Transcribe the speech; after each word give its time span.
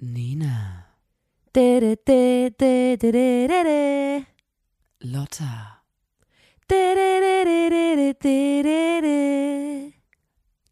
Nina, 0.00 0.86
Lotta, 5.02 5.82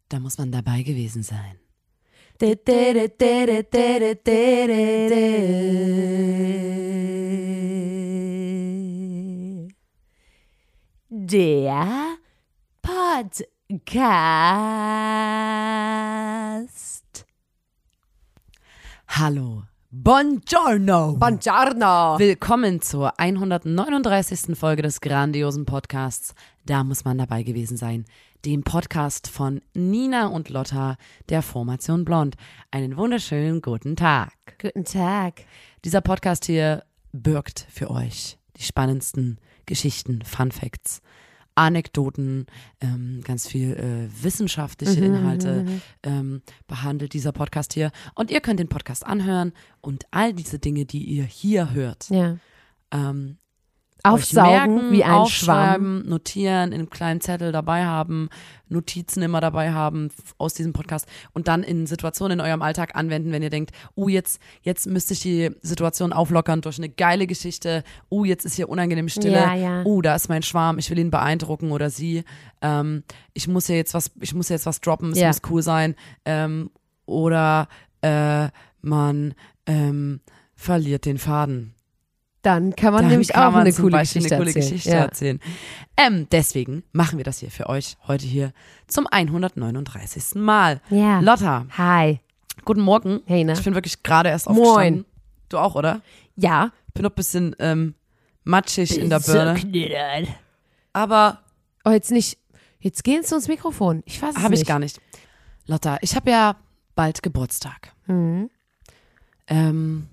da 0.09 0.19
muss 0.19 0.37
man 0.37 0.51
dabei 0.51 0.83
gewesen 0.83 1.23
sein. 1.23 1.57
Der 2.41 2.57
Podcast. 13.73 14.05
Hallo, 19.07 19.63
buongiorno. 19.89 21.15
Buongiorno. 21.17 22.19
Willkommen 22.19 22.81
zur 22.81 23.19
139. 23.19 24.55
Folge 24.55 24.83
des 24.83 25.01
grandiosen 25.01 25.65
Podcasts. 25.65 26.35
Da 26.65 26.83
muss 26.83 27.03
man 27.03 27.17
dabei 27.17 27.41
gewesen 27.41 27.75
sein. 27.75 28.05
Dem 28.45 28.61
Podcast 28.61 29.27
von 29.27 29.59
Nina 29.73 30.27
und 30.27 30.49
Lotta 30.49 30.97
der 31.29 31.41
Formation 31.41 32.05
Blond. 32.05 32.35
Einen 32.69 32.95
wunderschönen 32.95 33.59
guten 33.61 33.95
Tag. 33.95 34.33
Guten 34.61 34.85
Tag. 34.85 35.45
Dieser 35.83 36.01
Podcast 36.01 36.45
hier 36.45 36.83
birgt 37.11 37.65
für 37.71 37.89
euch 37.89 38.37
die 38.55 38.63
spannendsten 38.63 39.39
Geschichten, 39.65 40.21
Fun 40.23 40.51
Facts, 40.51 41.01
Anekdoten, 41.55 42.45
ähm, 42.81 43.21
ganz 43.23 43.47
viel 43.47 43.73
äh, 43.73 44.23
wissenschaftliche 44.23 44.99
Mhm, 44.99 45.05
Inhalte 45.15 45.65
ähm, 46.03 46.41
behandelt 46.67 47.13
dieser 47.13 47.31
Podcast 47.31 47.73
hier. 47.73 47.91
Und 48.15 48.31
ihr 48.31 48.41
könnt 48.41 48.59
den 48.59 48.69
Podcast 48.69 49.05
anhören 49.05 49.53
und 49.81 50.05
all 50.11 50.33
diese 50.33 50.59
Dinge, 50.59 50.85
die 50.85 51.03
ihr 51.03 51.23
hier 51.25 51.73
hört, 51.73 52.09
Ja. 52.09 52.37
ähm, 52.91 53.37
Aufsaugen 54.03 54.51
merken, 54.75 54.91
wie 54.91 55.03
ein 55.03 55.09
Schwamm. 55.11 55.21
aufschreiben, 55.21 56.09
notieren, 56.09 56.71
in 56.73 56.79
einem 56.79 56.89
kleinen 56.89 57.21
Zettel 57.21 57.51
dabei 57.51 57.85
haben, 57.85 58.29
Notizen 58.67 59.21
immer 59.23 59.39
dabei 59.39 59.71
haben 59.71 60.09
aus 60.37 60.53
diesem 60.53 60.73
Podcast 60.73 61.07
und 61.33 61.47
dann 61.47 61.63
in 61.63 61.87
Situationen 61.87 62.39
in 62.39 62.45
eurem 62.45 62.61
Alltag 62.61 62.95
anwenden, 62.95 63.31
wenn 63.31 63.41
ihr 63.43 63.49
denkt, 63.49 63.71
oh, 63.95 64.09
jetzt, 64.09 64.41
jetzt 64.61 64.87
müsste 64.87 65.13
ich 65.13 65.21
die 65.21 65.51
Situation 65.61 66.11
auflockern 66.11 66.61
durch 66.61 66.77
eine 66.79 66.89
geile 66.89 67.27
Geschichte, 67.27 67.83
oh, 68.09 68.25
jetzt 68.25 68.45
ist 68.45 68.55
hier 68.55 68.67
unangenehm 68.67 69.07
Stille, 69.09 69.39
Ja, 69.39 69.53
ja. 69.55 69.81
oh, 69.85 70.01
da 70.01 70.15
ist 70.15 70.27
mein 70.27 70.43
Schwarm, 70.43 70.79
ich 70.79 70.89
will 70.89 70.99
ihn 70.99 71.11
beeindrucken 71.11 71.71
oder 71.71 71.89
sie, 71.89 72.23
ähm, 72.61 73.03
ich 73.33 73.47
muss 73.47 73.67
hier 73.67 73.77
jetzt 73.77 73.93
was, 73.93 74.11
ich 74.19 74.33
muss 74.33 74.49
jetzt 74.49 74.65
was 74.65 74.81
droppen, 74.81 75.11
es 75.11 75.19
Ja. 75.19 75.27
muss 75.27 75.41
cool 75.49 75.61
sein, 75.61 75.95
ähm, 76.25 76.71
oder 77.05 77.67
äh, 78.01 78.47
man 78.81 79.33
ähm, 79.65 80.19
verliert 80.55 81.05
den 81.05 81.17
Faden. 81.17 81.73
Dann 82.43 82.75
kann 82.75 82.93
man 82.93 83.03
Dann 83.03 83.11
nämlich 83.11 83.29
kann 83.29 83.47
auch 83.47 83.51
man 83.53 83.61
eine 83.61 83.73
coole 83.73 83.97
Geschichte 83.99 84.35
eine 84.35 84.43
coole 84.43 84.49
erzählen. 84.49 84.69
Geschichte 84.69 84.89
ja. 84.91 84.97
erzählen. 84.97 85.39
Ähm, 85.97 86.27
deswegen 86.31 86.83
machen 86.91 87.17
wir 87.17 87.23
das 87.23 87.39
hier 87.39 87.49
für 87.49 87.67
euch 87.67 87.97
heute 88.07 88.25
hier 88.25 88.53
zum 88.87 89.07
139. 89.07 90.35
Mal. 90.35 90.81
Ja. 90.89 91.19
Lotta, 91.21 91.65
Hi. 91.77 92.19
guten 92.65 92.81
Morgen. 92.81 93.21
Hey, 93.25 93.43
ne? 93.43 93.53
Ich 93.53 93.63
bin 93.63 93.73
wirklich 93.73 94.03
gerade 94.03 94.29
erst 94.29 94.47
Moin. 94.49 94.59
aufgestanden. 94.59 95.05
Du 95.49 95.57
auch, 95.57 95.75
oder? 95.75 96.01
Ja. 96.35 96.71
Bin 96.93 97.03
noch 97.03 97.11
ein 97.11 97.15
bisschen 97.15 97.55
ähm, 97.59 97.95
matschig 98.43 98.97
in 98.99 99.09
der 99.09 99.19
Birne. 99.19 100.27
Aber 100.91 101.39
Oh, 101.85 101.91
jetzt 101.91 102.11
nicht. 102.11 102.37
Jetzt 102.79 103.03
gehen 103.03 103.23
Sie 103.23 103.35
ins 103.35 103.47
Mikrofon. 103.47 104.03
Ich 104.05 104.19
fasse 104.19 104.37
es 104.37 104.43
habe 104.43 104.51
nicht. 104.51 104.61
ich 104.61 104.67
gar 104.67 104.79
nicht. 104.79 104.99
Lotta, 105.65 105.97
ich 106.01 106.15
habe 106.15 106.31
ja 106.31 106.55
bald 106.95 107.23
Geburtstag. 107.23 107.93
Mhm. 108.07 108.49
Ähm, 109.47 110.07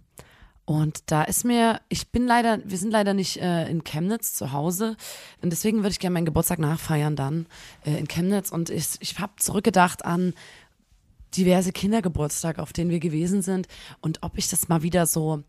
und 0.71 1.11
da 1.11 1.25
ist 1.25 1.45
mir, 1.45 1.81
ich 1.89 2.13
bin 2.13 2.29
leider, 2.29 2.61
wir 2.65 2.79
sind 2.79 2.93
leider 2.93 3.13
nicht 3.13 3.39
äh, 3.39 3.69
in 3.69 3.83
Chemnitz 3.83 4.35
zu 4.35 4.53
Hause. 4.53 4.97
Und 5.43 5.51
deswegen 5.51 5.79
würde 5.79 5.89
ich 5.89 5.99
gerne 5.99 6.15
meinen 6.15 6.27
Geburtstag 6.27 6.61
nachfeiern 6.61 7.17
dann 7.17 7.47
äh, 7.85 7.99
in 7.99 8.07
Chemnitz. 8.07 8.53
Und 8.53 8.71
ich, 8.71 8.87
ich 9.01 9.19
habe 9.19 9.33
zurückgedacht 9.37 10.05
an 10.05 10.33
diverse 11.37 11.73
Kindergeburtstage, 11.73 12.63
auf 12.63 12.73
denen 12.73 12.91
wir 12.91 13.01
gewesen 13.01 13.43
sind. 13.43 13.67
Und 14.01 14.23
ob 14.23 14.39
ich 14.39 14.49
das 14.49 14.69
mal 14.69 14.85
wieder 14.85 15.07
so, 15.07 15.43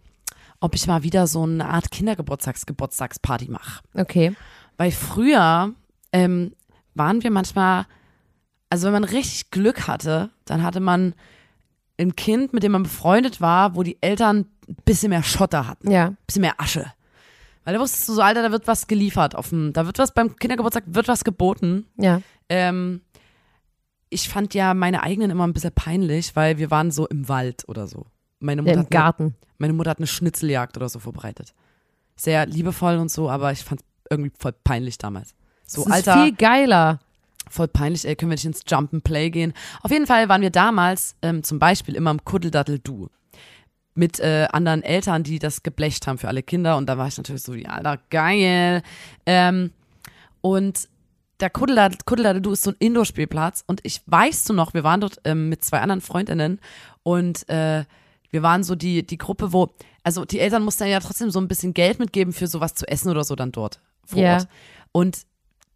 ob 0.60 0.74
ich 0.74 0.88
mal 0.88 1.04
wieder 1.04 1.28
so 1.28 1.44
eine 1.44 1.70
Art 1.70 1.92
Kindergeburtstags-Geburtstagsparty 1.92 3.52
mache. 3.52 3.84
Okay. 3.94 4.36
Weil 4.78 4.90
früher 4.90 5.72
ähm, 6.14 6.56
waren 6.96 7.22
wir 7.22 7.30
manchmal, 7.30 7.86
also 8.72 8.88
wenn 8.88 8.94
man 8.94 9.04
richtig 9.04 9.52
Glück 9.52 9.86
hatte, 9.86 10.32
dann 10.46 10.64
hatte 10.64 10.80
man 10.80 11.14
ein 12.00 12.16
Kind, 12.16 12.54
mit 12.54 12.64
dem 12.64 12.72
man 12.72 12.84
befreundet 12.84 13.40
war, 13.40 13.76
wo 13.76 13.84
die 13.84 14.02
Eltern 14.02 14.48
ein 14.72 14.84
bisschen 14.86 15.10
mehr 15.10 15.24
Schotter 15.24 15.68
hatten, 15.68 15.90
Ja. 15.92 16.08
ein 16.08 16.18
bisschen 16.26 16.42
mehr 16.42 16.60
Asche. 16.60 16.86
Weil 17.64 17.76
da 17.76 17.80
wusstest 17.80 18.10
du 18.10 18.14
so, 18.14 18.22
Alter, 18.22 18.42
da 18.42 18.52
wird 18.52 18.66
was 18.68 18.88
geliefert. 18.88 19.36
Auf 19.36 19.50
dem, 19.50 19.72
da 19.74 19.86
wird 19.86 20.00
was 20.00 20.14
beim 20.14 20.36
Kindergeburtstag, 20.36 20.84
wird 20.88 21.08
was 21.08 21.24
geboten. 21.24 21.86
Ja. 21.98 22.22
Ähm, 22.50 23.02
ich 24.10 24.28
fand 24.30 24.54
ja 24.54 24.74
meine 24.74 25.04
eigenen 25.04 25.30
immer 25.32 25.46
ein 25.48 25.54
bisschen 25.54 25.72
peinlich, 25.74 26.36
weil 26.36 26.58
wir 26.58 26.72
waren 26.72 26.92
so 26.92 27.08
im 27.08 27.30
Wald 27.30 27.64
oder 27.68 27.88
so. 27.88 28.08
Meine 28.40 28.62
ja 28.62 28.64
Mutter, 28.64 28.74
Im 28.74 28.80
hat 28.80 28.86
eine, 28.92 29.04
Garten. 29.04 29.36
meine 29.60 29.74
Mutter 29.74 29.92
hat 29.92 30.00
eine 30.00 30.08
Schnitzeljagd 30.08 30.76
oder 30.76 30.90
so 30.90 31.00
vorbereitet. 31.00 31.54
Sehr 32.16 32.46
liebevoll 32.48 32.98
und 32.98 33.10
so, 33.12 33.30
aber 33.30 33.52
ich 33.52 33.64
fand 33.64 33.82
irgendwie 34.10 34.32
voll 34.38 34.54
peinlich 34.64 34.98
damals. 34.98 35.34
So, 35.66 35.86
das 35.86 36.00
ist 36.00 36.08
Alter, 36.08 36.24
viel 36.24 36.34
geiler. 36.34 37.00
voll 37.50 37.68
peinlich, 37.68 38.06
ey, 38.06 38.16
können 38.16 38.32
wir 38.32 38.36
nicht 38.36 38.46
ins 38.46 38.64
Jump 38.68 38.92
and 38.94 39.04
Play 39.04 39.30
gehen? 39.30 39.54
Auf 39.84 39.92
jeden 39.92 40.08
Fall 40.08 40.28
waren 40.30 40.42
wir 40.42 40.50
damals 40.50 41.16
ähm, 41.22 41.44
zum 41.44 41.60
Beispiel 41.60 41.96
immer 41.96 42.12
im 42.12 42.26
Kuddeldaddel-Du 42.26 43.10
mit 43.94 44.20
äh, 44.20 44.48
anderen 44.52 44.84
Eltern, 44.84 45.24
die 45.24 45.40
das 45.40 45.64
geblecht 45.64 46.08
haben 46.08 46.18
für 46.18 46.28
alle 46.28 46.44
Kinder 46.44 46.78
und 46.78 46.88
da 46.88 46.98
war 46.98 47.08
ich 47.08 47.18
natürlich 47.18 47.44
so, 47.44 47.54
ja, 47.54 47.70
Alter, 47.70 48.00
geil. 48.10 48.84
Ähm, 49.26 49.72
und 50.42 50.88
der 51.40 51.50
Kuddeldaddel-Du 51.50 52.52
ist 52.52 52.64
so 52.64 52.72
ein 52.72 52.76
Indoor-Spielplatz 52.80 53.64
und 53.68 53.82
ich 53.84 54.02
weißt 54.06 54.48
du 54.50 54.54
noch, 54.54 54.74
wir 54.74 54.84
waren 54.84 55.02
dort 55.02 55.20
ähm, 55.26 55.50
mit 55.50 55.64
zwei 55.64 55.80
anderen 55.80 56.02
Freundinnen 56.02 56.60
und 57.04 57.48
äh, 57.50 57.84
wir 58.30 58.44
waren 58.44 58.64
so 58.64 58.76
die, 58.76 59.06
die 59.06 59.18
Gruppe, 59.18 59.52
wo, 59.52 59.70
also 60.04 60.24
die 60.24 60.40
Eltern 60.40 60.64
mussten 60.64 60.88
ja 60.88 61.00
trotzdem 61.00 61.32
so 61.32 61.40
ein 61.40 61.48
bisschen 61.48 61.74
Geld 61.74 62.00
mitgeben 62.00 62.32
für 62.34 62.48
sowas 62.48 62.76
zu 62.76 62.88
essen 62.88 63.10
oder 63.10 63.24
so 63.24 63.36
dann 63.36 63.52
dort 63.52 63.80
vor 64.06 64.20
Ja. 64.20 64.36
Ort. 64.36 64.48
Und 64.94 65.26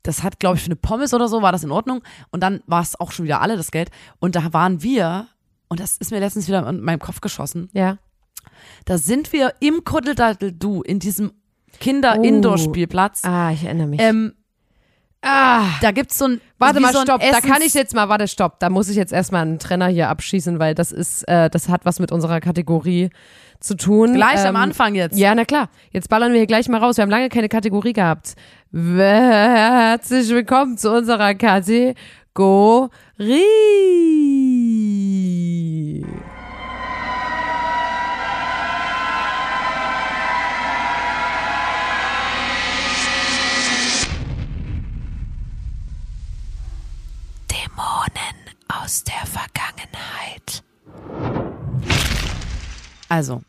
das 0.03 0.23
hat, 0.23 0.39
glaube 0.39 0.57
ich, 0.57 0.61
für 0.63 0.67
eine 0.67 0.75
Pommes 0.75 1.13
oder 1.13 1.27
so 1.27 1.41
war 1.41 1.51
das 1.51 1.63
in 1.63 1.71
Ordnung. 1.71 2.03
Und 2.29 2.41
dann 2.41 2.61
war 2.67 2.81
es 2.81 2.99
auch 2.99 3.11
schon 3.11 3.25
wieder 3.25 3.41
alle 3.41 3.57
das 3.57 3.71
Geld. 3.71 3.89
Und 4.19 4.35
da 4.35 4.53
waren 4.53 4.83
wir, 4.83 5.27
und 5.69 5.79
das 5.79 5.97
ist 5.97 6.11
mir 6.11 6.19
letztens 6.19 6.47
wieder 6.47 6.67
in 6.67 6.81
meinem 6.81 6.99
Kopf 6.99 7.21
geschossen, 7.21 7.69
Ja. 7.73 7.97
da 8.85 8.97
sind 8.97 9.33
wir 9.33 9.53
im 9.59 9.83
Kuddeldaddel-Du, 9.83 10.81
in 10.81 10.99
diesem 10.99 11.31
Kinder-Indoor-Spielplatz. 11.79 13.23
Ah, 13.25 13.51
ich 13.51 13.63
erinnere 13.65 13.87
mich. 13.87 14.01
Ähm, 14.01 14.33
ah. 15.21 15.63
da 15.81 15.91
gibt's 15.91 16.17
so 16.17 16.25
ein. 16.25 16.41
Warte 16.57 16.79
mal, 16.79 16.93
so 16.93 17.01
stopp. 17.01 17.19
Da 17.19 17.27
Essens- 17.27 17.45
kann 17.51 17.61
ich 17.61 17.73
jetzt 17.73 17.93
mal, 17.93 18.07
warte, 18.09 18.27
stopp. 18.27 18.59
Da 18.59 18.69
muss 18.69 18.87
ich 18.89 18.95
jetzt 18.95 19.11
erstmal 19.11 19.41
einen 19.41 19.59
Trenner 19.59 19.87
hier 19.87 20.07
abschießen, 20.09 20.57
weil 20.59 20.73
das 20.75 20.91
ist, 20.93 21.23
äh, 21.27 21.49
das 21.49 21.67
hat 21.67 21.83
was 21.85 21.99
mit 21.99 22.11
unserer 22.13 22.39
Kategorie 22.39 23.09
zu 23.59 23.75
tun. 23.75 24.13
Gleich 24.13 24.39
am 24.41 24.55
Ähm, 24.55 24.61
Anfang 24.61 24.95
jetzt. 24.95 25.17
Ja, 25.17 25.33
na 25.35 25.43
klar. 25.43 25.69
Jetzt 25.91 26.09
ballern 26.09 26.31
wir 26.31 26.37
hier 26.39 26.47
gleich 26.47 26.69
mal 26.69 26.77
raus. 26.79 26.97
Wir 26.97 27.01
haben 27.01 27.09
lange 27.09 27.29
keine 27.29 27.49
Kategorie 27.49 27.93
gehabt. 27.93 28.35
Herzlich 28.73 30.29
willkommen 30.29 30.77
zu 30.77 30.91
unserer 30.91 31.33
Kategorie. 31.35 31.95
Dämonen 47.51 48.35
aus 48.68 49.03
der 49.03 49.25
Vergangenheit. 49.25 50.63
Also, 53.09 53.42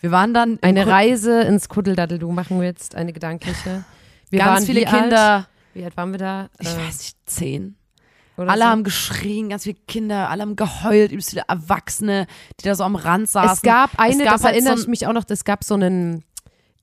wir 0.00 0.10
waren 0.10 0.34
dann 0.34 0.58
Eine 0.62 0.84
Kud- 0.84 0.90
Reise 0.92 1.42
ins 1.42 1.68
Kuddeldaddeldu 1.68 2.30
machen 2.32 2.58
wir 2.60 2.66
jetzt, 2.66 2.94
eine 2.94 3.12
gedankliche. 3.12 3.84
Wir 4.30 4.38
ganz 4.38 4.50
waren 4.50 4.62
viele 4.66 4.80
wie 4.80 4.86
alt? 4.86 5.00
Kinder. 5.02 5.46
Wie 5.74 5.84
alt 5.84 5.96
waren 5.96 6.12
wir 6.12 6.18
da? 6.18 6.48
Ich 6.60 6.68
Äh, 6.68 6.76
weiß 6.78 6.98
nicht, 6.98 7.16
zehn. 7.26 7.76
Oder 8.36 8.50
Alle 8.50 8.62
so? 8.62 8.68
haben 8.68 8.84
geschrien, 8.84 9.48
ganz 9.48 9.62
viele 9.64 9.76
Kinder, 9.86 10.28
alle 10.30 10.42
haben 10.42 10.56
geheult, 10.56 11.10
übelst 11.12 11.30
viele 11.30 11.44
Erwachsene, 11.48 12.26
die 12.60 12.64
da 12.64 12.74
so 12.74 12.84
am 12.84 12.96
Rand 12.96 13.28
saßen. 13.28 13.54
Es 13.54 13.62
gab 13.62 13.90
eine, 13.98 14.24
gab 14.24 14.32
das 14.34 14.44
halt 14.44 14.54
erinnere 14.54 14.76
so 14.76 14.82
ich 14.82 14.88
mich 14.88 15.06
auch 15.06 15.12
noch, 15.12 15.24
es 15.28 15.44
gab 15.44 15.62
so 15.64 15.74
einen, 15.74 16.24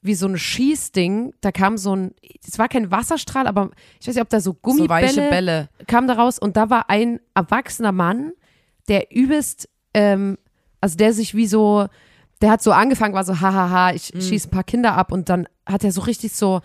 wie 0.02 0.16
so 0.16 0.28
ein 0.28 0.38
Schießding, 0.38 1.34
da 1.42 1.52
kam 1.52 1.78
so 1.78 1.96
ein, 1.96 2.14
es 2.48 2.58
war 2.58 2.68
kein 2.70 2.90
Wasserstrahl, 2.92 3.48
aber 3.48 3.70
ich 4.00 4.08
weiß 4.08 4.16
nicht, 4.16 4.22
ob 4.24 4.30
da 4.30 4.40
so 4.40 4.52
so 4.52 4.58
Gummibälle 4.62 4.90
weiche 5.08 5.30
Bälle. 5.30 5.70
kam 5.88 6.08
da 6.08 6.14
raus 6.14 6.40
und 6.40 6.58
da 6.58 6.70
war 6.70 6.90
ein 6.90 7.20
erwachsener 7.36 7.92
Mann, 7.92 8.32
der 8.88 9.12
übelst, 9.16 9.70
ähm, 9.94 10.38
also 10.80 10.98
der 10.98 11.14
sich 11.14 11.36
wie 11.36 11.46
so, 11.48 11.88
der 12.42 12.50
hat 12.50 12.64
so 12.64 12.72
angefangen, 12.72 13.14
war 13.14 13.24
so, 13.24 13.40
hahaha, 13.40 13.92
ich 13.94 14.14
Mhm. 14.16 14.22
schieße 14.22 14.48
ein 14.48 14.52
paar 14.52 14.64
Kinder 14.64 14.96
ab 14.98 15.12
und 15.12 15.30
dann 15.30 15.48
hat 15.68 15.84
er 15.84 15.92
so 15.92 16.02
richtig 16.02 16.34
so 16.34 16.62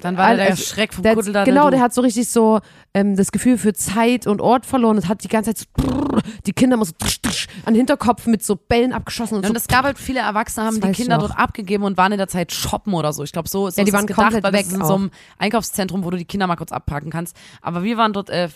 Dann 0.00 0.16
war 0.16 0.36
der, 0.36 0.50
Also, 0.50 0.62
Schreck 0.62 0.94
vom 0.94 1.02
der, 1.02 1.14
Kuddeldaddel. 1.14 1.52
Genau, 1.52 1.70
der 1.70 1.80
hat 1.80 1.92
so 1.92 2.00
richtig 2.00 2.28
so 2.28 2.60
ähm, 2.94 3.16
das 3.16 3.32
Gefühl 3.32 3.58
für 3.58 3.72
Zeit 3.72 4.26
und 4.26 4.40
Ort 4.40 4.66
verloren 4.66 4.96
und 4.96 5.08
hat 5.08 5.24
die 5.24 5.28
ganze 5.28 5.54
Zeit 5.54 5.66
so 5.76 5.82
brrr, 5.82 6.22
die 6.46 6.52
Kinder 6.52 6.74
immer 6.74 6.84
so 6.84 6.92
tsch, 6.92 7.20
tsch, 7.22 7.48
an 7.64 7.74
den 7.74 7.78
Hinterkopf 7.78 8.26
mit 8.26 8.44
so 8.44 8.56
Bällen 8.56 8.92
abgeschossen 8.92 9.36
und 9.36 9.42
Ja, 9.42 9.48
so. 9.48 9.52
Und 9.52 9.56
es 9.56 9.66
gab 9.66 9.84
halt 9.84 9.98
viele 9.98 10.20
Erwachsene, 10.20 10.66
haben 10.66 10.80
die 10.80 10.92
Kinder 10.92 11.18
dort 11.18 11.36
abgegeben 11.36 11.84
und 11.84 11.96
waren 11.96 12.12
in 12.12 12.18
der 12.18 12.28
Zeit 12.28 12.52
shoppen 12.52 12.94
oder 12.94 13.12
so. 13.12 13.24
Ich 13.24 13.32
glaube, 13.32 13.48
so 13.48 13.66
ist 13.66 13.76
Ja, 13.76 13.84
die 13.84 13.90
so 13.90 13.96
waren 13.96 14.06
gedacht, 14.06 14.32
weil 14.32 14.40
das 14.42 14.52
weg 14.52 14.66
ist 14.66 14.72
in 14.72 14.84
so 14.84 14.94
einem 14.94 15.10
Einkaufszentrum, 15.38 16.04
wo 16.04 16.10
du 16.10 16.16
die 16.16 16.24
Kinder 16.24 16.46
mal 16.46 16.56
kurz 16.56 16.72
abpacken 16.72 17.10
kannst. 17.10 17.36
Aber 17.60 17.82
wir 17.82 17.96
waren 17.96 18.12
dort 18.12 18.30
äh, 18.30 18.48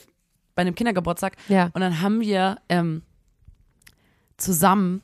bei 0.54 0.62
einem 0.62 0.74
Kindergeburtstag 0.74 1.36
ja. 1.48 1.70
und 1.72 1.80
dann 1.80 2.00
haben 2.00 2.20
wir 2.20 2.58
ähm, 2.68 3.02
zusammen 4.36 5.02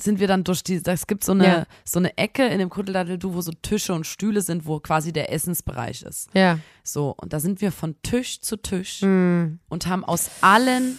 sind 0.00 0.20
wir 0.20 0.28
dann 0.28 0.44
durch 0.44 0.62
die, 0.62 0.80
es 0.84 1.06
gibt 1.06 1.24
so 1.24 1.32
eine, 1.32 1.44
Ja. 1.46 1.64
so 1.84 1.98
eine 1.98 2.16
Ecke 2.16 2.46
in 2.46 2.58
dem 2.58 2.70
Kuddeldaddel-Du, 2.70 3.34
wo 3.34 3.40
so 3.40 3.52
Tische 3.62 3.92
und 3.94 4.06
Stühle 4.06 4.40
sind, 4.42 4.66
wo 4.66 4.78
quasi 4.80 5.12
der 5.12 5.32
Essensbereich 5.32 6.02
ist. 6.02 6.28
Ja. 6.34 6.58
So, 6.82 7.14
und 7.16 7.32
da 7.32 7.40
sind 7.40 7.60
wir 7.60 7.72
von 7.72 7.96
Tisch 8.02 8.40
zu 8.40 8.56
Tisch 8.56 9.02
Mm. 9.02 9.58
und 9.68 9.86
haben 9.86 10.04
aus 10.04 10.30
allen 10.40 10.98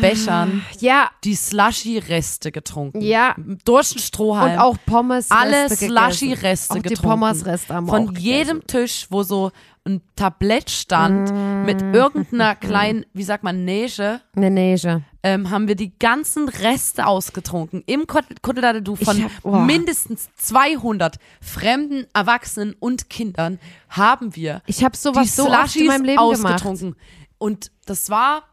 Bechern 0.00 0.62
Ja, 0.80 1.10
die 1.24 1.34
Slushy-Reste 1.34 2.50
getrunken. 2.52 3.00
ja. 3.02 3.34
Durch 3.64 3.90
den 3.90 3.98
Strohhalm. 3.98 4.52
Und 4.54 4.58
auch 4.58 4.76
Pommes. 4.86 5.30
alle 5.30 5.64
Reste 5.70 5.86
Slushy-Reste 5.86 6.70
Auch 6.72 6.76
die 6.76 6.88
getrunken. 6.88 7.08
Pommes-Reste 7.20 7.74
haben 7.74 7.86
Von 7.86 8.14
jedem 8.16 8.66
Tisch, 8.66 9.06
wo 9.10 9.22
so 9.22 9.50
ein 9.86 10.00
Tablett 10.16 10.70
stand 10.70 11.30
Mm. 11.30 11.64
mit 11.66 11.82
irgendeiner 11.82 12.54
kleinen, 12.68 13.04
wie 13.12 13.22
sagt 13.22 13.44
man, 13.44 13.64
Neige, 13.66 14.20
Ne, 14.34 14.50
Neige. 14.50 15.02
ähm, 15.22 15.50
haben 15.50 15.68
wir 15.68 15.74
die 15.76 15.92
ganzen 15.98 16.48
Reste 16.48 17.06
ausgetrunken. 17.06 17.82
Im 17.86 18.06
Kuddeladelu 18.06 18.96
von 18.96 19.24
hab- 19.24 19.30
oh. 19.42 19.56
mindestens 19.58 20.28
200 20.36 21.16
fremden 21.42 22.06
Erwachsenen 22.14 22.74
und 22.80 23.10
Kindern 23.10 23.58
haben 23.90 24.34
wir 24.34 24.62
Ich 24.66 24.82
habe 24.84 24.92
die 24.92 24.98
sowas 25.00 25.36
so 25.36 25.50
oft 25.50 25.76
in 25.76 25.86
meinem 25.86 26.04
Leben 26.04 26.16
gemacht. 26.30 26.54
ausgetrunken. 26.54 26.96
Und 27.38 27.70
das 27.84 28.08
war, 28.08 28.44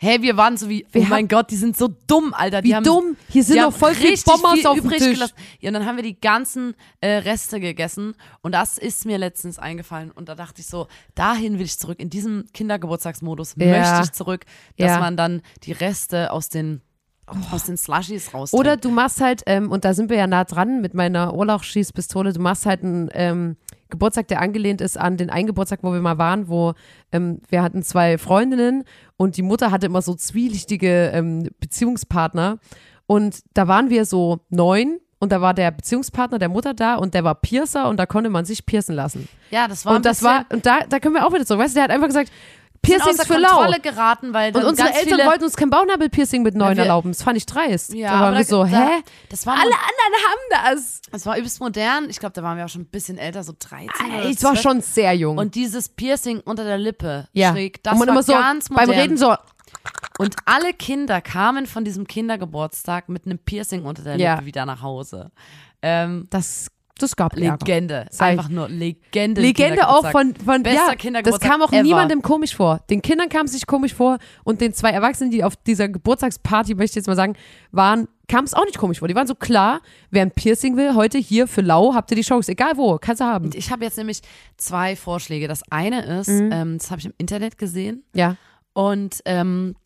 hey, 0.00 0.22
wir 0.22 0.36
waren 0.36 0.56
so 0.56 0.68
wie, 0.68 0.86
Wir 0.92 1.02
oh 1.02 1.06
mein 1.06 1.26
Gott, 1.28 1.50
die 1.50 1.56
sind 1.56 1.76
so 1.76 1.88
dumm, 2.06 2.32
Alter. 2.32 2.62
Die 2.62 2.68
Wie 2.70 2.74
haben, 2.76 2.84
dumm. 2.84 3.16
Hier 3.28 3.42
sind 3.44 3.56
noch 3.60 3.72
voll 3.72 3.92
richtig 3.92 4.24
Pommes 4.24 4.60
viel 4.60 4.66
auf 4.66 4.78
übrig 4.78 4.98
Tisch. 4.98 5.14
gelassen. 5.14 5.34
Ja, 5.60 5.70
und 5.70 5.74
dann 5.74 5.86
haben 5.86 5.96
wir 5.96 6.04
die 6.04 6.20
ganzen 6.20 6.74
äh, 7.00 7.08
Reste 7.16 7.58
gegessen. 7.60 8.14
Und 8.40 8.52
das 8.54 8.78
ist 8.78 9.06
mir 9.06 9.18
letztens 9.18 9.58
eingefallen. 9.58 10.10
Und 10.12 10.28
da 10.28 10.34
dachte 10.36 10.60
ich 10.60 10.68
so, 10.68 10.86
dahin 11.16 11.58
will 11.58 11.66
ich 11.66 11.78
zurück. 11.78 11.98
In 12.00 12.10
diesem 12.10 12.44
Kindergeburtstagsmodus 12.54 13.54
Ja. 13.58 13.66
möchte 13.78 14.02
ich 14.04 14.12
zurück, 14.12 14.44
dass 14.76 14.92
Ja. 14.92 15.00
man 15.00 15.16
dann 15.16 15.42
die 15.64 15.72
Reste 15.72 16.32
aus 16.32 16.48
den, 16.48 16.80
aus 17.50 17.64
den 17.64 17.76
Slushies 17.76 18.32
raustrinkt. 18.32 18.58
Oder 18.60 18.76
du 18.76 18.90
machst 18.90 19.20
halt, 19.20 19.42
ähm, 19.46 19.70
und 19.70 19.84
da 19.84 19.94
sind 19.94 20.10
wir 20.10 20.16
ja 20.16 20.26
nah 20.26 20.44
dran 20.44 20.80
mit 20.80 20.94
meiner 20.94 21.34
Urlaubsschießpistole, 21.34 22.32
du 22.32 22.40
machst 22.40 22.64
halt 22.66 22.82
einen 22.84 23.10
ähm, 23.12 23.56
Geburtstag, 23.90 24.28
der 24.28 24.40
angelehnt 24.40 24.80
ist 24.80 24.98
an 24.98 25.16
den 25.16 25.30
einen 25.30 25.46
Geburtstag, 25.46 25.80
wo 25.82 25.92
wir 25.92 26.00
mal 26.00 26.18
waren, 26.18 26.48
wo 26.48 26.74
ähm, 27.10 27.40
wir 27.48 27.62
hatten 27.62 27.82
zwei 27.82 28.16
Freundinnen 28.18 28.84
und 29.18 29.36
die 29.36 29.42
Mutter 29.42 29.70
hatte 29.70 29.86
immer 29.86 30.00
so 30.00 30.14
zwielichtige 30.14 31.10
ähm, 31.12 31.50
Beziehungspartner. 31.60 32.58
Und 33.06 33.40
da 33.52 33.68
waren 33.68 33.90
wir 33.90 34.04
so 34.04 34.40
neun 34.48 35.00
und 35.18 35.32
da 35.32 35.40
war 35.40 35.54
der 35.54 35.72
Beziehungspartner 35.72 36.38
der 36.38 36.48
Mutter 36.48 36.72
da 36.72 36.94
und 36.94 37.14
der 37.14 37.24
war 37.24 37.34
Piercer 37.34 37.88
und 37.88 37.96
da 37.98 38.06
konnte 38.06 38.30
man 38.30 38.44
sich 38.44 38.64
piercen 38.64 38.94
lassen. 38.94 39.28
ja, 39.50 39.66
das 39.66 39.84
war 39.84 39.96
Und 39.96 40.06
das 40.06 40.22
war, 40.22 40.46
und 40.52 40.64
da, 40.64 40.80
da 40.88 41.00
können 41.00 41.14
wir 41.14 41.26
auch 41.26 41.34
wieder 41.34 41.44
so, 41.44 41.58
weißt 41.58 41.74
du, 41.74 41.74
der 41.74 41.84
hat 41.84 41.90
einfach 41.90 42.06
gesagt, 42.06 42.30
Piercings 42.82 43.26
für 43.26 43.36
lau. 43.38 43.48
Kontrolle 43.48 43.80
geraten, 43.80 44.32
weil 44.32 44.56
Und 44.56 44.64
unsere 44.64 44.92
Eltern 44.92 45.26
wollten 45.26 45.44
uns 45.44 45.56
kein 45.56 45.70
Bauchnabelpiercing 45.70 46.42
mit 46.42 46.54
neun 46.54 46.78
erlauben. 46.78 47.10
Das 47.12 47.22
fand 47.22 47.36
ich 47.36 47.46
dreist. 47.46 47.92
ja, 47.94 48.12
da 48.12 48.20
waren 48.20 48.36
wir 48.36 48.44
so, 48.44 48.64
da, 48.64 48.68
hä? 48.70 49.02
Das 49.28 49.46
war 49.46 49.54
Alle 49.54 49.64
anderen 49.64 50.62
haben 50.62 50.74
das. 50.76 51.00
Das 51.10 51.26
war 51.26 51.36
übelst 51.36 51.60
modern. 51.60 52.08
Ich 52.08 52.18
glaube, 52.18 52.32
da 52.34 52.42
waren 52.42 52.56
wir 52.56 52.64
auch 52.64 52.68
schon 52.68 52.82
ein 52.82 52.86
bisschen 52.90 53.18
älter, 53.18 53.42
so 53.44 53.52
13 53.58 53.88
oder 54.06 54.28
Ich 54.28 54.42
war 54.42 54.52
12. 54.54 54.60
schon 54.62 54.80
sehr 54.80 55.12
jung. 55.14 55.38
Und 55.38 55.54
dieses 55.54 55.88
Piercing 55.88 56.40
unter 56.40 56.64
der 56.64 56.78
Lippe 56.78 57.28
ja. 57.32 57.52
schräg, 57.52 57.82
das 57.82 57.94
und 57.94 57.98
man 58.00 58.08
war 58.08 58.14
immer 58.14 58.22
so 58.22 58.32
ganz 58.32 58.70
modern. 58.70 58.88
beim 58.88 58.98
Reden 58.98 59.16
so, 59.16 59.34
Und 60.18 60.36
alle 60.46 60.72
Kinder 60.72 61.20
kamen 61.20 61.66
von 61.66 61.84
diesem 61.84 62.06
Kindergeburtstag 62.06 63.08
mit 63.08 63.26
einem 63.26 63.38
Piercing 63.38 63.84
unter 63.84 64.02
der 64.02 64.16
Ja. 64.16 64.34
Lippe 64.34 64.46
wieder 64.46 64.66
nach 64.66 64.82
Hause. 64.82 65.30
Ähm, 65.82 66.26
das, 66.30 66.68
das 67.02 67.16
gab 67.16 67.36
Ärger. 67.36 67.58
Legende. 67.64 68.06
Ich. 68.12 68.20
Einfach 68.20 68.48
nur 68.48 68.68
Legende. 68.68 69.40
Legende 69.40 69.88
auch 69.88 70.10
von, 70.10 70.34
von 70.34 70.62
Bester 70.62 70.94
ja, 71.02 71.22
das 71.22 71.40
kam 71.40 71.62
auch 71.62 71.72
ever. 71.72 71.82
niemandem 71.82 72.22
komisch 72.22 72.54
vor. 72.54 72.80
Den 72.90 73.02
Kindern 73.02 73.28
kam 73.28 73.46
es 73.46 73.52
sich 73.52 73.66
komisch 73.66 73.94
vor 73.94 74.18
und 74.44 74.60
den 74.60 74.72
zwei 74.74 74.90
Erwachsenen, 74.90 75.30
die 75.30 75.42
auf 75.44 75.56
dieser 75.56 75.88
Geburtstagsparty, 75.88 76.74
möchte 76.74 76.92
ich 76.92 76.96
jetzt 76.96 77.06
mal 77.06 77.16
sagen, 77.16 77.34
waren, 77.72 78.08
kam 78.28 78.44
es 78.44 78.52
auch 78.54 78.64
nicht 78.66 78.76
komisch 78.78 78.98
vor. 78.98 79.08
Die 79.08 79.14
waren 79.14 79.26
so 79.26 79.34
klar, 79.34 79.80
wer 80.10 80.22
ein 80.22 80.30
Piercing 80.30 80.76
will, 80.76 80.94
heute 80.94 81.16
hier 81.18 81.46
für 81.48 81.62
lau, 81.62 81.94
habt 81.94 82.10
ihr 82.10 82.16
die 82.16 82.22
Chance, 82.22 82.52
egal 82.52 82.76
wo, 82.76 82.98
kannst 82.98 83.20
du 83.20 83.24
haben. 83.24 83.46
Und 83.46 83.54
ich 83.54 83.70
habe 83.70 83.84
jetzt 83.84 83.96
nämlich 83.96 84.20
zwei 84.58 84.96
Vorschläge. 84.96 85.48
Das 85.48 85.62
eine 85.70 86.04
ist, 86.20 86.28
Mhm. 86.28 86.50
ähm, 86.52 86.78
das 86.78 86.90
habe 86.90 87.00
ich 87.00 87.06
im 87.06 87.14
Internet 87.16 87.56
gesehen 87.58 88.04
Ja. 88.14 88.36
und 88.74 89.20
ähm, 89.24 89.76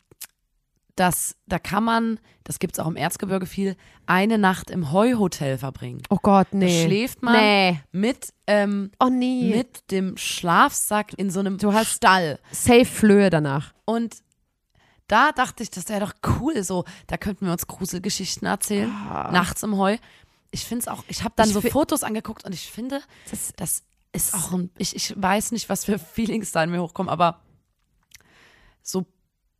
das, 0.95 1.35
da 1.47 1.57
kann 1.59 1.83
man, 1.83 2.19
das 2.43 2.59
gibt 2.59 2.75
es 2.75 2.79
auch 2.79 2.87
im 2.87 2.95
Erzgebirge 2.95 3.45
viel, 3.45 3.75
eine 4.05 4.37
Nacht 4.37 4.69
im 4.69 4.91
Heuhotel 4.91 5.57
verbringen. 5.57 6.01
Oh 6.09 6.17
Gott, 6.21 6.47
Da 6.51 6.57
nee. 6.57 6.85
schläft 6.85 7.23
man 7.23 7.33
Nee. 7.35 7.79
mit, 7.91 8.33
ähm, 8.47 8.91
Oh 8.99 9.09
nee. 9.09 9.53
mit 9.55 9.89
dem 9.91 10.17
Schlafsack 10.17 11.13
in 11.17 11.31
so 11.31 11.39
einem 11.39 11.57
Du 11.57 11.73
hast- 11.73 11.93
Stall. 11.95 12.39
Safe 12.51 12.85
Flöhe 12.85 13.29
danach. 13.29 13.73
Und 13.85 14.17
da 15.07 15.31
dachte 15.31 15.63
ich, 15.63 15.69
das 15.71 15.89
wäre 15.89 15.99
doch 16.01 16.13
cool. 16.39 16.63
So, 16.63 16.85
da 17.07 17.17
könnten 17.17 17.45
wir 17.45 17.51
uns 17.53 17.67
Gruselgeschichten 17.67 18.47
erzählen. 18.47 18.89
Nachts 19.31 19.63
im 19.63 19.77
Heu. 19.77 19.97
Ich 20.51 20.65
finde 20.65 20.81
es 20.83 20.87
auch, 20.87 21.03
ich 21.07 21.23
habe 21.23 21.33
dann 21.35 21.45
Ah. 21.45 21.49
Ich 21.49 21.53
so 21.53 21.61
Fotos 21.61 22.03
angeguckt 22.03 22.45
und 22.45 22.53
ich 22.53 22.69
finde, 22.69 23.01
Das, 23.31 23.51
das 23.55 23.83
ist 24.11 24.35
auch 24.35 24.51
ein, 24.53 24.69
ich, 24.77 24.95
ich 24.95 25.13
weiß 25.19 25.51
nicht, 25.53 25.67
was 25.69 25.85
für 25.85 25.97
Feelings 25.99 26.51
da 26.51 26.63
in 26.63 26.69
mir 26.69 26.81
hochkommen, 26.81 27.09
aber 27.09 27.41
so 28.83 29.05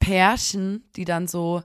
Pärchen, 0.04 0.84
die 0.96 1.06
dann 1.06 1.28
so 1.28 1.64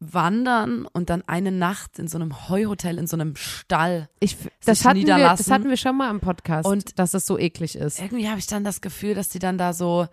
wandern 0.00 0.86
und 0.92 1.08
dann 1.08 1.22
eine 1.26 1.50
Nacht 1.50 1.98
in 1.98 2.08
so 2.08 2.18
einem 2.18 2.48
Heuhotel, 2.48 2.98
in 2.98 3.06
so 3.06 3.16
einem 3.16 3.36
Stall. 3.36 4.08
ich, 4.20 4.36
das, 4.64 4.78
sich 4.80 4.86
hatten 4.86 5.06
wir, 5.06 5.16
das 5.18 5.50
hatten 5.50 5.68
wir 5.68 5.76
schon 5.76 5.96
mal 5.96 6.10
im 6.10 6.20
Podcast, 6.20 6.68
Und- 6.68 6.98
dass 6.98 7.12
das 7.12 7.26
so 7.26 7.38
eklig 7.38 7.76
ist. 7.76 8.00
Irgendwie 8.00 8.28
habe 8.28 8.38
ich 8.38 8.46
dann 8.46 8.64
das 8.64 8.80
Gefühl, 8.80 9.14
dass 9.14 9.28
die 9.28 9.38
dann 9.38 9.56
da 9.56 9.72
so 9.72 10.06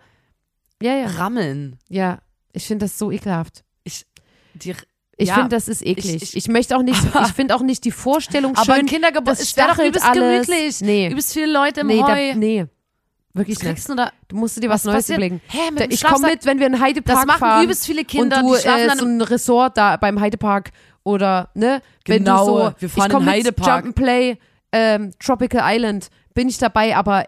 Ja, 0.82 0.94
ja. 0.96 1.06
rammeln. 1.08 1.78
Ja, 1.88 2.20
ich 2.52 2.66
finde 2.66 2.86
das 2.86 2.98
so 2.98 3.10
ekelhaft. 3.10 3.64
Ich, 3.84 4.06
die, 4.54 4.74
Ich 5.18 5.28
Ja, 5.28 5.34
finde, 5.34 5.50
das 5.50 5.68
ist 5.68 5.84
eklig. 5.84 6.22
ich- 6.22 6.36
Ich, 6.36 6.48
möchte 6.48 6.76
auch 6.76 6.82
nicht, 6.82 6.98
Aber- 7.14 7.26
ich 7.26 7.32
finde 7.32 7.54
auch 7.54 7.60
nicht 7.62 7.84
die 7.84 7.90
Vorstellung 7.92 8.56
aber 8.56 8.64
schön. 8.64 8.74
ein 8.74 8.86
Kindergeburtstag, 8.86 9.46
es 9.46 9.56
wäre 9.56 9.68
doch 9.68 9.84
übelst 9.84 10.06
alles. 10.06 10.46
gemütlich. 10.46 10.80
Nee. 10.80 11.08
Übelst 11.10 11.32
viele 11.34 11.52
Leute 11.52 11.80
im 11.80 11.88
nee, 11.88 11.98
da, 12.00 12.16
Heu. 12.16 12.34
nee, 12.34 12.66
wirklich 13.34 13.56
Was 13.58 13.62
nicht. 13.64 13.72
kriegst 13.74 13.88
du 13.88 13.94
da? 13.94 14.12
Du 14.28 14.36
musst 14.36 14.62
dir 14.62 14.68
was, 14.68 14.84
Was 14.84 14.92
Neues 14.92 15.08
überlegen. 15.10 15.40
Hä, 15.48 15.70
mit 15.70 15.80
Da, 15.80 15.84
ich 15.88 16.02
komme 16.04 16.28
mit, 16.28 16.44
wenn 16.46 16.58
wir 16.58 16.66
in 16.66 16.80
Heidepark 16.80 17.16
Das 17.18 17.26
machen 17.26 17.38
fahren 17.40 17.64
übelst 17.64 17.86
viele 17.86 18.04
Kinder, 18.04 18.38
und 18.38 18.46
du 18.50 18.54
die 18.54 18.60
schlafen 18.62 18.80
äh, 18.80 18.86
dann 18.88 18.98
so 18.98 19.04
ein 19.06 19.20
Resort 19.22 19.76
da 19.76 19.96
beim 19.96 20.20
Heidepark 20.20 20.70
oder 21.04 21.50
ne, 21.54 21.82
wenn 22.06 22.24
Genau, 22.24 22.46
du 22.46 22.52
so, 22.70 22.74
wir 22.78 22.88
fahren 22.90 23.10
ich 23.10 23.16
in 23.18 23.24
mit 23.24 23.28
Heidepark. 23.34 23.84
Jump'n'Play, 23.86 24.38
ähm, 24.72 25.10
Tropical 25.18 25.60
Island, 25.64 26.08
bin 26.34 26.48
ich 26.48 26.58
dabei, 26.58 26.96
aber 26.96 27.26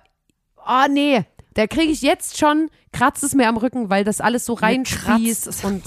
oh 0.66 0.86
nee, 0.90 1.24
da 1.54 1.66
kriege 1.66 1.92
ich 1.92 2.02
jetzt 2.02 2.38
schon, 2.38 2.70
kratzt 2.92 3.22
es 3.24 3.34
mir 3.34 3.48
am 3.48 3.56
Rücken, 3.56 3.90
weil 3.90 4.04
das 4.04 4.20
alles 4.20 4.44
so 4.44 4.54
es. 5.46 5.64
und 5.64 5.82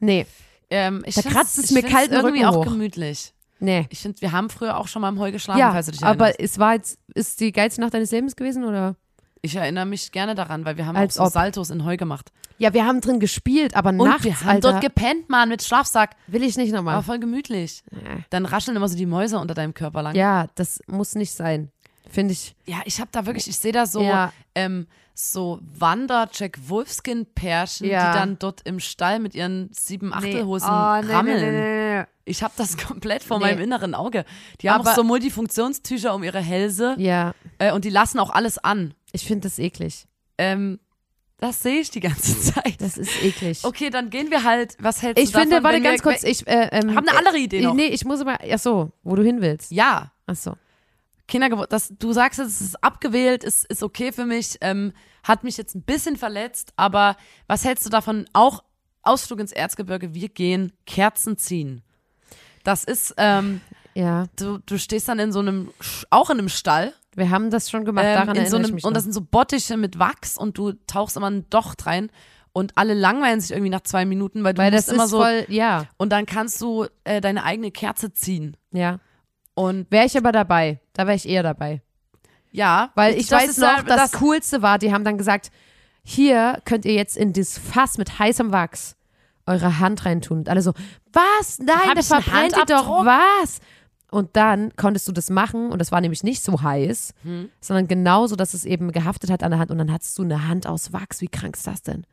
nee, 0.00 0.26
Ähm, 0.70 1.04
Da 1.14 1.22
kratzt 1.22 1.58
es 1.58 1.70
mir 1.70 1.82
kalten 1.82 2.14
irgendwie 2.14 2.42
Rücken 2.42 2.46
auch 2.46 2.56
hoch. 2.56 2.64
gemütlich. 2.64 3.32
nee. 3.60 3.86
Ich 3.90 4.00
finde, 4.00 4.20
wir 4.20 4.32
haben 4.32 4.48
früher 4.50 4.76
auch 4.78 4.88
schon 4.88 5.02
mal 5.02 5.08
im 5.10 5.18
Heu 5.18 5.30
geschlafen, 5.30 5.58
Ja, 5.58 5.74
aber 6.02 6.40
es 6.40 6.58
war 6.58 6.74
jetzt, 6.74 6.98
ist 7.14 7.40
die 7.40 7.52
geilste 7.52 7.80
Nacht 7.80 7.94
deines 7.94 8.10
Lebens 8.10 8.34
gewesen 8.36 8.64
oder? 8.64 8.96
Ich 9.44 9.56
erinnere 9.56 9.84
mich 9.84 10.10
gerne 10.10 10.34
daran, 10.34 10.64
weil 10.64 10.78
wir 10.78 10.86
haben 10.86 10.96
Als 10.96 11.18
auch 11.18 11.24
so 11.24 11.26
ob. 11.26 11.32
Saltos 11.34 11.68
in 11.70 11.84
Heu 11.84 11.96
gemacht. 11.98 12.32
Ja, 12.56 12.72
wir 12.72 12.86
haben 12.86 13.00
drin 13.02 13.20
gespielt, 13.20 13.76
aber 13.76 13.90
Und 13.90 13.98
nachts, 13.98 14.24
wir 14.24 14.40
haben 14.40 14.48
Alter, 14.48 14.72
dort 14.72 14.80
gepennt, 14.82 15.28
Mann, 15.28 15.48
mit 15.50 15.62
Schlafsack. 15.62 16.16
will 16.28 16.42
ich 16.42 16.56
nicht 16.56 16.72
nochmal. 16.72 17.02
voll 17.02 17.18
gemütlich. 17.18 17.82
Ja. 17.90 17.98
Dann 18.30 18.46
rascheln 18.46 18.74
immer 18.76 18.88
so 18.88 18.96
die 18.96 19.04
Mäuse 19.06 19.38
unter 19.38 19.52
deinem 19.54 19.74
Körper 19.74 20.02
lang. 20.02 20.14
Ja, 20.14 20.46
das 20.54 20.80
muss 20.86 21.14
nicht 21.14 21.32
sein. 21.32 21.70
Finde 22.08 22.32
ich. 22.32 22.54
Ja, 22.64 22.78
ich 22.86 23.00
habe 23.00 23.10
da 23.12 23.26
wirklich, 23.26 23.48
ich 23.48 23.58
sehe 23.58 23.72
da 23.72 23.84
so, 23.86 24.00
Ja. 24.02 24.32
ähm, 24.54 24.86
so 25.14 25.60
Wander-Jack 25.78 26.58
Wolfskin-Pärchen, 26.68 27.86
Ja. 27.88 28.12
die 28.12 28.18
dann 28.18 28.38
dort 28.38 28.62
im 28.64 28.80
Stall 28.80 29.18
mit 29.20 29.34
ihren 29.34 29.68
sieben 29.72 30.12
Achtelhosen 30.14 30.68
Oh, 30.70 31.00
nee, 31.02 31.12
rammeln. 31.12 31.40
nee, 31.40 31.50
nee, 31.50 31.98
nee, 32.00 32.04
Ich 32.24 32.42
habe 32.42 32.54
das 32.56 32.76
komplett 32.88 33.22
vor 33.22 33.38
Nee. 33.38 33.44
meinem 33.46 33.60
inneren 33.60 33.94
Auge. 33.94 34.24
Die 34.60 34.70
haben 34.70 34.80
Aber- 34.80 34.92
auch 34.92 34.94
so 34.96 35.04
Multifunktionstücher 35.04 36.14
um 36.14 36.22
ihre 36.24 36.40
Hälse 36.40 36.94
nee. 36.96 37.08
Ja, 37.08 37.34
äh, 37.58 37.72
und 37.72 37.84
die 37.84 37.90
lassen 37.90 38.18
auch 38.18 38.30
alles 38.30 38.58
an. 38.58 38.94
Ich 39.14 39.24
finde 39.26 39.48
das 39.48 39.58
eklig. 39.58 40.06
Ähm, 40.38 40.80
das 41.38 41.62
sehe 41.62 41.80
ich 41.80 41.90
die 41.90 42.00
ganze 42.00 42.40
Zeit. 42.52 42.80
Das 42.80 42.96
ist 42.98 43.22
eklig. 43.22 43.60
Okay, 43.64 43.90
dann 43.90 44.10
gehen 44.10 44.30
wir 44.30 44.44
halt. 44.44 44.76
Was 44.80 45.02
hältst 45.02 45.22
Ich 45.22 45.30
du 45.30 45.34
davon, 45.34 45.48
finde, 45.50 45.64
warte 45.64 45.80
ganz 45.80 46.02
kurz, 46.02 46.22
ich 46.24 46.46
äh, 46.46 46.68
ähm, 46.72 46.94
Hab 46.94 47.06
eine 47.08 47.16
andere 47.18 47.38
Idee 47.38 47.58
äh, 47.58 47.62
noch. 47.62 47.74
Nee, 47.74 47.86
ich 47.86 48.04
muss 48.04 48.20
aber, 48.20 48.38
ach 48.52 48.58
so, 48.58 48.92
wo 49.02 49.14
du 49.16 49.22
hin 49.22 49.40
willst. 49.40 49.70
Ja, 49.70 50.12
Ach 50.26 50.36
so. 50.36 50.54
Kindergeburt, 51.26 51.72
das, 51.72 51.92
du 51.98 52.12
sagst 52.12 52.38
jetzt, 52.38 52.48
es 52.48 52.60
ist 52.60 52.84
abgewählt, 52.84 53.44
ist, 53.44 53.64
ist 53.66 53.82
okay 53.82 54.12
für 54.12 54.26
mich, 54.26 54.58
ähm, 54.60 54.92
hat 55.22 55.42
mich 55.44 55.56
jetzt 55.56 55.74
ein 55.74 55.82
bisschen 55.82 56.16
verletzt, 56.16 56.72
aber 56.76 57.16
was 57.46 57.64
hältst 57.64 57.84
du 57.86 57.90
davon? 57.90 58.26
Auch 58.34 58.62
Ausflug 59.02 59.40
ins 59.40 59.52
Erzgebirge, 59.52 60.12
wir 60.14 60.28
gehen 60.28 60.72
Kerzen 60.86 61.36
ziehen. 61.38 61.82
Das 62.62 62.84
ist, 62.84 63.14
ähm, 63.18 63.60
Ja. 63.94 64.26
du, 64.36 64.58
du 64.66 64.78
stehst 64.78 65.08
dann 65.08 65.18
in 65.18 65.32
so 65.32 65.38
einem, 65.40 65.70
auch 66.10 66.28
in 66.30 66.38
einem 66.38 66.48
Stall, 66.50 66.92
Wir 67.16 67.30
haben 67.30 67.50
das 67.50 67.70
schon 67.70 67.84
gemacht, 67.84 68.04
ähm, 68.06 68.14
daran 68.14 68.36
in 68.36 68.46
so 68.46 68.56
einem, 68.56 68.78
und 68.82 68.94
das 68.96 69.04
sind 69.04 69.12
so 69.12 69.20
Bottiche 69.20 69.76
mit 69.76 69.98
Wachs 69.98 70.36
und 70.36 70.58
du 70.58 70.72
tauchst 70.86 71.16
immer 71.16 71.30
ein 71.30 71.48
Docht 71.50 71.86
rein 71.86 72.10
und 72.52 72.76
alle 72.76 72.94
langweilen 72.94 73.40
sich 73.40 73.50
irgendwie 73.50 73.70
nach 73.70 73.82
zwei 73.82 74.04
Minuten, 74.04 74.44
weil 74.44 74.54
du 74.54 74.62
Weil 74.62 74.70
das 74.70 74.88
immer 74.88 75.08
so 75.08 75.20
voll, 75.20 75.44
ja, 75.48 75.86
und 75.96 76.10
dann 76.12 76.26
kannst 76.26 76.60
du 76.60 76.86
äh, 77.04 77.20
deine 77.20 77.44
eigene 77.44 77.70
Kerze 77.70 78.12
ziehen 78.12 78.56
ja. 78.72 78.98
und 79.54 79.90
Wäre 79.90 80.06
ich 80.06 80.16
aber 80.16 80.32
dabei. 80.32 80.80
Da 80.92 81.06
wäre 81.06 81.16
ich 81.16 81.28
eher 81.28 81.42
dabei. 81.42 81.82
ja, 82.52 82.90
Weil 82.94 83.14
ich 83.16 83.28
das 83.28 83.42
weiß 83.42 83.58
noch, 83.58 83.76
ja- 83.78 83.82
das, 83.82 84.12
Coolste 84.12 84.62
war, 84.62 84.78
die 84.78 84.92
haben 84.92 85.04
dann 85.04 85.18
gesagt, 85.18 85.50
hier 86.02 86.60
könnt 86.64 86.84
ihr 86.84 86.94
jetzt 86.94 87.16
in 87.16 87.32
das 87.32 87.58
Fass 87.58 87.98
mit 87.98 88.18
heißem 88.18 88.52
Wachs 88.52 88.96
eure 89.46 89.78
Hand 89.78 90.04
reintun. 90.04 90.38
Und 90.38 90.48
alle 90.48 90.62
so, 90.62 90.72
was? 91.12 91.58
Nein, 91.58 91.94
da 91.94 92.02
verbrennt 92.02 92.56
ihr 92.56 92.66
doch 92.66 93.04
was? 93.04 93.60
Und 94.10 94.36
dann 94.36 94.74
konntest 94.76 95.08
du 95.08 95.12
das 95.12 95.28
machen 95.30 95.70
und 95.72 95.80
das 95.80 95.90
war 95.90 96.00
nämlich 96.00 96.22
nicht 96.22 96.42
so 96.42 96.62
heiß, 96.62 97.14
Hm. 97.22 97.48
sondern 97.60 97.88
genauso, 97.88 98.36
dass 98.36 98.54
es 98.54 98.64
eben 98.64 98.92
gehaftet 98.92 99.30
hat 99.30 99.42
an 99.42 99.50
der 99.50 99.58
Hand 99.58 99.70
und 99.72 99.78
dann 99.78 99.92
hattest 99.92 100.16
du 100.18 100.22
eine 100.22 100.46
Hand 100.46 100.66
aus 100.66 100.92
Wachs. 100.92 101.20
Wie 101.20 101.26
krank 101.28 101.56
ist 101.56 101.66
das 101.66 101.82
denn? 101.82 102.06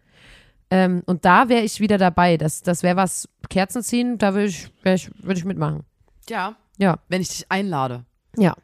Ähm, 0.71 1.03
und 1.05 1.25
da 1.25 1.49
wäre 1.49 1.61
ich 1.63 1.79
wieder 1.79 1.97
dabei. 1.97 2.37
Das, 2.37 2.61
das 2.63 2.81
wäre 2.81 2.95
was, 2.95 3.27
Kerzen 3.49 3.83
ziehen, 3.83 4.17
da 4.17 4.33
würde 4.33 4.47
ich, 4.47 4.71
ich, 4.83 5.11
würd 5.23 5.37
ich 5.37 5.45
mitmachen. 5.45 5.83
ja, 6.29 6.55
Ja, 6.77 6.97
wenn 7.09 7.21
ich 7.21 7.27
dich 7.29 7.45
einlade. 7.51 8.05
ja. 8.37 8.55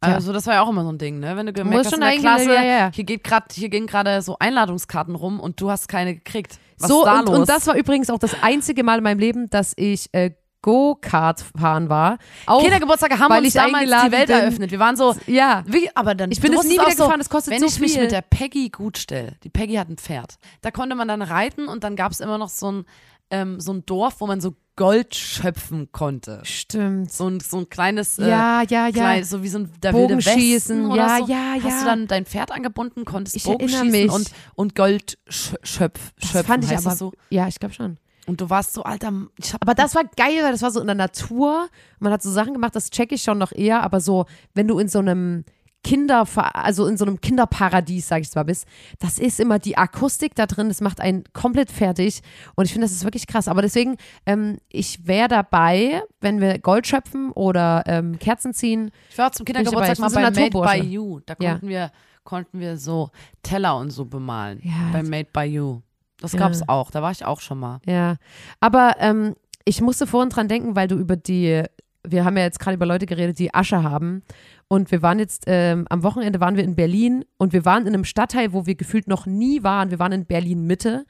Also 0.00 0.32
das 0.32 0.46
war 0.46 0.54
ja 0.54 0.62
auch 0.62 0.68
immer 0.68 0.84
so 0.84 0.92
ein 0.92 0.98
Ding, 0.98 1.18
ne? 1.18 1.36
Wenn 1.36 1.46
du 1.46 1.52
gemerkt 1.52 1.86
hast 1.86 1.90
schon 1.92 2.00
in 2.02 2.08
der 2.08 2.18
Klasse, 2.20 2.54
ja, 2.54 2.62
ja. 2.62 2.90
hier 2.94 3.02
geht 3.02 3.24
grad, 3.24 3.52
hier 3.52 3.68
gehen 3.68 3.88
gerade 3.88 4.22
so 4.22 4.36
Einladungskarten 4.38 5.16
rum 5.16 5.40
und 5.40 5.60
du 5.60 5.72
hast 5.72 5.88
keine 5.88 6.14
gekriegt. 6.14 6.60
Was 6.78 6.88
so, 6.88 7.00
ist 7.00 7.06
da 7.06 7.18
und, 7.18 7.26
los? 7.28 7.38
und 7.40 7.48
das 7.48 7.66
war 7.66 7.74
übrigens 7.74 8.08
auch 8.08 8.20
das 8.20 8.36
einzige 8.40 8.84
Mal 8.84 8.98
in 8.98 9.02
meinem 9.02 9.18
Leben, 9.18 9.50
dass 9.50 9.72
ich 9.76 10.08
äh, 10.14 10.30
Go-Kart 10.68 11.44
fahren 11.58 11.88
war. 11.88 12.18
Auch, 12.46 12.60
Kindergeburtstage 12.62 13.18
haben 13.18 13.30
weil 13.30 13.38
uns 13.44 13.48
ich 13.48 13.54
damals 13.54 13.84
die 14.04 14.12
Welt 14.12 14.26
bin. 14.26 14.36
eröffnet. 14.36 14.70
Wir 14.70 14.78
waren 14.78 14.96
so, 14.96 15.14
ja. 15.26 15.62
wie, 15.66 15.88
aber 15.96 16.14
dann 16.14 16.30
Ich 16.30 16.40
bin 16.40 16.52
du 16.52 16.58
es 16.60 16.66
nie 16.66 16.74
wieder 16.74 16.90
so, 16.90 17.04
gefahren, 17.04 17.18
das 17.20 17.30
kostet 17.30 17.54
wenn 17.54 17.60
so 17.60 17.66
ich 17.66 17.80
mich 17.80 17.92
viel. 17.92 18.02
mit 18.02 18.12
der 18.12 18.20
Peggy 18.22 18.68
gut 18.68 18.98
stelle. 18.98 19.36
Die 19.44 19.48
Peggy 19.48 19.74
hat 19.76 19.88
ein 19.88 19.96
Pferd. 19.96 20.36
Da 20.60 20.70
konnte 20.70 20.94
man 20.94 21.08
dann 21.08 21.22
reiten 21.22 21.68
und 21.68 21.84
dann 21.84 21.96
gab 21.96 22.12
es 22.12 22.20
immer 22.20 22.36
noch 22.36 22.50
so 22.50 22.70
ein, 22.72 22.84
ähm, 23.30 23.60
so 23.60 23.72
ein 23.72 23.86
Dorf, 23.86 24.16
wo 24.20 24.26
man 24.26 24.40
so 24.42 24.54
Gold 24.76 25.14
schöpfen 25.16 25.90
konnte. 25.90 26.40
Stimmt. 26.44 27.10
So 27.10 27.26
ein, 27.28 27.40
so 27.40 27.56
ein 27.58 27.68
kleines, 27.68 28.18
äh, 28.18 28.28
Ja, 28.28 28.62
ja, 28.62 28.86
ja. 28.86 28.90
klein, 28.92 29.24
so 29.24 29.42
wie 29.42 29.48
so 29.48 29.58
ein 29.60 29.72
der 29.82 29.92
wilde 29.92 30.08
Bogenschießen, 30.08 30.76
Westen 30.84 30.90
oder 30.92 30.96
ja, 31.06 31.18
so. 31.18 31.32
ja, 31.32 31.54
Hast 31.56 31.64
ja. 31.64 31.78
du 31.80 31.84
dann 31.86 32.06
dein 32.06 32.26
Pferd 32.26 32.52
angebunden, 32.52 33.04
konntest 33.04 33.36
Ich 33.36 33.42
Bogenschießen 33.44 34.10
und, 34.10 34.30
und 34.54 34.74
Gold 34.76 35.18
sch 35.28 35.54
schöpf, 35.62 36.12
Das 36.20 36.28
schöpfen. 36.30 36.44
fand 36.46 36.64
ich 36.64 36.70
aber, 36.76 36.82
das 36.90 36.98
so? 36.98 37.12
ja, 37.30 37.48
ich 37.48 37.58
glaube 37.58 37.74
schon. 37.74 37.98
Und 38.28 38.40
du 38.40 38.50
warst 38.50 38.74
so, 38.74 38.82
Alter, 38.82 39.12
Aber 39.60 39.74
das 39.74 39.94
war 39.94 40.04
geil, 40.04 40.42
weil 40.42 40.52
das 40.52 40.62
war 40.62 40.70
so 40.70 40.80
in 40.80 40.86
der 40.86 40.94
Natur. 40.94 41.68
Man 41.98 42.12
hat 42.12 42.22
so 42.22 42.30
Sachen 42.30 42.52
gemacht, 42.52 42.76
das 42.76 42.90
checke 42.90 43.14
ich 43.14 43.22
schon 43.22 43.38
noch 43.38 43.52
eher, 43.52 43.82
aber 43.82 44.00
so, 44.00 44.26
wenn 44.54 44.68
du 44.68 44.78
in 44.78 44.88
so 44.88 44.98
einem 44.98 45.44
Kinder, 45.84 46.26
also 46.54 46.86
in 46.86 46.96
so 46.98 47.04
einem 47.06 47.20
Kinderparadies, 47.20 48.08
sag 48.08 48.20
ich 48.20 48.30
zwar 48.30 48.44
bist, 48.44 48.66
das 48.98 49.18
ist 49.18 49.38
immer 49.40 49.58
die 49.58 49.78
Akustik 49.78 50.34
da 50.34 50.46
drin, 50.46 50.68
das 50.68 50.80
macht 50.80 51.00
einen 51.00 51.24
komplett 51.32 51.70
fertig 51.70 52.20
und 52.56 52.64
ich 52.66 52.72
finde, 52.72 52.84
das 52.86 52.92
ist 52.92 53.04
wirklich 53.04 53.26
krass. 53.26 53.48
Aber 53.48 53.62
deswegen, 53.62 53.96
ähm, 54.26 54.58
ich 54.68 55.06
wäre 55.06 55.28
dabei, 55.28 56.02
wenn 56.20 56.40
wir 56.40 56.58
Gold 56.58 56.86
schöpfen 56.86 57.30
oder 57.30 57.84
ähm, 57.86 58.18
Kerzen 58.18 58.52
ziehen. 58.52 58.90
Ich 59.10 59.16
war 59.18 59.32
zum 59.32 59.44
Bin 59.44 59.54
ich 59.54 59.58
Kindergeburtstag 59.64 59.98
mal 60.00 60.10
bei 60.10 60.48
Made 60.48 60.82
by. 60.82 60.86
You. 60.86 61.20
Da 61.24 61.34
Ja. 61.40 61.52
konnten 61.52 61.68
wir 61.68 61.92
konnten 62.24 62.60
wir 62.60 62.76
so 62.76 63.10
Teller 63.42 63.78
und 63.78 63.90
so 63.90 64.04
bemalen. 64.04 64.60
Ja. 64.62 64.90
Bei 64.92 65.02
Made 65.02 65.28
by 65.32 65.44
You. 65.44 65.80
Das 66.20 66.32
Ja. 66.32 66.38
gab's 66.40 66.62
auch. 66.68 66.90
Da 66.90 67.02
war 67.02 67.10
ich 67.12 67.24
auch 67.24 67.40
schon 67.40 67.58
mal. 67.58 67.80
Ja, 67.86 68.16
aber 68.60 68.96
ähm, 68.98 69.34
ich 69.64 69.80
musste 69.80 70.06
vorhin 70.06 70.30
dran 70.30 70.48
denken, 70.48 70.74
weil 70.76 70.88
du 70.88 70.96
über 70.96 71.16
die, 71.16 71.62
wir 72.06 72.24
haben 72.24 72.36
ja 72.36 72.42
jetzt 72.44 72.58
gerade 72.58 72.74
über 72.76 72.86
Leute 72.86 73.06
geredet, 73.06 73.38
die 73.38 73.54
Asche 73.54 73.82
haben. 73.82 74.22
Und 74.68 74.90
wir 74.90 75.02
waren 75.02 75.18
jetzt, 75.18 75.44
ähm, 75.46 75.86
am 75.88 76.02
Wochenende 76.02 76.40
waren 76.40 76.56
wir 76.56 76.64
in 76.64 76.74
Berlin 76.74 77.24
und 77.38 77.52
wir 77.52 77.64
waren 77.64 77.86
in 77.86 77.94
einem 77.94 78.04
Stadtteil, 78.04 78.52
wo 78.52 78.66
wir 78.66 78.74
gefühlt 78.74 79.08
noch 79.08 79.26
nie 79.26 79.62
waren. 79.62 79.90
Wir 79.90 79.98
waren 79.98 80.12
in 80.12 80.24
Berlin 80.26 80.66
Mitte 80.66 81.06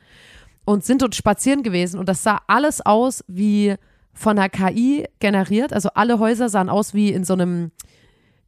und 0.65 0.85
sind 0.85 1.03
dort 1.03 1.15
spazieren 1.15 1.63
gewesen 1.63 1.99
und 1.99 2.09
das 2.09 2.23
sah 2.23 2.41
alles 2.47 2.85
aus 2.85 3.25
wie 3.27 3.75
von 4.13 4.37
der 4.37 4.49
KI 4.49 5.07
generiert. 5.21 5.73
Also 5.73 5.91
alle 5.95 6.19
Häuser 6.19 6.49
sahen 6.49 6.69
aus 6.69 6.93
wie 6.95 7.11
in 7.13 7.25
so 7.25 7.33
einem, 7.35 7.71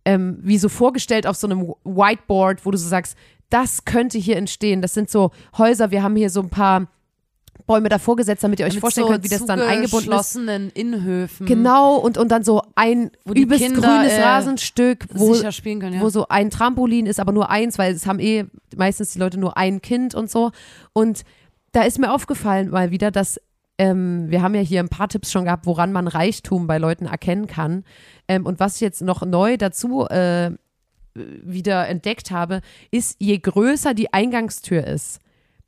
ähm, 0.05 0.39
wie 0.43 0.59
so 0.59 0.69
vorgestellt 0.69 1.27
auf 1.27 1.37
so 1.37 1.47
einem 1.47 1.73
Whiteboard, 1.85 2.67
wo 2.67 2.71
du 2.73 2.79
so 2.79 2.89
sagst, 2.89 3.17
das 3.51 3.85
könnte 3.85 4.19
hier 4.19 4.37
entstehen. 4.37 4.81
Das 4.83 4.95
sind 4.95 5.11
so 5.11 5.31
Häuser, 5.59 5.91
wir 5.91 6.03
haben 6.03 6.17
hier 6.17 6.31
so 6.31 6.41
ein 6.41 6.51
paar 6.51 6.87
Bäume 7.67 7.89
davor 7.89 8.17
gesetzt, 8.17 8.43
damit 8.43 8.59
ihr 8.59 8.67
euch 8.67 8.75
Mit 8.75 8.81
vorstellen 8.81 9.07
so 9.07 9.13
könnt, 9.13 9.25
wie 9.25 9.29
das 9.29 9.45
dann 9.45 9.61
eingebunden 9.61 10.13
ist. 10.13 10.37
Innenhöfen. 10.75 11.47
Genau, 11.47 11.97
und, 11.97 12.19
und 12.19 12.29
dann 12.31 12.43
so 12.43 12.63
ein 12.75 13.11
Wo 13.25 13.33
übelst 13.33 13.65
Kinder, 13.65 13.81
grünes 13.81 14.13
äh, 14.13 14.23
Rasenstück, 14.23 15.07
wo, 15.13 15.35
können, 15.35 15.95
ja. 15.95 16.01
wo 16.01 16.09
so 16.09 16.27
ein 16.29 16.51
Trampolin 16.51 17.07
ist, 17.07 17.21
aber 17.21 17.33
nur 17.33 17.51
eins, 17.51 17.79
weil 17.79 17.95
es 17.95 18.07
haben 18.07 18.19
eh 18.19 18.47
meistens 18.77 19.13
die 19.13 19.19
Leute 19.19 19.39
nur 19.39 19.57
ein 19.57 19.83
Kind 19.83 20.15
und 20.15 20.31
so. 20.31 20.51
Und 20.93 21.23
da 21.73 21.83
ist 21.83 21.99
mir 21.99 22.13
aufgefallen 22.13 22.71
mal 22.71 22.91
wieder, 22.91 23.11
dass 23.11 23.41
ähm, 23.79 24.27
wir 24.31 24.43
haben 24.43 24.55
ja 24.55 24.61
hier 24.61 24.81
ein 24.81 24.89
paar 24.89 25.09
Tipps 25.09 25.31
schon 25.31 25.45
gehabt, 25.45 25.65
woran 25.65 25.93
man 25.93 26.09
Reichtum 26.09 26.67
bei 26.67 26.79
Leuten 26.79 27.07
erkennen 27.07 27.47
kann. 27.47 27.85
Ähm, 28.27 28.47
und 28.47 28.61
was 28.61 28.75
ich 28.75 28.81
jetzt 28.81 29.01
noch 29.01 29.25
neu 29.25 29.57
dazu 29.57 30.07
äh, 30.07 30.51
wieder 31.15 31.89
entdeckt 31.89 32.31
habe, 32.31 32.61
ist, 32.91 33.17
je 33.19 33.39
größer 33.39 33.95
die 33.95 34.13
Eingangstür 34.13 34.87
ist, 34.87 35.21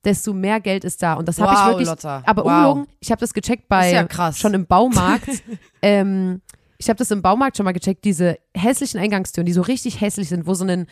desto 0.04 0.32
mehr 0.32 0.60
Geld 0.60 0.84
ist 0.84 1.02
da. 1.02 1.14
Und 1.14 1.28
das 1.28 1.40
habe 1.40 1.52
ich 1.52 1.58
Wow, 1.58 1.66
wirklich. 1.68 1.88
Lotta. 1.88 2.22
Aber 2.26 2.44
Wow. 2.44 2.50
ungelogen, 2.50 2.86
ich 3.00 3.10
habe 3.10 3.20
das 3.20 3.32
gecheckt 3.34 3.68
bei 3.68 3.92
ja 3.92 4.32
schon 4.32 4.54
im 4.54 4.66
Baumarkt. 4.66 5.28
ähm, 5.82 6.42
ich 6.78 6.88
habe 6.88 6.98
das 6.98 7.10
im 7.12 7.22
Baumarkt 7.22 7.56
schon 7.56 7.64
mal 7.64 7.72
gecheckt, 7.72 8.04
diese 8.04 8.38
hässlichen 8.56 8.98
Eingangstüren, 8.98 9.46
die 9.46 9.52
so 9.52 9.62
richtig 9.62 10.00
hässlich 10.00 10.28
sind, 10.28 10.46
wo 10.46 10.54
so 10.54 10.64
ein, 10.64 10.86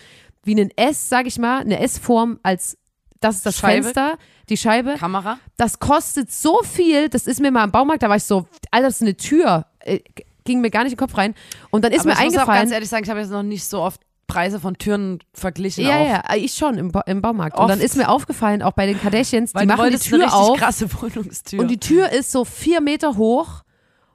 wie 0.45 0.54
ein 0.54 0.71
S, 0.76 1.09
sag 1.09 1.26
ich 1.26 1.38
mal, 1.38 1.61
eine 1.61 1.80
S-Form 1.80 2.38
als, 2.45 2.78
das 3.19 3.37
ist 3.37 3.47
das 3.47 3.59
Scheibe. 3.59 3.83
Fenster, 3.83 4.19
die 4.49 4.57
Scheibe, 4.57 4.95
Kamera. 4.95 5.38
das 5.57 5.80
kostet 5.80 6.30
so 6.30 6.61
viel, 6.62 7.09
das 7.09 7.26
ist 7.26 7.40
mir 7.40 7.50
mal 7.50 7.64
im 7.64 7.73
Baumarkt, 7.73 8.02
da 8.04 8.09
war 8.09 8.16
ich 8.16 8.25
so, 8.25 8.47
Alter, 8.71 8.87
das 8.87 8.97
ist 8.97 9.02
eine 9.02 9.16
Tür, 9.16 9.66
äh, 9.80 9.99
ging 10.45 10.61
mir 10.61 10.71
gar 10.71 10.85
nicht 10.85 10.92
in 10.92 10.97
den 10.97 11.00
Kopf 11.07 11.19
rein. 11.19 11.35
Und 11.71 11.85
dann 11.85 11.92
ist 11.92 12.00
Aber 12.00 12.11
mir 12.11 12.12
ich 12.12 12.19
muss 12.19 12.35
auch 12.35 12.38
eingefallen, 12.38 12.61
ganz 12.62 12.73
ehrlich 12.73 12.88
sagen, 12.88 13.04
ich 13.04 13.11
habe 13.11 13.21
jetzt 13.21 13.30
noch 13.30 13.42
nicht 13.42 13.64
so 13.64 13.80
oft 13.83 14.00
Preise 14.30 14.60
von 14.60 14.76
Türen 14.78 15.18
verglichen. 15.34 15.84
ja, 15.84 15.96
auch. 15.99 16.06
ja, 16.06 16.22
ich 16.37 16.54
schon 16.54 16.78
im, 16.78 16.92
Ba- 16.92 17.04
im 17.06 17.20
Baumarkt. 17.20 17.58
Und 17.58 17.68
dann 17.68 17.78
Oft. 17.78 17.84
ist 17.84 17.96
mir 17.96 18.08
aufgefallen, 18.08 18.62
auch 18.62 18.72
bei 18.72 18.87
den 18.87 19.00
Kardashians, 19.00 19.54
Weil 19.54 19.62
die 19.62 19.66
machen 19.68 19.90
die 19.90 19.99
Tür 19.99 20.32
auf. 20.34 20.56
krasse 20.58 20.88
Wohnungstür. 21.02 21.60
Und 21.60 21.68
die 21.68 21.78
Tür 21.78 22.10
ist 22.10 22.30
so 22.32 22.44
vier 22.44 22.80
Meter 22.80 23.16
hoch 23.16 23.62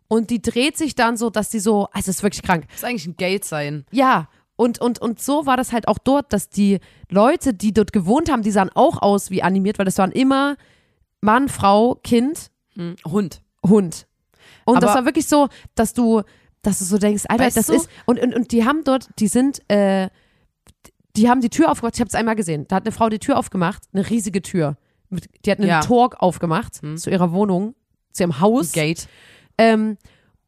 und 0.07 0.29
die 0.29 0.41
dreht 0.41 0.77
sich 0.77 0.95
dann 0.95 1.17
so, 1.17 1.29
dass 1.29 1.49
die 1.49 1.59
so, 1.59 1.85
also 1.91 2.09
es 2.11 2.17
ist 2.17 2.23
wirklich 2.23 2.43
krank. 2.43 2.65
das 2.67 2.77
ist 2.77 2.83
eigentlich 2.85 3.07
ein 3.07 3.17
Geld 3.17 3.43
sein. 3.45 3.85
Ja, 3.91 4.27
und, 4.55 4.79
und, 4.79 4.99
und 4.99 5.19
so 5.21 5.45
war 5.45 5.57
das 5.57 5.73
halt 5.73 5.87
auch 5.89 5.97
dort, 5.97 6.31
dass 6.31 6.47
die 6.49 6.79
Leute, 7.09 7.53
die 7.53 7.73
dort 7.73 7.91
gewohnt 7.91 8.31
haben, 8.31 8.41
die 8.41 8.51
sahen 8.51 8.69
auch 8.73 9.01
aus 9.01 9.29
wie 9.29 9.43
animiert, 9.43 9.77
weil 9.79 9.85
das 9.85 9.97
waren 9.97 10.11
immer 10.13 10.55
Mann, 11.21 11.49
Frau, 11.49 11.95
Kind, 12.03 12.51
Hm. 12.75 12.95
Hund. 13.05 13.41
Hund. 13.65 14.05
Und 14.63 14.75
das 14.83 14.91
Aber- 14.91 14.99
war 14.99 15.05
wirklich 15.05 15.27
so, 15.27 15.47
dass 15.75 15.93
du, 15.93 16.21
dass 16.65 16.79
du 16.79 16.85
so 16.85 16.97
denkst, 16.97 17.23
Alter, 17.27 17.43
Weißt 17.45 17.57
das 17.57 17.67
du- 17.67 17.73
ist, 17.73 17.89
und, 18.05 18.19
und, 18.19 18.33
und 18.35 18.51
die 18.51 18.65
haben 18.65 18.83
dort, 18.83 19.09
die 19.19 19.27
sind, 19.27 19.61
äh, 19.69 20.09
die 21.15 21.29
haben 21.29 21.41
die 21.41 21.49
Tür 21.49 21.71
aufgemacht, 21.71 21.95
ich 21.95 22.01
habe 22.01 22.09
es 22.09 22.15
einmal 22.15 22.35
gesehen, 22.35 22.67
da 22.67 22.75
hat 22.77 22.83
eine 22.85 22.91
Frau 22.91 23.09
die 23.09 23.19
Tür 23.19 23.37
aufgemacht, 23.37 23.83
eine 23.93 24.09
riesige 24.09 24.41
Tür. 24.41 24.77
Die 25.45 25.51
hat 25.51 25.59
einen 25.59 25.67
Ja. 25.69 25.81
Tor 25.81 26.11
aufgemacht 26.21 26.81
Hm. 26.81 26.97
zu 26.97 27.09
ihrer 27.09 27.31
Wohnung, 27.31 27.75
zu 28.11 28.23
ihrem 28.23 28.39
Haus. 28.41 28.71
Gate. 28.73 29.07
Ähm, 29.57 29.97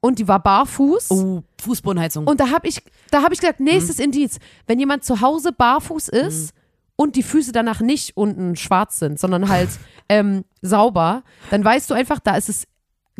und 0.01 0.19
die 0.19 0.27
war 0.27 0.41
barfuß. 0.41 1.11
Oh, 1.11 1.43
Fußbodenheizung. 1.61 2.27
Und 2.27 2.39
da 2.39 2.49
habe 2.49 2.67
ich, 2.67 2.81
da 3.11 3.21
habe 3.23 3.33
ich 3.33 3.39
gesagt, 3.39 3.59
nächstes 3.59 3.99
Indiz, 3.99 4.37
wenn 4.65 4.79
jemand 4.79 5.03
zu 5.05 5.21
Hause 5.21 5.51
barfuß 5.53 6.09
ist 6.09 6.53
und 6.95 7.15
die 7.15 7.23
Füße 7.23 7.51
danach 7.51 7.79
nicht 7.81 8.17
unten 8.17 8.55
schwarz 8.55 8.99
sind, 8.99 9.19
sondern 9.19 9.47
halt 9.49 9.69
ähm, 10.09 10.43
sauber, 10.61 11.23
dann 11.51 11.63
weißt 11.63 11.89
du 11.89 11.93
einfach, 11.93 12.19
da 12.19 12.35
ist 12.35 12.49
es 12.49 12.67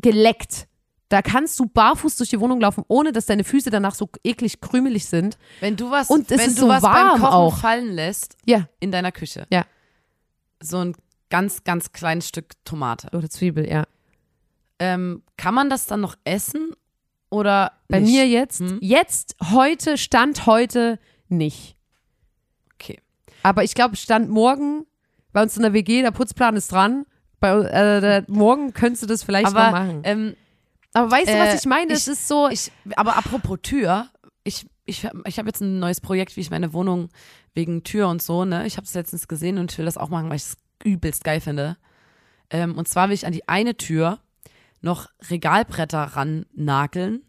geleckt. 0.01 0.68
Da 1.10 1.22
kannst 1.22 1.58
du 1.60 1.66
barfuß 1.68 2.18
durch 2.18 2.30
die 2.30 2.40
Wohnung 2.40 2.60
laufen, 2.60 2.84
ohne 2.90 3.12
dass 3.14 3.26
deine 3.28 3.44
Füße 3.46 3.70
danach 3.70 3.96
so 3.96 4.10
eklig 4.24 4.60
krümelig 4.60 5.06
sind. 5.06 5.38
wenn 5.62 5.76
du 5.78 5.90
was, 5.90 6.10
Und 6.10 6.30
es 6.32 6.38
wenn 6.38 6.48
ist 6.50 6.58
du 6.58 6.64
so 6.64 6.68
was 6.68 6.84
warm 6.84 7.12
beim 7.14 7.22
Kochen 7.22 7.34
auch. 7.34 7.58
fallen 7.60 7.94
lässt 7.94 8.36
Ja, 8.46 8.68
in 8.82 8.92
deiner 8.92 9.12
Küche. 9.14 9.48
Ja. 9.50 9.66
So 10.62 10.78
ein 10.80 10.96
ganz, 11.30 11.64
ganz 11.64 11.92
kleines 11.94 12.28
Stück 12.28 12.54
Tomate. 12.66 13.10
oder 13.16 13.30
Zwiebel, 13.30 13.70
ja. 13.70 13.86
Ähm, 14.80 15.24
kann 15.38 15.54
man 15.54 15.70
das 15.70 15.86
dann 15.86 16.02
noch 16.02 16.16
essen 16.26 16.72
oder 17.30 17.72
Bei 17.88 18.00
nicht? 18.00 18.12
mir 18.12 18.28
jetzt, 18.28 18.60
Hm. 18.60 18.78
jetzt, 18.82 19.36
heute, 19.52 19.98
Stand 19.98 20.46
heute 20.46 21.00
nicht. 21.30 21.76
Okay. 22.76 23.00
Aber 23.44 23.64
ich 23.64 23.74
glaube, 23.76 23.96
Stand 23.96 24.30
morgen, 24.30 24.86
bei 25.34 25.42
uns 25.42 25.56
in 25.56 25.64
der 25.64 25.74
WG, 25.74 26.02
der 26.02 26.12
Putzplan 26.12 26.56
ist 26.58 26.72
dran. 26.72 27.06
Bei, 27.40 27.50
äh, 27.52 28.24
morgen 28.28 28.74
könntest 28.74 29.04
du 29.04 29.08
das 29.08 29.24
vielleicht 29.24 29.48
Aber 29.48 29.66
noch 29.66 29.72
machen. 29.72 30.02
ähm, 30.04 30.36
Aber 30.94 31.12
weißt 31.12 31.27
du, 31.29 31.34
was 31.39 31.53
äh, 31.53 31.58
ich 31.58 31.65
meine? 31.65 31.91
ich- 31.94 32.00
es 32.00 32.08
ist 32.08 32.27
so, 32.27 32.50
Ich, 32.50 32.72
aber 32.96 33.17
apropos 33.17 33.60
Tür, 33.62 34.10
ich, 34.44 34.65
ich, 34.86 35.08
ich 35.25 35.38
habe 35.39 35.48
jetzt 35.50 35.62
ein 35.62 35.79
neues 35.79 36.01
Projekt, 36.01 36.36
wie 36.36 36.41
ich 36.41 36.50
meine 36.50 36.74
Wohnung 36.74 37.10
wegen 37.53 37.84
Tür 37.84 38.08
und 38.08 38.22
so, 38.22 38.46
ne? 38.46 38.65
Ich 38.65 38.77
habe 38.77 38.86
es 38.86 38.94
letztens 38.94 39.27
gesehen 39.27 39.58
und 39.58 39.72
ich 39.72 39.77
will 39.77 39.86
das 39.86 39.98
auch 39.98 40.10
machen, 40.10 40.29
weil 40.29 40.38
ich 40.38 40.44
es 40.44 40.58
übelst 40.84 41.24
geil 41.24 41.41
finde. 41.41 41.77
Ähm, 42.50 42.77
und 42.77 42.88
zwar 42.88 43.08
will 43.10 43.15
ich 43.15 43.25
an 43.25 43.34
die 43.34 43.48
eine 43.48 43.75
Tür 43.75 44.20
noch 44.82 45.10
Regalbretter 45.29 46.03
rannageln 46.15 47.24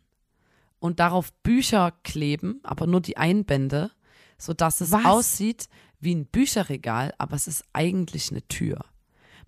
und 0.78 1.00
darauf 1.00 1.32
Bücher 1.42 1.92
kleben, 2.04 2.60
aber 2.62 2.86
nur 2.86 3.00
die 3.00 3.16
Einbände, 3.16 3.90
sodass 4.38 4.80
es 4.80 4.92
Was? 4.92 5.04
aussieht 5.04 5.68
wie 5.98 6.14
ein 6.14 6.26
Bücherregal, 6.26 7.12
aber 7.18 7.34
es 7.34 7.48
ist 7.48 7.64
eigentlich 7.72 8.30
eine 8.30 8.46
Tür. 8.46 8.84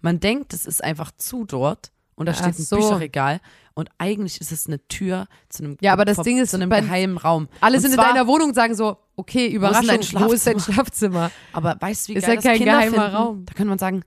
Man 0.00 0.18
denkt, 0.18 0.52
es 0.54 0.66
ist 0.66 0.82
einfach 0.82 1.12
zu 1.12 1.44
dort 1.44 1.92
und 2.20 2.26
da 2.26 2.32
Ach 2.32 2.36
steht 2.36 2.58
ein 2.58 2.62
so. 2.64 2.76
Bücherregal 2.76 3.40
und 3.74 3.88
eigentlich 3.98 4.40
ist 4.40 4.52
es 4.52 4.66
eine 4.66 4.86
Tür 4.88 5.26
zu 5.48 5.64
einem, 5.64 5.76
Ja, 5.80 5.92
aber 5.94 6.04
das 6.04 6.18
Ding 6.18 6.38
ist, 6.38 6.50
zu 6.50 6.56
einem 6.58 6.68
geheimen 6.68 7.16
Raum. 7.16 7.48
Alle 7.60 7.76
Und 7.76 7.82
sind 7.82 7.94
zwar, 7.94 8.10
in 8.10 8.14
deiner 8.16 8.26
Wohnung 8.26 8.48
und 8.50 8.54
sagen 8.54 8.74
so, 8.74 8.98
okay, 9.16 9.46
Überraschung, 9.48 9.86
dein 9.88 10.28
wo 10.28 10.32
ist 10.32 10.46
dein 10.46 10.60
Schlafzimmer? 10.60 11.30
Aber 11.52 11.76
weißt 11.80 12.08
du, 12.08 12.12
wie 12.12 12.18
Ist 12.18 12.26
geil 12.26 12.34
ja 12.36 12.40
kein 12.42 12.58
Kinder 12.58 12.72
geheimer 12.74 12.92
finden? 13.02 13.16
Raum. 13.16 13.44
Da 13.46 13.54
könnte 13.54 13.68
man 13.70 13.78
sagen, 13.78 14.02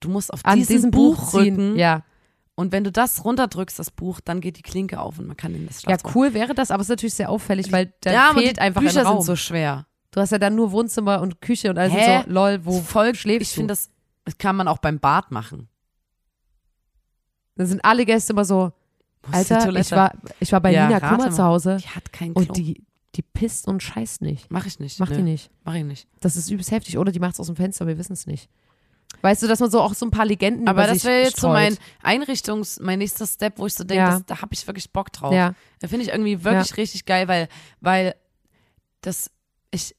du 0.00 0.08
musst 0.08 0.32
auf 0.32 0.40
An 0.44 0.56
diesen 0.58 0.72
diesem 0.76 0.90
Buch 0.90 1.18
ziehen. 1.30 1.56
Buchrücken 1.56 1.76
Ja. 1.78 2.02
und 2.54 2.72
wenn 2.72 2.82
du 2.84 2.90
das 2.92 3.24
runterdrückst, 3.24 3.78
das 3.78 3.90
Buch, 3.90 4.20
dann 4.24 4.40
geht 4.40 4.56
die 4.56 4.62
Klinke 4.62 4.98
auf 5.00 5.18
und 5.18 5.26
man 5.26 5.36
kann 5.36 5.54
in 5.54 5.66
das 5.66 5.82
ja, 5.82 5.90
Schlafzimmer. 5.90 6.16
cool 6.16 6.34
wäre 6.34 6.54
das, 6.54 6.70
aber 6.70 6.80
es 6.80 6.86
ist 6.86 6.90
natürlich 6.90 7.14
sehr 7.14 7.28
auffällig, 7.30 7.70
weil 7.72 7.92
da 8.00 8.12
ja, 8.12 8.30
fehlt 8.34 8.58
einfach 8.58 8.80
Bücher 8.80 9.00
ein 9.00 9.06
Raum. 9.06 9.16
sind 9.18 9.26
so 9.26 9.36
schwer. 9.36 9.86
du 10.12 10.20
hast 10.20 10.30
ja 10.30 10.38
dann 10.38 10.54
nur 10.54 10.72
Wohnzimmer 10.72 11.20
und 11.20 11.40
Küche 11.42 11.68
und 11.68 11.78
alles 11.78 11.92
Hä? 11.92 12.22
so, 12.24 12.30
lol, 12.32 12.60
wo 12.64 12.80
Voll 12.80 13.14
schläfst 13.14 13.42
Ich 13.42 13.50
du? 13.50 13.56
finde, 13.60 13.74
das 13.74 13.90
kann 14.38 14.56
man 14.56 14.68
auch 14.68 14.78
beim 14.78 14.98
Bad 15.00 15.30
machen. 15.30 15.68
Dann 17.56 17.66
sind 17.66 17.84
alle 17.84 18.04
Gäste 18.04 18.32
immer 18.32 18.44
so, 18.44 18.72
Alter, 19.30 19.74
ich 19.74 19.90
war, 19.92 20.12
ich 20.40 20.52
war 20.52 20.60
bei 20.60 20.72
Ja, 20.72 20.86
Nina 20.86 21.00
Kummer 21.00 21.30
zu 21.30 21.42
Hause 21.42 21.78
Die 21.80 21.88
hat 21.88 22.12
kein 22.12 22.34
Klo. 22.34 22.42
und 22.44 22.56
die, 22.56 22.82
die 23.14 23.22
pisst 23.22 23.66
und 23.68 23.82
scheißt 23.82 24.20
nicht. 24.22 24.50
Mach 24.50 24.66
ich 24.66 24.78
nicht. 24.80 24.98
Macht 25.00 25.10
Nö, 25.12 25.16
die 25.18 25.22
nicht. 25.22 25.50
Mach 25.64 25.74
ich 25.74 25.84
nicht. 25.84 26.08
Das 26.20 26.36
ist 26.36 26.50
übelst 26.50 26.70
heftig. 26.72 26.98
Oder 26.98 27.10
die 27.12 27.20
macht 27.20 27.34
es 27.34 27.40
aus 27.40 27.46
dem 27.46 27.56
Fenster, 27.56 27.86
wir 27.86 27.96
wissen 27.96 28.12
es 28.12 28.26
nicht. 28.26 28.50
Weißt 29.22 29.42
du, 29.42 29.46
dass 29.46 29.60
man 29.60 29.70
so 29.70 29.80
auch 29.80 29.94
so 29.94 30.04
ein 30.04 30.10
paar 30.10 30.26
Legenden 30.26 30.68
Aber 30.68 30.86
das 30.86 31.04
wäre 31.04 31.22
jetzt 31.22 31.36
so 31.40 31.48
streut. 31.48 31.78
mein 32.02 32.20
Einrichtungs-, 32.20 32.82
mein 32.82 32.98
nächster 32.98 33.26
Step, 33.26 33.58
wo 33.58 33.66
ich 33.66 33.72
so 33.74 33.84
denke, 33.84 34.02
Ja. 34.04 34.20
da 34.26 34.42
habe 34.42 34.52
ich 34.52 34.66
wirklich 34.66 34.90
Bock 34.90 35.12
drauf. 35.12 35.32
Ja, 35.32 35.54
Da 35.80 35.88
finde 35.88 36.04
ich 36.04 36.10
irgendwie 36.10 36.42
wirklich 36.44 36.76
richtig 36.76 37.06
geil, 37.06 37.28
weil, 37.28 37.48
weil 37.80 38.14
das, 39.00 39.30
ich, 39.70 39.94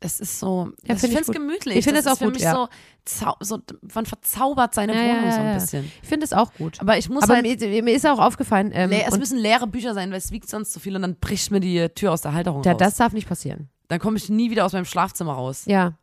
das 0.00 0.18
ist 0.18 0.38
so, 0.40 0.72
Ja, 0.84 0.94
das, 0.94 1.00
find 1.02 1.12
ich 1.12 1.18
finde 1.18 1.20
es 1.32 1.36
gemütlich. 1.36 1.76
Ich 1.76 1.84
find 1.84 1.96
das 1.96 2.06
es 2.06 2.12
auch 2.12 2.16
für 2.18 2.24
gut, 2.24 2.34
mich 2.34 2.42
ja. 2.42 2.68
so, 3.04 3.34
so, 3.40 3.58
man 3.94 4.06
verzaubert 4.06 4.74
seine 4.74 4.94
Ja, 4.94 5.02
ja, 5.02 5.08
Wohnung 5.12 5.24
ja, 5.26 5.32
so 5.32 5.40
ein 5.40 5.46
ja. 5.46 5.54
bisschen. 5.54 5.92
ich 6.02 6.08
finde 6.08 6.24
es 6.24 6.32
auch 6.32 6.52
gut. 6.54 6.80
Aber 6.80 6.96
ich 6.98 7.08
muss 7.10 7.22
Aber 7.24 7.34
halt, 7.36 7.60
mir, 7.60 7.82
mir 7.82 7.94
ist 7.94 8.06
auch 8.06 8.18
aufgefallen, 8.18 8.70
ähm, 8.74 8.90
es 8.92 9.18
müssen 9.18 9.38
leere 9.38 9.66
Bücher 9.66 9.92
sein, 9.94 10.10
weil 10.10 10.18
es 10.18 10.32
wiegt 10.32 10.48
sonst 10.48 10.72
zu 10.72 10.80
viel 10.80 10.96
und 10.96 11.02
dann 11.02 11.16
bricht 11.16 11.50
mir 11.50 11.60
die 11.60 11.88
Tür 11.90 12.12
aus 12.12 12.22
der 12.22 12.32
Halterung 12.32 12.62
ja, 12.64 12.72
raus. 12.72 12.78
das 12.78 12.96
darf 12.96 13.12
nicht 13.12 13.28
passieren. 13.28 13.68
dann 13.88 13.98
komme 14.00 14.16
ich 14.16 14.28
nie 14.30 14.50
wieder 14.50 14.64
aus 14.64 14.72
meinem 14.72 14.84
Schlafzimmer 14.86 15.34
raus. 15.34 15.64
Ja. 15.66 15.94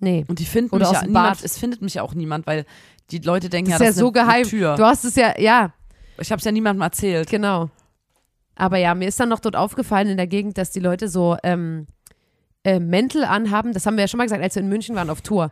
Nee. 0.00 0.24
Und 0.28 0.38
die 0.38 0.44
finden 0.46 0.70
Oder 0.74 0.80
mich 0.80 0.88
aus 0.88 0.94
ja 0.94 1.00
dem 1.02 1.08
niemand, 1.08 1.36
Bad. 1.38 1.44
es 1.44 1.58
findet 1.58 1.82
mich 1.82 1.94
ja 1.94 2.02
auch 2.02 2.14
niemand, 2.14 2.46
weil 2.46 2.64
die 3.10 3.18
Leute 3.18 3.48
denken 3.48 3.70
Das 3.72 3.80
ja, 3.80 3.86
ist 3.88 3.96
das 3.96 4.02
ja 4.02 4.06
ist 4.08 4.14
so 4.14 4.20
eine, 4.20 4.30
eine 4.30 4.42
geheim. 4.42 4.48
Tür. 4.48 4.76
Du 4.76 4.84
hast 4.84 5.04
es 5.04 5.16
ja, 5.16 5.38
ja, 5.38 5.72
Ich 6.18 6.30
habe 6.30 6.38
es 6.38 6.44
ja 6.44 6.52
niemandem 6.52 6.82
erzählt. 6.82 7.28
genau. 7.28 7.68
Aber 8.54 8.76
ja, 8.78 8.94
mir 8.94 9.06
ist 9.08 9.20
dann 9.20 9.28
noch 9.28 9.38
dort 9.40 9.54
aufgefallen 9.54 10.08
in 10.08 10.16
der 10.16 10.26
Gegend, 10.26 10.58
dass 10.58 10.70
die 10.70 10.80
Leute 10.80 11.08
so 11.08 11.36
ähm, 11.44 11.86
äh, 12.64 12.80
Mäntel 12.80 13.24
anhaben. 13.24 13.72
Das 13.72 13.86
haben 13.86 13.96
wir 13.96 14.04
ja 14.04 14.08
schon 14.08 14.18
mal 14.18 14.24
gesagt, 14.24 14.42
als 14.42 14.54
wir 14.54 14.62
in 14.62 14.68
München 14.68 14.96
waren 14.96 15.10
auf 15.10 15.22
Tour. 15.22 15.50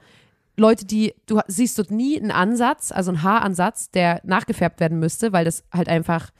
Leute, 0.56 0.86
die, 0.86 1.14
du 1.26 1.40
siehst 1.46 1.78
dort 1.78 1.90
nie 1.90 2.18
einen 2.18 2.30
Ansatz, 2.30 2.90
also 2.90 3.10
einen 3.10 3.22
Haaransatz, 3.22 3.90
der 3.90 4.20
nachgefärbt 4.24 4.80
werden 4.80 4.98
müsste, 4.98 5.32
weil 5.32 5.44
das 5.44 5.64
halt 5.72 5.88
einfach 5.88 6.30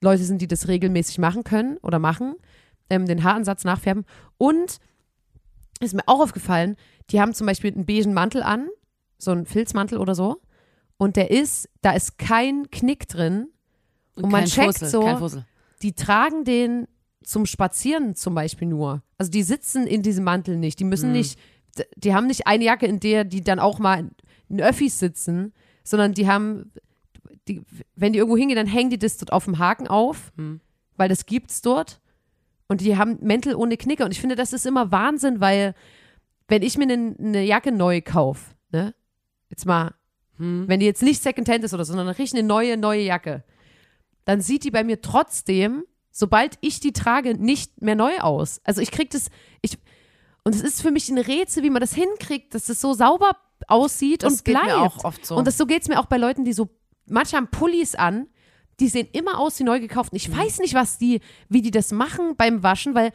Leute 0.00 0.24
sind, 0.24 0.42
die 0.42 0.48
das 0.48 0.68
regelmäßig 0.68 1.18
machen 1.18 1.42
können 1.42 1.78
oder 1.78 1.98
machen, 1.98 2.34
ähm, 2.90 3.06
den 3.06 3.24
Haaransatz 3.24 3.64
nachfärben. 3.64 4.04
Und 4.36 4.78
ist 5.80 5.94
mir 5.94 6.06
auch 6.06 6.20
aufgefallen, 6.20 6.76
die 7.10 7.20
haben 7.20 7.34
zum 7.34 7.46
Beispiel 7.46 7.72
einen 7.72 7.86
beigen 7.86 8.14
Mantel 8.14 8.42
an, 8.42 8.68
so 9.18 9.30
einen 9.30 9.46
Filzmantel 9.46 9.98
oder 9.98 10.14
so. 10.14 10.40
Und 10.98 11.16
der 11.16 11.30
ist, 11.30 11.68
da 11.82 11.92
ist 11.92 12.18
kein 12.18 12.70
Knick 12.70 13.08
drin. 13.08 13.48
Und 14.14 14.30
man 14.30 14.42
kein 14.42 14.46
checkt 14.46 14.78
Fussel, 14.78 14.88
so-. 14.88 15.42
Die 15.82 15.92
tragen 15.92 16.44
den 16.44 16.88
zum 17.26 17.44
Spazieren 17.46 18.14
zum 18.14 18.34
Beispiel 18.34 18.68
nur. 18.68 19.02
Also 19.18 19.30
die 19.30 19.42
sitzen 19.42 19.86
in 19.86 20.02
diesem 20.02 20.24
Mantel 20.24 20.56
nicht. 20.56 20.78
Die 20.80 20.84
müssen 20.84 21.12
nicht, 21.12 21.38
die 21.96 22.14
haben 22.14 22.26
nicht 22.26 22.46
eine 22.46 22.64
Jacke, 22.64 22.86
in 22.86 23.00
der 23.00 23.24
die 23.24 23.42
dann 23.42 23.58
auch 23.58 23.78
mal 23.78 24.10
in 24.48 24.60
Öffis 24.60 24.98
sitzen, 24.98 25.52
sondern 25.82 26.14
die 26.14 26.28
haben, 26.28 26.72
die, 27.48 27.62
wenn 27.96 28.12
die 28.12 28.18
irgendwo 28.20 28.36
hingehen, 28.36 28.56
dann 28.56 28.66
hängen 28.66 28.90
die 28.90 28.98
das 28.98 29.18
dort 29.18 29.32
auf 29.32 29.44
dem 29.44 29.58
Haken 29.58 29.88
auf, 29.88 30.32
Hm. 30.36 30.60
weil 30.96 31.08
das 31.08 31.26
gibt's 31.26 31.62
dort. 31.62 32.00
Und 32.68 32.80
die 32.80 32.96
haben 32.96 33.18
Mäntel 33.20 33.54
ohne 33.54 33.76
Knicke. 33.76 34.04
Und 34.04 34.12
ich 34.12 34.20
finde, 34.20 34.34
das 34.36 34.52
ist 34.52 34.66
immer 34.66 34.90
Wahnsinn, 34.90 35.40
weil 35.40 35.74
wenn 36.48 36.62
ich 36.62 36.78
mir 36.78 36.84
eine, 36.84 37.14
eine 37.18 37.42
Jacke 37.44 37.72
neu 37.72 38.00
kaufe, 38.00 38.54
ne, 38.72 38.94
jetzt 39.50 39.66
mal 39.66 39.94
Hm. 40.38 40.64
wenn 40.68 40.80
die 40.80 40.86
jetzt 40.86 41.02
nicht 41.02 41.22
Secondhand 41.22 41.64
ist 41.64 41.72
oder 41.74 41.84
so, 41.84 41.94
sondern 41.94 42.08
richtig 42.14 42.38
eine 42.38 42.46
neue, 42.46 42.76
neue 42.76 43.02
Jacke, 43.02 43.42
dann 44.26 44.40
sieht 44.40 44.64
die 44.64 44.70
bei 44.70 44.84
mir 44.84 45.00
trotzdem, 45.00 45.84
sobald 46.18 46.56
ich 46.62 46.80
die 46.80 46.92
trage, 46.92 47.34
nicht 47.34 47.82
mehr 47.82 47.94
neu 47.94 48.16
aus. 48.20 48.60
Also 48.64 48.80
ich 48.80 48.90
krieg 48.90 49.10
das, 49.10 49.28
ich, 49.60 49.76
und 50.44 50.54
es 50.54 50.62
ist 50.62 50.80
für 50.80 50.90
mich 50.90 51.10
ein 51.10 51.18
Rätsel, 51.18 51.62
wie 51.62 51.68
man 51.70 51.80
das 51.80 51.92
hinkriegt, 51.94 52.54
dass 52.54 52.70
es 52.70 52.80
so 52.80 52.94
sauber 52.94 53.32
aussieht 53.68 54.22
Das 54.22 54.32
und 54.32 54.44
geht 54.44 54.54
bleibt. 54.54 54.66
mir 54.68 54.76
auch 54.78 55.04
oft 55.04 55.26
so. 55.26 55.36
Und 55.36 55.46
das, 55.46 55.58
so 55.58 55.66
geht 55.66 55.82
es 55.82 55.88
mir 55.88 56.00
auch 56.00 56.06
bei 56.06 56.16
Leuten, 56.16 56.44
die 56.44 56.54
so, 56.54 56.70
manche 57.06 57.36
haben 57.36 57.48
Pullis 57.48 57.94
an, 57.94 58.28
die 58.80 58.88
sehen 58.88 59.08
immer 59.12 59.38
aus 59.38 59.58
wie 59.58 59.64
neu 59.64 59.78
gekauft. 59.80 60.12
Und 60.12 60.16
ich 60.16 60.28
Mhm. 60.30 60.38
weiß 60.38 60.58
nicht, 60.60 60.72
was 60.74 60.96
die, 60.98 61.20
wie 61.50 61.60
die 61.62 61.70
das 61.70 61.92
machen 61.92 62.34
beim 62.36 62.62
Waschen, 62.62 62.94
weil 62.94 63.12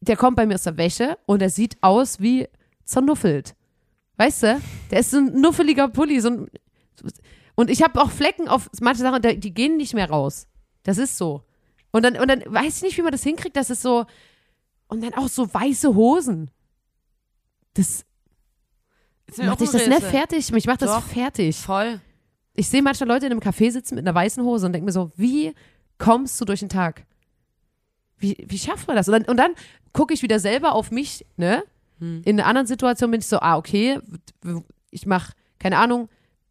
der 0.00 0.16
kommt 0.16 0.36
bei 0.36 0.46
mir 0.46 0.54
aus 0.54 0.62
der 0.62 0.76
Wäsche 0.78 1.18
und 1.26 1.40
der 1.40 1.50
sieht 1.50 1.76
aus 1.82 2.20
wie 2.20 2.48
zernuffelt. 2.84 3.54
Weißt 4.16 4.42
du? 4.44 4.60
Der 4.90 5.00
ist 5.00 5.10
so 5.10 5.18
ein 5.18 5.40
nuffeliger 5.40 5.88
Pulli. 5.88 6.20
So 6.20 6.28
ein, 6.28 6.46
und 7.56 7.68
ich 7.70 7.82
habe 7.82 8.00
auch 8.00 8.10
Flecken 8.10 8.48
auf 8.48 8.70
manche 8.80 9.02
Sachen, 9.02 9.20
die 9.40 9.52
gehen 9.54 9.76
nicht 9.76 9.92
mehr 9.94 10.08
raus. 10.10 10.46
Das 10.84 10.96
ist 10.98 11.16
so. 11.18 11.42
Und 11.90 12.02
dann, 12.04 12.16
und 12.16 12.28
dann 12.28 12.42
weiß 12.46 12.76
ich 12.76 12.82
nicht, 12.82 12.98
wie 12.98 13.02
man 13.02 13.12
das 13.12 13.22
hinkriegt, 13.22 13.56
dass 13.56 13.70
es 13.70 13.82
so. 13.82 14.06
Und 14.88 15.02
dann 15.02 15.14
auch 15.14 15.28
so 15.28 15.52
weiße 15.52 15.94
Hosen. 15.94 16.50
Das 17.74 18.04
mir 19.36 19.46
macht 19.46 19.60
dich 19.60 19.70
das 19.70 19.86
nicht 19.86 20.02
fertig. 20.02 20.52
Mich 20.52 20.66
macht 20.66 20.82
das 20.82 20.90
Doch. 20.90 21.02
fertig. 21.02 21.56
Voll. 21.56 22.00
Ich 22.54 22.68
sehe 22.68 22.82
manche 22.82 23.04
Leute 23.04 23.26
in 23.26 23.32
einem 23.32 23.40
Café 23.40 23.70
sitzen 23.70 23.94
mit 23.94 24.06
einer 24.06 24.14
weißen 24.14 24.42
Hose 24.42 24.66
und 24.66 24.72
denke 24.72 24.86
mir 24.86 24.92
so, 24.92 25.12
wie 25.16 25.54
kommst 25.98 26.40
du 26.40 26.44
durch 26.44 26.60
den 26.60 26.68
Tag? 26.68 27.04
Wie, 28.16 28.36
wie 28.48 28.58
schafft 28.58 28.88
man 28.88 28.96
das? 28.96 29.08
Und 29.08 29.12
dann, 29.12 29.24
und 29.24 29.36
dann 29.36 29.52
gucke 29.92 30.14
ich 30.14 30.22
wieder 30.22 30.40
selber 30.40 30.72
auf 30.72 30.90
mich, 30.90 31.24
ne? 31.36 31.62
Hm. 32.00 32.22
In 32.24 32.40
einer 32.40 32.48
anderen 32.48 32.66
Situation 32.66 33.10
bin 33.10 33.20
ich 33.20 33.26
so, 33.26 33.38
ah, 33.40 33.56
okay, 33.56 34.00
ich 34.90 35.06
mache, 35.06 35.34
keine 35.58 35.78
Ahnung, 35.78 36.08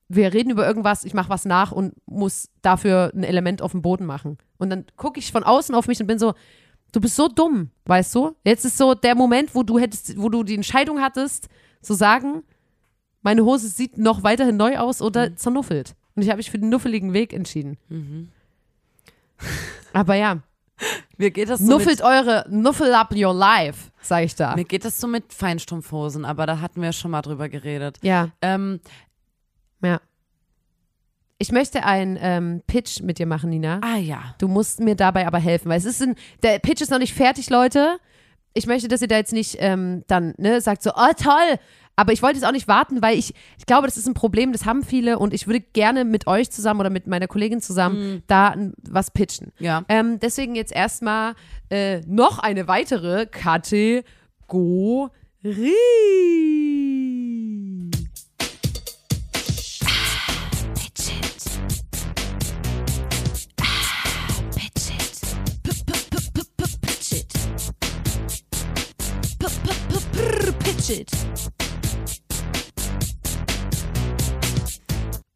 wir 0.09 0.33
reden 0.33 0.49
über 0.51 0.65
irgendwas, 0.65 1.03
ich 1.03 1.13
mache 1.13 1.29
was 1.29 1.45
nach 1.45 1.71
und 1.71 1.93
muss 2.05 2.49
dafür 2.61 3.11
ein 3.13 3.23
Element 3.23 3.61
auf 3.61 3.71
dem 3.71 3.81
Boden 3.81 4.05
machen. 4.05 4.37
Und 4.57 4.69
dann 4.69 4.85
gucke 4.95 5.19
ich 5.19 5.31
von 5.31 5.43
außen 5.43 5.75
auf 5.75 5.87
mich 5.87 5.99
und 5.99 6.07
bin 6.07 6.19
so, 6.19 6.33
du 6.93 7.01
bist 7.01 7.15
so 7.15 7.27
dumm, 7.27 7.71
weißt 7.85 8.15
du? 8.15 8.35
Jetzt 8.45 8.65
ist 8.65 8.77
so 8.77 8.93
der 8.93 9.15
Moment, 9.15 9.53
wo 9.53 9.63
du 9.63 9.77
hättest, 9.79 10.17
wo 10.17 10.29
du 10.29 10.43
die 10.43 10.55
Entscheidung 10.55 11.01
hattest, 11.01 11.49
zu 11.81 11.93
sagen, 11.93 12.43
meine 13.21 13.43
Hose 13.43 13.67
sieht 13.67 13.97
noch 13.97 14.23
weiterhin 14.23 14.57
neu 14.57 14.77
aus 14.77 15.01
oder 15.01 15.35
zernuffelt. 15.35 15.95
Und 16.15 16.23
ich 16.23 16.29
habe 16.29 16.37
mich 16.37 16.49
für 16.49 16.59
den 16.59 16.69
nuffeligen 16.69 17.13
Weg 17.13 17.33
entschieden. 17.33 17.77
Mhm. 17.89 18.29
Aber 19.93 20.15
ja, 20.15 20.41
Mir 21.17 21.31
geht 21.31 21.49
das 21.49 21.59
so 21.59 21.65
nuffelt 21.65 22.01
eure, 22.01 22.45
nuffel 22.49 22.93
up 22.93 23.13
your 23.15 23.33
life, 23.33 23.91
sage 24.01 24.25
ich 24.25 24.35
da. 24.35 24.55
mir 24.55 24.65
geht 24.65 24.85
das 24.85 24.99
so 24.99 25.07
mit 25.07 25.33
Feinstrumpfhosen, 25.33 26.25
aber 26.25 26.45
da 26.45 26.59
hatten 26.59 26.81
wir 26.81 26.93
schon 26.93 27.11
mal 27.11 27.21
drüber 27.21 27.49
geredet. 27.49 27.97
Ja, 28.03 28.29
Ähm, 28.41 28.79
ja. 29.83 29.99
Ich 31.39 31.51
möchte 31.51 31.83
einen 31.83 32.17
ähm, 32.19 32.63
Pitch 32.65 33.01
mit 33.03 33.19
dir 33.19 33.27
machen, 33.27 33.51
Nina. 33.51 33.79
ah 33.83 33.97
ja. 33.97 34.33
Du 34.39 34.47
musst 34.47 34.79
mir 34.79 34.95
dabei 34.95 35.27
aber 35.27 35.37
helfen, 35.37 35.69
weil 35.69 35.77
es 35.77 35.85
ist 35.85 36.01
ein, 36.01 36.15
der 36.41 36.57
Pitch 36.57 36.81
ist 36.81 36.89
noch 36.89 36.97
nicht 36.97 37.13
fertig, 37.13 37.49
Leute. 37.51 37.97
Ich 38.55 38.65
möchte, 38.65 38.87
dass 38.87 39.03
ihr 39.03 39.07
da 39.07 39.17
jetzt 39.17 39.33
nicht 39.33 39.57
ähm, 39.59 40.03
dann 40.07 40.33
ne, 40.39 40.61
sagt 40.61 40.81
so, 40.81 40.89
oh 40.95 41.11
toll, 41.15 41.59
aber 41.95 42.11
ich 42.11 42.23
wollte 42.23 42.39
jetzt 42.39 42.47
auch 42.47 42.51
nicht 42.51 42.67
warten, 42.67 43.03
weil 43.03 43.19
ich, 43.19 43.35
ich 43.59 43.67
glaube, 43.67 43.85
das 43.85 43.97
ist 43.97 44.07
ein 44.07 44.15
Problem, 44.15 44.51
das 44.51 44.65
haben 44.65 44.81
viele 44.83 45.19
und 45.19 45.31
ich 45.31 45.45
würde 45.45 45.61
gerne 45.61 46.05
mit 46.05 46.25
euch 46.25 46.49
zusammen 46.49 46.79
oder 46.79 46.89
mit 46.89 47.05
meiner 47.05 47.27
Kollegin 47.27 47.61
zusammen 47.61 48.23
da 48.25 48.53
n- 48.53 48.73
was 48.89 49.11
pitchen. 49.11 49.51
Ja. 49.59 49.83
Ähm, 49.89 50.19
deswegen 50.19 50.55
jetzt 50.55 50.71
erstmal 50.71 51.35
äh, 51.69 52.01
noch 52.07 52.39
eine 52.39 52.67
weitere 52.67 53.27
Kategorie. 53.27 54.03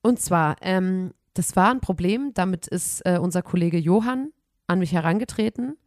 Und 0.01 0.19
zwar, 0.19 0.55
ähm, 0.61 1.13
das 1.33 1.55
war 1.55 1.71
ein 1.71 1.81
Problem, 1.81 2.31
damit 2.33 2.67
ist 2.67 3.01
äh, 3.05 3.17
unser 3.17 3.41
Kollege 3.41 3.77
Johann 3.77 4.31
an 4.67 4.79
mich 4.79 4.93
herangetreten 4.93 5.77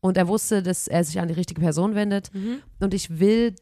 und 0.00 0.16
er 0.16 0.28
wusste, 0.28 0.62
dass 0.62 0.88
er 0.88 1.04
sich 1.04 1.20
an 1.20 1.28
die 1.28 1.34
richtige 1.34 1.60
Person 1.60 1.94
wendet. 1.94 2.30
Und 2.80 2.94
ich 2.94 3.20
will, 3.20 3.54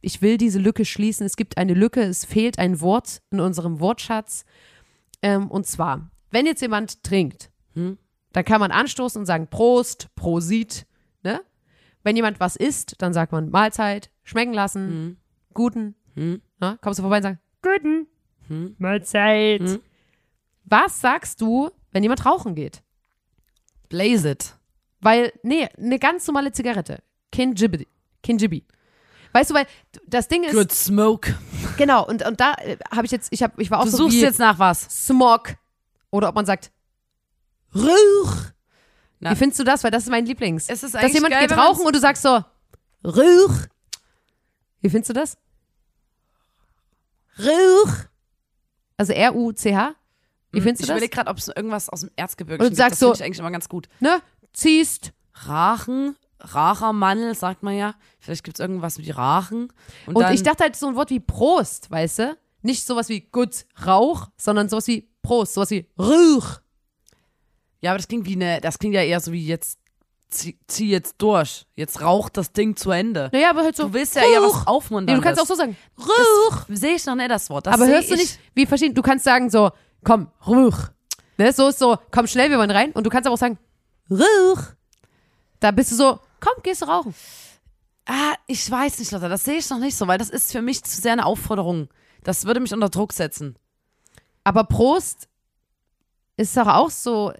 ich 0.00 0.20
will 0.20 0.36
diese 0.36 0.58
Lücke 0.58 0.84
schließen. 0.84 1.24
Es 1.24 1.36
gibt 1.36 1.56
eine 1.56 1.74
Lücke, 1.74 2.02
es 2.02 2.24
fehlt 2.24 2.58
ein 2.58 2.80
Wort 2.80 3.22
in 3.30 3.40
unserem 3.40 3.80
Wortschatz. 3.80 4.44
Ähm, 5.22 5.50
und 5.50 5.66
zwar, 5.66 6.10
wenn 6.30 6.46
jetzt 6.46 6.60
jemand 6.62 7.02
trinkt, 7.02 7.50
Hm? 7.74 7.96
dann 8.32 8.44
kann 8.44 8.60
man 8.60 8.70
anstoßen 8.70 9.20
und 9.20 9.26
sagen 9.26 9.48
Prost, 9.48 10.08
Prosit, 10.14 10.86
ne? 11.22 11.40
Wenn 12.02 12.16
jemand 12.16 12.40
was 12.40 12.56
isst, 12.56 12.94
dann 12.98 13.12
sagt 13.12 13.32
man 13.32 13.50
Mahlzeit, 13.50 14.10
schmecken 14.28 14.52
lassen. 14.52 14.88
Hm. 14.88 15.16
Guten. 15.54 15.94
Hm. 16.14 16.42
Ne? 16.60 16.78
Kommst 16.82 16.98
du 16.98 17.02
vorbei 17.02 17.16
und 17.18 17.22
sagst, 17.22 17.40
guten. 17.62 18.06
Hm. 18.48 18.76
Mahlzeit. 18.78 19.60
Hm. 19.60 19.80
Was 20.64 21.00
sagst 21.00 21.40
du, 21.40 21.70
wenn 21.92 22.02
jemand 22.02 22.24
rauchen 22.26 22.54
geht? 22.54 22.82
Blaze 23.88 24.30
it. 24.30 24.54
Weil, 25.00 25.32
nee, 25.42 25.66
eine 25.78 25.98
ganz 25.98 26.26
normale 26.26 26.52
Zigarette. 26.52 27.02
Kein 27.32 27.54
Jibbi. 27.54 27.86
Kein 28.22 28.38
Jibbi. 28.38 28.64
Weißt 29.32 29.50
du, 29.50 29.54
weil 29.54 29.66
das 30.06 30.28
Ding 30.28 30.42
ist, 30.44 30.54
Good 30.54 30.72
smoke. 30.72 31.34
genau, 31.76 32.06
und, 32.06 32.26
und 32.26 32.40
da 32.40 32.54
äh, 32.54 32.76
habe 32.90 33.06
ich 33.06 33.12
jetzt, 33.12 33.32
ich, 33.32 33.42
hab, 33.42 33.58
ich 33.58 33.70
war 33.70 33.80
auch 33.80 33.84
Du 33.84 33.90
so 33.90 33.96
suchst 33.98 34.16
wie 34.16 34.22
jetzt 34.22 34.38
nach 34.38 34.58
was. 34.58 35.06
Smog. 35.06 35.54
Oder 36.10 36.28
ob 36.28 36.34
man 36.34 36.46
sagt, 36.46 36.70
Rauch. 37.74 38.34
Na. 39.20 39.32
Wie 39.32 39.36
findest 39.36 39.60
du 39.60 39.64
das? 39.64 39.84
Weil 39.84 39.90
das 39.90 40.04
ist 40.04 40.10
mein 40.10 40.26
Lieblings. 40.26 40.68
Es 40.68 40.82
ist 40.82 40.94
Dass 40.94 41.12
jemand 41.12 41.34
geil, 41.34 41.46
geht 41.46 41.56
rauchen 41.56 41.84
und 41.86 41.94
du 41.94 42.00
sagst 42.00 42.22
so, 42.22 42.42
Rauch. 43.04 43.54
Wie 44.80 44.90
findest 44.90 45.10
du 45.10 45.14
das? 45.14 45.36
Rauch. 47.38 47.92
Also 48.96 49.12
R-U-C-H. 49.12 49.94
Wie 50.50 50.60
findest 50.60 50.80
ich 50.80 50.86
du 50.86 50.92
das? 50.92 50.96
überlege 50.96 51.14
gerade, 51.14 51.30
ob 51.30 51.38
es 51.38 51.48
irgendwas 51.48 51.88
aus 51.88 52.00
dem 52.00 52.10
Erzgebirge 52.16 52.62
Und 52.62 52.70
gibt. 52.70 52.76
sagst 52.76 52.92
Das 52.92 52.98
so- 53.00 53.06
finde 53.08 53.18
ich 53.18 53.24
eigentlich 53.24 53.38
immer 53.38 53.50
ganz 53.50 53.68
gut. 53.68 53.88
Ne? 54.00 54.20
Ziehst. 54.52 55.12
Rachen, 55.44 56.16
Rachermannel, 56.40 57.34
sagt 57.36 57.62
man 57.62 57.76
ja. 57.76 57.94
Vielleicht 58.18 58.42
gibt 58.42 58.58
es 58.58 58.60
irgendwas 58.60 58.98
wie 58.98 59.10
Rachen. 59.10 59.72
Und, 60.06 60.16
Und 60.16 60.22
dann, 60.22 60.34
ich 60.34 60.42
dachte 60.42 60.64
halt 60.64 60.74
so 60.74 60.88
ein 60.88 60.96
Wort 60.96 61.10
wie 61.10 61.20
Prost, 61.20 61.90
weißt 61.92 62.18
du? 62.20 62.36
Nicht 62.62 62.84
sowas 62.84 63.08
wie 63.08 63.20
gut 63.20 63.66
Rauch, 63.86 64.30
sondern 64.36 64.68
sowas 64.68 64.88
wie 64.88 65.08
Prost, 65.22 65.54
sowas 65.54 65.70
wie 65.70 65.86
Rauch. 65.96 66.60
Ja, 67.80 67.92
aber 67.92 67.98
das 67.98 68.08
klingt 68.08 68.26
wie 68.26 68.32
eine, 68.34 68.60
das 68.60 68.80
klingt 68.80 68.96
ja 68.96 69.02
eher 69.02 69.20
so 69.20 69.30
wie 69.30 69.46
jetzt, 69.46 69.78
zieh, 70.28 70.58
zieh 70.66 70.90
jetzt 70.90 71.16
durch. 71.18 71.66
Jetzt 71.74 72.00
raucht 72.00 72.36
das 72.36 72.52
Ding 72.52 72.76
zu 72.76 72.90
Ende. 72.90 73.30
Naja, 73.32 73.50
aber 73.50 73.62
halt 73.62 73.76
so. 73.76 73.84
Du 73.84 73.92
willst 73.94 74.14
ja 74.16 74.22
eher 74.22 74.42
was 74.42 74.66
aufmuntern. 74.66 75.14
Nee, 75.14 75.20
du 75.20 75.24
kannst 75.24 75.40
auch 75.40 75.46
so 75.46 75.54
sagen. 75.54 75.76
Rauch. 75.98 76.64
Das 76.68 76.80
sehe 76.80 76.94
ich 76.94 77.06
noch 77.06 77.14
nicht, 77.14 77.30
das 77.30 77.48
Wort. 77.50 77.66
Das 77.66 77.74
Aber 77.74 77.86
hörst 77.86 78.10
du 78.10 78.14
ich. 78.14 78.20
nicht, 78.20 78.38
wie 78.54 78.66
verschieden, 78.66 78.94
du 78.94 79.02
kannst 79.02 79.24
sagen 79.24 79.50
so, 79.50 79.70
komm, 80.04 80.30
Rauch. 80.46 80.88
Ne, 81.36 81.52
so 81.52 81.68
ist 81.68 81.78
so, 81.78 81.96
komm 82.10 82.26
schnell, 82.26 82.50
wir 82.50 82.58
wollen 82.58 82.70
rein. 82.70 82.92
Und 82.92 83.04
du 83.04 83.10
kannst 83.10 83.26
aber 83.26 83.34
auch 83.34 83.38
sagen, 83.38 83.58
Rauch. 84.10 84.62
Da 85.60 85.70
bist 85.70 85.92
du 85.92 85.96
so, 85.96 86.18
komm, 86.40 86.62
gehst 86.62 86.82
du 86.82 86.86
rauchen. 86.86 87.14
Ah, 88.06 88.34
ich 88.46 88.70
weiß 88.70 88.98
nicht, 88.98 89.12
Lotta, 89.12 89.28
das 89.28 89.44
sehe 89.44 89.58
ich 89.58 89.68
noch 89.68 89.78
nicht 89.78 89.96
so, 89.96 90.06
weil 90.06 90.18
das 90.18 90.30
ist 90.30 90.50
für 90.52 90.62
mich 90.62 90.82
zu 90.82 91.00
sehr 91.00 91.12
eine 91.12 91.26
Aufforderung. 91.26 91.88
Das 92.24 92.44
würde 92.46 92.60
mich 92.60 92.72
unter 92.72 92.88
Druck 92.88 93.12
setzen. 93.12 93.56
Aber 94.44 94.64
Prost 94.64 95.28
ist 96.36 96.56
doch 96.56 96.66
auch 96.66 96.90
so. 96.90 97.32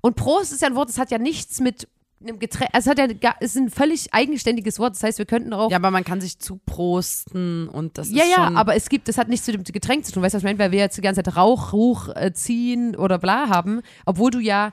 Und 0.00 0.14
Prost 0.14 0.52
ist 0.52 0.62
ja 0.62 0.68
ein 0.68 0.76
Wort, 0.76 0.88
das 0.88 0.98
hat 0.98 1.10
ja 1.10 1.18
nichts 1.18 1.60
mit 1.60 1.88
einem 2.22 2.38
Getränk, 2.38 2.70
also 2.72 2.90
es 2.90 2.98
hat 2.98 2.98
ja, 3.10 3.14
gar- 3.14 3.40
ist 3.40 3.56
ein 3.56 3.70
völlig 3.70 4.12
eigenständiges 4.14 4.78
Wort. 4.78 4.94
Das 4.94 5.02
heißt, 5.02 5.18
wir 5.18 5.26
könnten 5.26 5.52
auch 5.52 5.70
Ja, 5.70 5.76
aber 5.76 5.90
man 5.90 6.04
kann 6.04 6.20
sich 6.20 6.38
zuprosten 6.38 7.68
und 7.68 7.98
das 7.98 8.10
Ja, 8.10 8.24
ist 8.24 8.30
ja, 8.30 8.46
schon, 8.46 8.56
aber 8.56 8.74
es 8.76 8.88
gibt, 8.88 9.08
das 9.08 9.18
hat 9.18 9.28
nichts 9.28 9.46
mit 9.46 9.56
dem 9.68 9.72
Getränk 9.72 10.04
zu 10.04 10.12
tun, 10.12 10.22
weißt 10.22 10.34
du, 10.34 10.36
was 10.36 10.42
ich 10.42 10.44
meine? 10.46 10.58
Weil 10.58 10.70
wir 10.72 10.78
jetzt 10.80 10.96
die 10.96 11.00
ganze 11.02 11.22
Zeit 11.22 11.36
Rauch, 11.36 11.72
Ruch 11.72 12.08
äh, 12.14 12.32
ziehen 12.32 12.96
oder 12.96 13.18
bla 13.18 13.48
haben, 13.48 13.80
obwohl 14.06 14.30
du 14.30 14.38
ja 14.38 14.72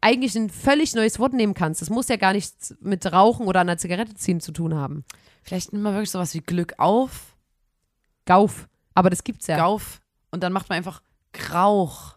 eigentlich 0.00 0.34
ein 0.36 0.50
völlig 0.50 0.94
neues 0.94 1.18
Wort 1.18 1.32
nehmen 1.32 1.54
kannst. 1.54 1.80
Das 1.80 1.88
muss 1.90 2.08
ja 2.08 2.16
gar 2.16 2.32
nichts 2.34 2.74
mit 2.80 3.10
Rauchen 3.10 3.46
oder 3.46 3.60
einer 3.60 3.78
Zigarette 3.78 4.14
ziehen 4.14 4.40
zu 4.40 4.52
tun 4.52 4.74
haben. 4.74 5.04
vielleicht 5.42 5.72
nimmt 5.72 5.82
man 5.84 5.94
wirklich 5.94 6.10
sowas 6.10 6.34
wie 6.34 6.40
Glück 6.40 6.74
auf, 6.78 7.34
Gauf. 8.26 8.68
Aber 8.94 9.10
das 9.10 9.24
gibt's 9.24 9.46
ja. 9.48 9.56
Gauf 9.56 10.00
und 10.30 10.42
dann 10.42 10.52
macht 10.52 10.68
man 10.68 10.76
einfach 10.78 11.02
Grauch. 11.32 12.14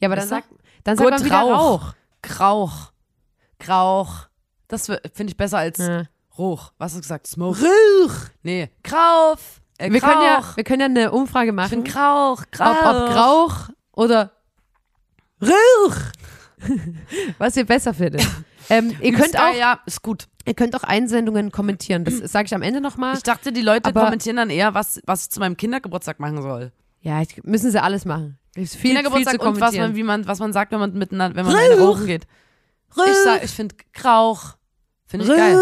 Ja, 0.00 0.08
aber 0.08 0.16
dann 0.16 0.30
Weißt 0.30 0.46
du? 0.46 0.48
sag, 0.50 0.60
dann 0.84 0.96
sag 0.96 1.04
Gut, 1.04 1.12
man 1.14 1.24
wieder 1.24 1.36
Rauch. 1.40 1.58
Rauch. 1.82 1.94
Grauch. 2.22 2.92
Grauch. 3.60 4.26
Das 4.68 4.86
finde 4.86 5.30
ich 5.30 5.36
besser 5.36 5.58
als 5.58 5.78
Ja. 5.78 6.04
Ruch. 6.38 6.72
Was 6.78 6.92
hast 6.92 6.96
du 6.96 7.00
gesagt? 7.02 7.26
Smoke? 7.26 7.58
Rauch. 7.62 8.14
Nee. 8.42 8.70
Grauf. 8.82 9.60
Äh, 9.78 9.90
Wir 9.92 10.00
Grauch. 10.00 10.08
können, 10.10 10.22
ja, 10.24 10.44
wir 10.56 10.64
können 10.64 10.80
ja 10.80 10.86
eine 10.86 11.12
Umfrage 11.12 11.48
ich 11.50 11.54
machen, 11.54 11.82
bin 11.82 11.84
Grauch. 11.92 12.42
Grauch. 12.50 12.76
ob, 12.84 12.86
ob 12.86 13.10
Grauch 13.12 13.54
oder 13.92 14.32
Rauch. 15.42 15.96
was 17.38 17.56
ihr 17.56 17.64
besser 17.64 17.94
findet. 17.94 18.26
ähm, 18.68 18.94
ihr, 19.00 19.12
könnt 19.12 19.38
auch, 19.38 19.54
Ja, 19.54 19.80
ist 19.86 20.02
gut. 20.02 20.28
ihr 20.44 20.54
könnt 20.54 20.76
auch 20.76 20.82
Einsendungen 20.82 21.50
kommentieren. 21.50 22.04
Das 22.04 22.18
sage 22.30 22.46
ich 22.46 22.54
am 22.54 22.62
Ende 22.62 22.80
nochmal. 22.80 23.16
Ich 23.16 23.22
dachte, 23.22 23.52
die 23.52 23.62
Leute 23.62 23.88
Aber- 23.90 24.04
kommentieren 24.04 24.36
dann 24.36 24.50
eher, 24.50 24.74
was, 24.74 25.00
was 25.06 25.24
ich 25.24 25.30
zu 25.30 25.40
meinem 25.40 25.56
Kindergeburtstag 25.56 26.20
machen 26.20 26.42
soll. 26.42 26.72
Ja, 27.00 27.22
ich, 27.22 27.42
müssen 27.44 27.70
sie 27.70 27.82
alles 27.82 28.04
machen. 28.04 28.38
Viel, 28.54 28.66
Kindergeburtstag 28.66 29.40
viel 29.40 29.48
und 29.48 29.60
was 29.60 29.74
man, 29.74 29.94
wie 29.94 30.02
man, 30.02 30.26
was 30.26 30.38
man 30.38 30.52
sagt, 30.52 30.72
wenn 30.72 30.80
man 30.80 30.92
miteinander, 30.92 31.36
wenn 31.36 31.46
man 31.46 31.78
rauchen 31.80 32.06
geht. 32.06 32.26
Ich 32.96 33.16
sag, 33.24 33.44
ich 33.44 33.50
finde 33.50 33.74
Grauch. 33.94 34.54
Finde 35.06 35.26
ich 35.26 35.30
geil. 35.36 35.58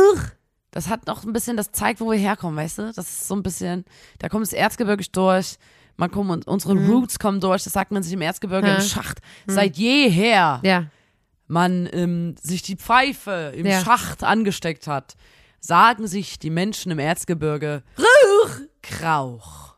Das 0.70 0.88
hat 0.88 1.06
noch 1.06 1.24
ein 1.24 1.32
bisschen, 1.32 1.56
das 1.56 1.72
zeigt, 1.72 2.00
wo 2.00 2.10
wir 2.10 2.18
herkommen, 2.18 2.56
weißt 2.56 2.78
du? 2.78 2.82
Das 2.92 2.98
ist 3.08 3.26
so 3.28 3.34
ein 3.34 3.42
bisschen, 3.42 3.84
da 4.18 4.28
kommt 4.28 4.42
das 4.46 4.52
Erzgebirge 4.52 5.04
durch, 5.12 5.56
man 5.96 6.10
kommt 6.10 6.30
und 6.30 6.46
unsere 6.46 6.74
Roots 6.74 7.18
kommen 7.18 7.40
durch, 7.40 7.64
das 7.64 7.72
sagt 7.72 7.90
man 7.90 8.02
sich 8.02 8.12
im 8.12 8.20
Erzgebirge 8.20 8.66
Mhm. 8.66 8.72
Ja. 8.74 8.76
im 8.76 8.82
Schacht. 8.82 9.18
Seit 9.46 9.76
jeher 9.76 10.60
Ja, 10.62 10.84
man 11.46 11.88
ähm, 11.92 12.34
sich 12.40 12.62
die 12.62 12.76
Pfeife 12.76 13.52
im 13.56 13.66
Ja. 13.66 13.80
Schacht 13.82 14.22
angesteckt 14.22 14.86
hat, 14.86 15.16
sagen 15.60 16.06
sich 16.06 16.38
die 16.38 16.50
Menschen 16.50 16.92
im 16.92 16.98
Erzgebirge 16.98 17.82
Rauch. 17.98 18.50
Krauch. 18.82 19.74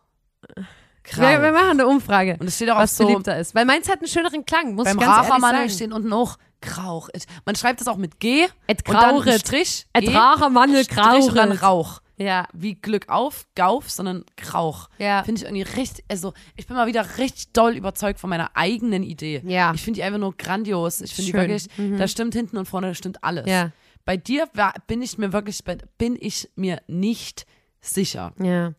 Krauch. 1.04 1.20
wir, 1.22 1.42
wir 1.42 1.52
machen 1.52 1.70
eine 1.70 1.86
Umfrage, 1.86 2.36
und 2.40 2.46
es 2.48 2.56
steht 2.56 2.70
auch 2.70 2.76
was 2.78 2.96
so, 2.96 3.06
beliebter 3.06 3.38
ist. 3.38 3.54
Weil 3.54 3.64
meins 3.64 3.88
hat 3.88 3.98
einen 4.00 4.08
schöneren 4.08 4.44
Klang, 4.44 4.74
muss 4.74 4.84
beim 4.84 4.96
ich 4.96 5.00
ganz 5.00 5.16
ehrlich 5.16 5.30
Rachermannel 5.30 5.60
sagen. 5.62 5.70
steht 5.70 5.92
unten 5.92 6.12
auch 6.12 6.36
Krauch. 6.60 7.08
Man 7.44 7.54
schreibt 7.56 7.80
das 7.80 7.88
auch 7.88 7.96
mit 7.96 8.20
G 8.20 8.46
Et 8.66 8.86
und 8.88 8.94
dann 8.94 9.04
ein 9.16 9.22
Krauret. 9.22 9.40
Strich, 9.40 9.86
Et 9.92 10.04
G, 10.04 10.14
Rachermannel 10.16 10.84
Strich 10.84 11.28
und 11.28 11.34
dann. 11.36 11.52
Rauch. 11.52 12.00
Ja, 12.16 12.46
Wie 12.52 12.74
Glück 12.74 13.08
auf, 13.08 13.46
Gauf, 13.54 13.88
sondern 13.90 14.24
Krauch. 14.36 14.90
ja. 14.98 15.22
Finde 15.24 15.40
ich 15.40 15.46
irgendwie 15.46 15.62
richtig, 15.80 16.04
also 16.10 16.34
ich 16.54 16.66
bin 16.66 16.76
mal 16.76 16.86
wieder 16.86 17.16
richtig 17.16 17.52
doll 17.54 17.74
überzeugt 17.74 18.20
von 18.20 18.28
meiner 18.28 18.50
eigenen 18.54 19.02
Idee. 19.02 19.40
Ja. 19.46 19.72
Ich 19.74 19.80
finde 19.80 19.96
die 19.98 20.02
einfach 20.04 20.18
nur 20.18 20.36
grandios. 20.36 21.00
Ich 21.00 21.14
finde 21.14 21.32
die 21.32 21.38
wirklich, 21.38 21.98
da 21.98 22.06
stimmt 22.06 22.34
hinten 22.34 22.58
und 22.58 22.66
vorne, 22.66 22.88
da 22.88 22.94
stimmt 22.94 23.24
alles. 23.24 23.46
Ja, 23.48 23.70
Bei 24.04 24.18
dir 24.18 24.48
bin 24.86 25.00
ich 25.00 25.16
mir 25.16 25.32
wirklich, 25.32 25.64
bin 25.96 26.18
ich 26.20 26.50
mir 26.56 26.82
nicht 26.88 27.46
sicher. 27.80 28.34
ja, 28.38 28.74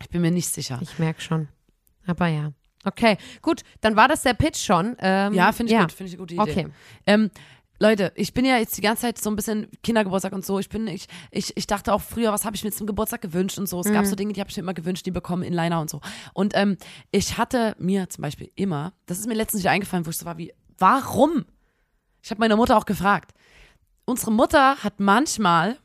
Ich 0.00 0.08
bin 0.10 0.20
mir 0.22 0.30
nicht 0.30 0.48
sicher. 0.50 0.78
ich 0.80 0.96
merke 1.00 1.20
schon. 1.20 1.48
Aber 2.06 2.28
ja. 2.28 2.52
Okay, 2.84 3.16
gut, 3.42 3.62
dann 3.80 3.96
war 3.96 4.08
das 4.08 4.22
der 4.22 4.34
Pitch 4.34 4.58
schon. 4.58 4.96
Ähm, 5.00 5.34
ja, 5.34 5.52
finde 5.52 5.72
ich 5.72 5.76
ja. 5.76 5.82
gut, 5.82 5.92
finde 5.92 6.08
ich 6.08 6.14
eine 6.14 6.20
gute 6.20 6.34
Idee. 6.34 6.42
Okay. 6.42 6.68
Ähm, 7.06 7.30
Leute, 7.80 8.12
ich 8.14 8.32
bin 8.32 8.44
ja 8.44 8.56
jetzt 8.56 8.76
die 8.76 8.82
ganze 8.82 9.02
Zeit 9.02 9.18
so 9.18 9.28
ein 9.28 9.36
bisschen 9.36 9.66
Kindergeburtstag 9.82 10.32
und 10.32 10.46
so. 10.46 10.58
Ich 10.60 10.68
bin, 10.68 10.86
ich, 10.86 11.06
ich, 11.32 11.56
ich 11.56 11.66
dachte 11.66 11.92
auch 11.92 12.00
früher, 12.00 12.32
was 12.32 12.44
habe 12.44 12.54
ich 12.54 12.62
mir 12.62 12.70
zum 12.70 12.86
Geburtstag 12.86 13.20
gewünscht 13.20 13.58
und 13.58 13.68
so. 13.68 13.80
Es 13.80 13.88
Mhm. 13.88 13.94
gab 13.94 14.06
so 14.06 14.14
Dinge, 14.14 14.32
die 14.32 14.40
habe 14.40 14.48
ich 14.48 14.56
mir 14.56 14.62
immer 14.62 14.74
gewünscht, 14.74 15.04
die 15.06 15.10
bekommen 15.10 15.42
Inliner 15.42 15.80
und 15.80 15.90
so. 15.90 16.00
Und 16.34 16.52
ähm, 16.56 16.76
ich 17.10 17.36
hatte 17.36 17.74
mir 17.78 18.08
zum 18.08 18.22
Beispiel 18.22 18.50
immer, 18.54 18.92
das 19.06 19.18
ist 19.18 19.26
mir 19.26 19.34
letztens 19.34 19.62
wieder 19.64 19.72
eingefallen, 19.72 20.06
wo 20.06 20.10
ich 20.10 20.16
so 20.18 20.24
war 20.24 20.38
wie, 20.38 20.52
warum? 20.78 21.44
Ich 22.22 22.30
habe 22.30 22.38
meine 22.40 22.56
Mutter 22.56 22.76
auch 22.78 22.86
gefragt. 22.86 23.32
Unsere 24.04 24.30
Mutter 24.32 24.76
hat 24.84 25.00
manchmal 25.00 25.76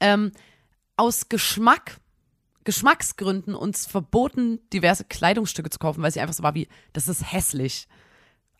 ähm, 0.00 0.32
aus 0.96 1.28
Geschmack, 1.28 1.96
Geschmacksgründen 2.64 3.54
uns 3.54 3.86
verboten, 3.86 4.60
diverse 4.72 5.04
Kleidungsstücke 5.04 5.70
zu 5.70 5.78
kaufen, 5.78 6.02
weil 6.02 6.10
sie 6.10 6.20
einfach 6.20 6.34
so 6.34 6.42
war 6.42 6.54
wie, 6.54 6.68
das 6.92 7.08
ist 7.08 7.32
hässlich 7.32 7.88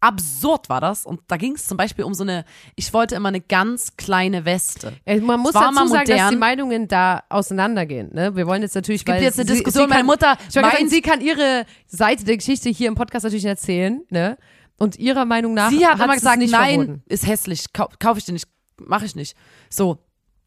absurd 0.02 0.68
war 0.68 0.80
das. 0.80 1.06
Und 1.06 1.20
da 1.28 1.36
ging 1.36 1.54
es 1.54 1.66
zum 1.66 1.76
Beispiel 1.76 2.04
um 2.04 2.12
so 2.12 2.24
eine, 2.24 2.44
ich 2.74 2.92
wollte 2.92 3.14
immer 3.14 3.28
eine 3.28 3.40
ganz 3.40 3.96
kleine 3.96 4.44
Weste. 4.44 4.94
Äh, 5.06 5.20
Man 5.20 5.40
muss 5.40 5.52
dazu 5.52 5.72
sagen, 5.72 5.88
dass 5.88 5.88
modern. 6.08 6.30
die 6.30 6.36
Meinungen 6.36 6.88
da 6.88 7.22
auseinandergehen. 7.28 8.10
Ne? 8.12 8.34
Wir 8.36 8.46
wollen 8.46 8.62
jetzt 8.62 8.74
natürlich, 8.74 9.02
Es 9.02 9.04
gibt 9.04 9.16
weil 9.18 9.22
jetzt 9.22 9.38
eine 9.38 9.46
sie, 9.48 9.54
Diskussion, 9.54 9.84
sie 9.84 9.88
meine 9.88 10.00
kann, 10.00 10.06
Mutter 10.06 10.36
ich 10.48 10.56
wollte 10.56 10.70
sagen, 10.76 10.88
sie 10.88 11.00
kann 11.02 11.20
ihre 11.20 11.64
Seite 11.86 12.24
der 12.24 12.36
Geschichte 12.36 12.68
hier 12.68 12.88
im 12.88 12.96
Podcast 12.96 13.22
natürlich 13.24 13.44
erzählen. 13.44 14.02
Ne? 14.10 14.36
Und 14.76 14.98
ihrer 14.98 15.24
Meinung 15.24 15.54
nach 15.54 15.70
sie 15.70 15.86
hat 15.86 15.94
immer 15.94 16.08
sie 16.08 16.12
es 16.14 16.16
gesagt, 16.22 16.38
nicht 16.38 16.50
nein, 16.50 16.74
verboten. 16.80 17.02
ist 17.08 17.26
hässlich, 17.26 17.72
kau 17.72 17.88
kaufe 18.00 18.18
ich 18.18 18.24
dir 18.24 18.32
nicht, 18.32 18.48
mache 18.78 19.04
ich 19.04 19.14
nicht. 19.14 19.36
So, 19.70 19.98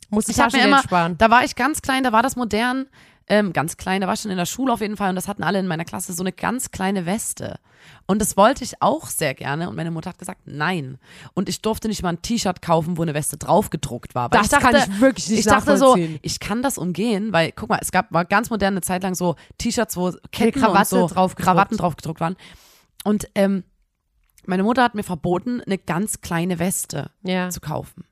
Muss 0.09 0.27
ich 0.27 0.37
habe 0.37 0.57
mir 0.57 0.65
immer, 0.65 0.83
sparen. 0.83 1.17
da 1.17 1.29
war 1.29 1.45
ich 1.45 1.55
ganz 1.55 1.81
klein, 1.81 2.03
da 2.03 2.11
war 2.11 2.23
das 2.23 2.35
modern, 2.35 2.87
ähm, 3.27 3.53
ganz 3.53 3.77
klein, 3.77 4.01
da 4.01 4.07
war 4.07 4.13
ich 4.13 4.19
schon 4.21 4.31
in 4.31 4.37
der 4.37 4.45
Schule 4.45 4.71
auf 4.71 4.81
jeden 4.81 4.97
Fall 4.97 5.09
und 5.09 5.15
das 5.15 5.27
hatten 5.27 5.43
alle 5.43 5.59
in 5.59 5.67
meiner 5.67 5.85
Klasse 5.85 6.13
so 6.13 6.21
eine 6.23 6.31
ganz 6.31 6.71
kleine 6.71 7.05
Weste. 7.05 7.59
Und 8.07 8.19
das 8.21 8.37
wollte 8.37 8.63
ich 8.63 8.81
auch 8.81 9.07
sehr 9.07 9.33
gerne 9.33 9.67
und 9.69 9.75
meine 9.75 9.91
Mutter 9.91 10.09
hat 10.11 10.17
gesagt, 10.19 10.41
nein. 10.45 10.97
Und 11.33 11.49
ich 11.49 11.61
durfte 11.61 11.87
nicht 11.87 12.03
mal 12.03 12.09
ein 12.09 12.21
T-Shirt 12.21 12.61
kaufen, 12.61 12.97
wo 12.97 13.01
eine 13.01 13.13
Weste 13.13 13.37
drauf 13.37 13.69
gedruckt 13.69 14.13
war. 14.15 14.31
Weil 14.31 14.37
Das 14.39 14.47
ich 14.47 14.51
dachte, 14.51 14.65
kann 14.65 14.75
ich 14.75 15.01
wirklich 15.01 15.29
nicht 15.29 15.39
ich 15.39 15.45
dachte 15.45 15.77
so, 15.77 15.95
ich 16.21 16.39
kann 16.39 16.61
das 16.61 16.77
umgehen, 16.77 17.33
weil 17.33 17.51
guck 17.51 17.69
mal, 17.69 17.79
es 17.81 17.91
gab 17.91 18.11
war 18.11 18.25
ganz 18.25 18.49
moderne 18.49 18.81
Zeit 18.81 19.03
lang 19.03 19.15
so 19.15 19.35
T-Shirts, 19.57 19.97
wo 19.97 20.11
Ketten 20.31 20.59
Krawatte 20.59 21.01
und 21.01 21.09
so 21.09 21.13
drauf. 21.15 21.35
Krawatten 21.35 21.77
drauf 21.77 21.95
gedruckt 21.95 22.19
waren. 22.19 22.35
Und 23.03 23.27
ähm, 23.35 23.63
meine 24.45 24.63
Mutter 24.63 24.83
hat 24.83 24.93
mir 24.95 25.03
verboten, 25.03 25.61
eine 25.61 25.77
ganz 25.79 26.21
kleine 26.21 26.59
Weste 26.59 27.09
Ja. 27.23 27.49
zu 27.49 27.59
kaufen. 27.59 28.05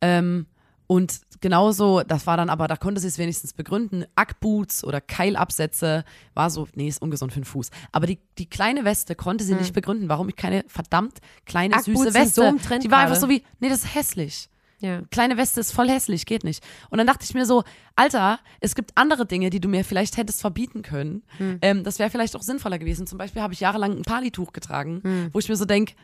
Ähm, 0.00 0.46
und 0.86 1.20
genauso, 1.40 2.02
das 2.02 2.26
war 2.26 2.36
dann 2.36 2.48
aber, 2.48 2.68
da 2.68 2.76
konnte 2.76 3.00
sie 3.00 3.08
es 3.08 3.18
wenigstens 3.18 3.52
begründen, 3.52 4.04
Ackboots 4.14 4.84
oder 4.84 5.00
Keilabsätze 5.00 6.04
war 6.34 6.50
so, 6.50 6.68
nee, 6.74 6.88
ist 6.88 7.02
ungesund 7.02 7.32
für 7.32 7.40
den 7.40 7.44
Fuß. 7.44 7.70
Aber 7.92 8.06
die, 8.06 8.18
die 8.38 8.46
kleine 8.48 8.84
Weste 8.84 9.14
konnte 9.14 9.44
sie 9.44 9.54
nicht 9.54 9.74
begründen, 9.74 10.08
warum 10.08 10.28
ich 10.28 10.36
keine 10.36 10.64
verdammt 10.68 11.18
kleine, 11.44 11.74
Hm. 11.74 11.80
Ackboots 11.80 11.98
süße 12.00 12.12
sind 12.12 12.22
Weste. 12.22 12.58
so 12.58 12.68
Trend 12.68 12.84
die 12.84 12.90
war 12.90 12.98
einfach 13.00 13.16
so 13.16 13.28
wie, 13.28 13.42
nee, 13.60 13.68
das 13.68 13.84
ist 13.84 13.94
hässlich. 13.94 14.48
Ja. 14.78 15.00
kleine 15.10 15.38
Weste 15.38 15.58
ist 15.60 15.72
voll 15.72 15.88
hässlich, 15.88 16.26
geht 16.26 16.44
nicht. 16.44 16.62
Und 16.90 16.98
dann 16.98 17.06
dachte 17.06 17.24
ich 17.24 17.32
mir 17.32 17.46
so, 17.46 17.64
Alter, 17.96 18.38
es 18.60 18.74
gibt 18.74 18.92
andere 18.94 19.24
Dinge, 19.24 19.48
die 19.48 19.58
du 19.58 19.68
mir 19.68 19.84
vielleicht 19.84 20.18
hättest 20.18 20.42
verbieten 20.42 20.82
können. 20.82 21.22
Hm. 21.38 21.58
Ähm, 21.62 21.82
das 21.82 21.98
wäre 21.98 22.10
vielleicht 22.10 22.36
auch 22.36 22.42
sinnvoller 22.42 22.78
gewesen. 22.78 23.06
Zum 23.06 23.16
Beispiel 23.16 23.40
habe 23.40 23.54
ich 23.54 23.60
jahrelang 23.60 23.92
ein 23.96 24.02
Palituch 24.02 24.52
getragen, 24.52 25.00
Hm. 25.02 25.30
wo 25.32 25.38
ich 25.38 25.48
mir 25.48 25.56
so 25.56 25.64
denke, 25.64 25.94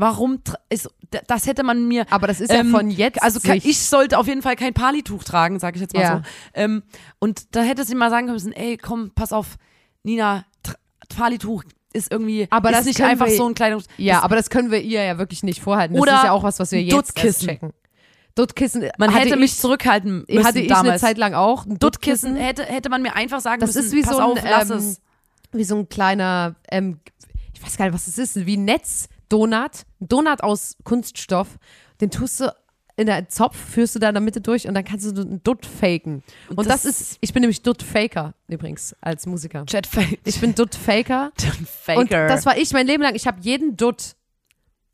warum, 0.00 0.40
ist, 0.68 0.88
das 1.26 1.46
hätte 1.46 1.62
man 1.62 1.86
mir 1.86 2.06
Aber 2.10 2.26
das 2.26 2.40
ist 2.40 2.50
ja 2.52 2.60
ähm, 2.60 2.70
von 2.70 2.90
jetzt. 2.90 3.22
Also 3.22 3.38
Sicht. 3.40 3.64
ich 3.64 3.78
sollte 3.80 4.18
auf 4.18 4.26
jeden 4.26 4.42
Fall 4.42 4.56
kein 4.56 4.74
Palituch 4.74 5.22
tragen, 5.24 5.58
sage 5.58 5.76
ich 5.76 5.82
jetzt 5.82 5.94
mal 5.94 6.02
Ja. 6.02 6.16
so. 6.18 6.22
Ähm, 6.54 6.82
und 7.18 7.54
da 7.54 7.62
hätte 7.62 7.84
sie 7.84 7.94
mal 7.94 8.10
sagen 8.10 8.26
müssen, 8.26 8.52
ey, 8.52 8.76
komm, 8.76 9.12
pass 9.14 9.32
auf, 9.32 9.56
Nina, 10.02 10.44
Palituch 11.16 11.64
ist 11.92 12.10
irgendwie 12.12 12.46
Aber 12.50 12.70
ist 12.70 12.78
das 12.78 12.84
nicht 12.86 12.96
können 12.98 13.10
einfach 13.10 13.26
wir- 13.26 13.36
so 13.36 13.48
ein 13.48 13.54
Kleidungs... 13.54 13.86
Ja, 13.96 14.14
das, 14.16 14.22
aber 14.24 14.36
das 14.36 14.48
können 14.50 14.70
wir 14.70 14.80
ihr 14.80 15.02
ja 15.02 15.18
wirklich 15.18 15.42
nicht 15.42 15.60
vorhalten. 15.60 15.94
Das 15.94 16.02
Oder 16.02 16.16
ist 16.16 16.24
ja 16.24 16.32
auch 16.32 16.42
was, 16.44 16.58
was 16.60 16.70
wir 16.72 16.80
jetzt 16.82 16.94
erst 16.94 17.08
Duttkissen. 17.08 17.48
checken. 17.48 17.72
Duttkissen. 18.36 18.88
man 18.96 19.10
hatte 19.10 19.20
hätte 19.24 19.34
ich, 19.34 19.40
mich 19.40 19.58
zurückhalten 19.58 20.24
müssen 20.28 20.44
hatte 20.46 20.60
ich 20.60 20.68
damals. 20.68 20.88
eine 20.88 20.98
Zeit 21.00 21.18
lang 21.18 21.34
auch. 21.34 21.66
Ein 21.66 21.78
Duttkissen 21.80 22.36
hätte, 22.36 22.62
hätte 22.64 22.88
man 22.88 23.02
mir 23.02 23.16
einfach 23.16 23.40
sagen 23.40 23.60
Das 23.60 23.74
müssen, 23.74 23.86
ist 23.86 23.92
wie 23.92 24.02
pass 24.02 24.12
so 24.12 24.18
ein, 24.18 24.24
auf, 24.24 24.38
ähm, 24.44 24.76
es. 24.78 25.00
wie 25.52 25.64
so 25.64 25.76
ein 25.76 25.88
kleiner, 25.88 26.54
ähm, 26.70 27.00
ich 27.52 27.60
weiß 27.62 27.76
gar 27.76 27.86
nicht, 27.86 27.94
was 27.94 28.04
das 28.06 28.18
ist, 28.18 28.46
wie 28.46 28.56
ein 28.56 28.64
Netzdonut, 28.64 29.10
ein 29.30 29.68
Donut 30.00 30.42
aus 30.42 30.76
Kunststoff. 30.84 31.58
Den 32.00 32.10
tust 32.10 32.40
du 32.40 32.52
in 32.96 33.06
der 33.06 33.28
Zopf, 33.28 33.56
führst 33.56 33.94
du 33.94 33.98
da 33.98 34.08
in 34.08 34.14
der 34.14 34.20
Mitte 34.20 34.40
durch 34.42 34.68
und 34.68 34.74
dann 34.74 34.84
kannst 34.84 35.06
du 35.16 35.20
einen 35.22 35.42
Dutt 35.42 35.64
faken. 35.64 36.22
Und, 36.50 36.58
das, 36.68 36.82
das- 36.82 37.00
ist, 37.00 37.18
ich 37.20 37.32
bin 37.32 37.40
nämlich 37.40 37.62
Dutt-Faker 37.62 38.34
übrigens 38.48 38.94
als 39.00 39.24
Musiker. 39.26 39.64
Fake. 39.68 40.18
Ich 40.24 40.40
bin 40.40 40.54
Dutt-Faker. 40.54 41.32
Faker. 41.84 41.98
Und 42.00 42.10
das 42.10 42.44
war 42.44 42.58
ich 42.58 42.72
mein 42.72 42.86
Leben 42.86 43.02
lang. 43.02 43.14
Ich 43.14 43.26
habe 43.26 43.38
jeden 43.40 43.76
Dutt. 43.76 44.16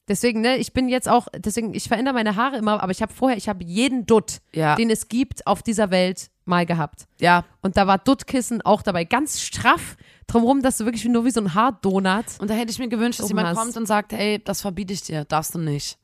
Deswegen, 0.08 0.40
ne, 0.40 0.56
ich 0.58 0.72
bin 0.72 0.88
jetzt 0.88 1.08
auch, 1.08 1.26
deswegen, 1.36 1.74
ich 1.74 1.88
verändere 1.88 2.14
meine 2.14 2.36
Haare 2.36 2.58
immer, 2.58 2.80
aber 2.80 2.92
ich 2.92 3.02
habe 3.02 3.12
vorher, 3.12 3.36
ich 3.36 3.48
habe 3.48 3.64
jeden 3.64 4.06
Dutt, 4.06 4.38
Ja. 4.52 4.76
den 4.76 4.88
es 4.88 5.08
gibt 5.08 5.44
auf 5.48 5.64
dieser 5.64 5.90
Welt, 5.90 6.30
mal 6.44 6.64
gehabt. 6.64 7.06
ja. 7.18 7.44
Und 7.60 7.76
da 7.76 7.88
war 7.88 7.98
Duttkissen 7.98 8.62
auch 8.62 8.82
dabei, 8.82 9.02
ganz 9.02 9.40
straff 9.40 9.96
drumherum, 10.26 10.62
dass 10.62 10.78
du 10.78 10.84
wirklich 10.84 11.04
nur 11.04 11.24
wie 11.24 11.30
so 11.30 11.40
ein 11.40 11.54
Haardonut. 11.54 12.24
Und 12.40 12.50
da 12.50 12.54
hätte 12.54 12.70
ich 12.70 12.78
mir 12.78 12.88
gewünscht, 12.88 13.20
dass 13.20 13.28
jemand 13.28 13.48
hast. 13.48 13.58
kommt 13.58 13.76
und 13.76 13.86
sagt, 13.86 14.12
ey, 14.12 14.42
das 14.42 14.60
verbiete 14.60 14.92
ich 14.92 15.02
dir, 15.02 15.24
darfst 15.24 15.54
du 15.54 15.58
nicht. 15.58 15.98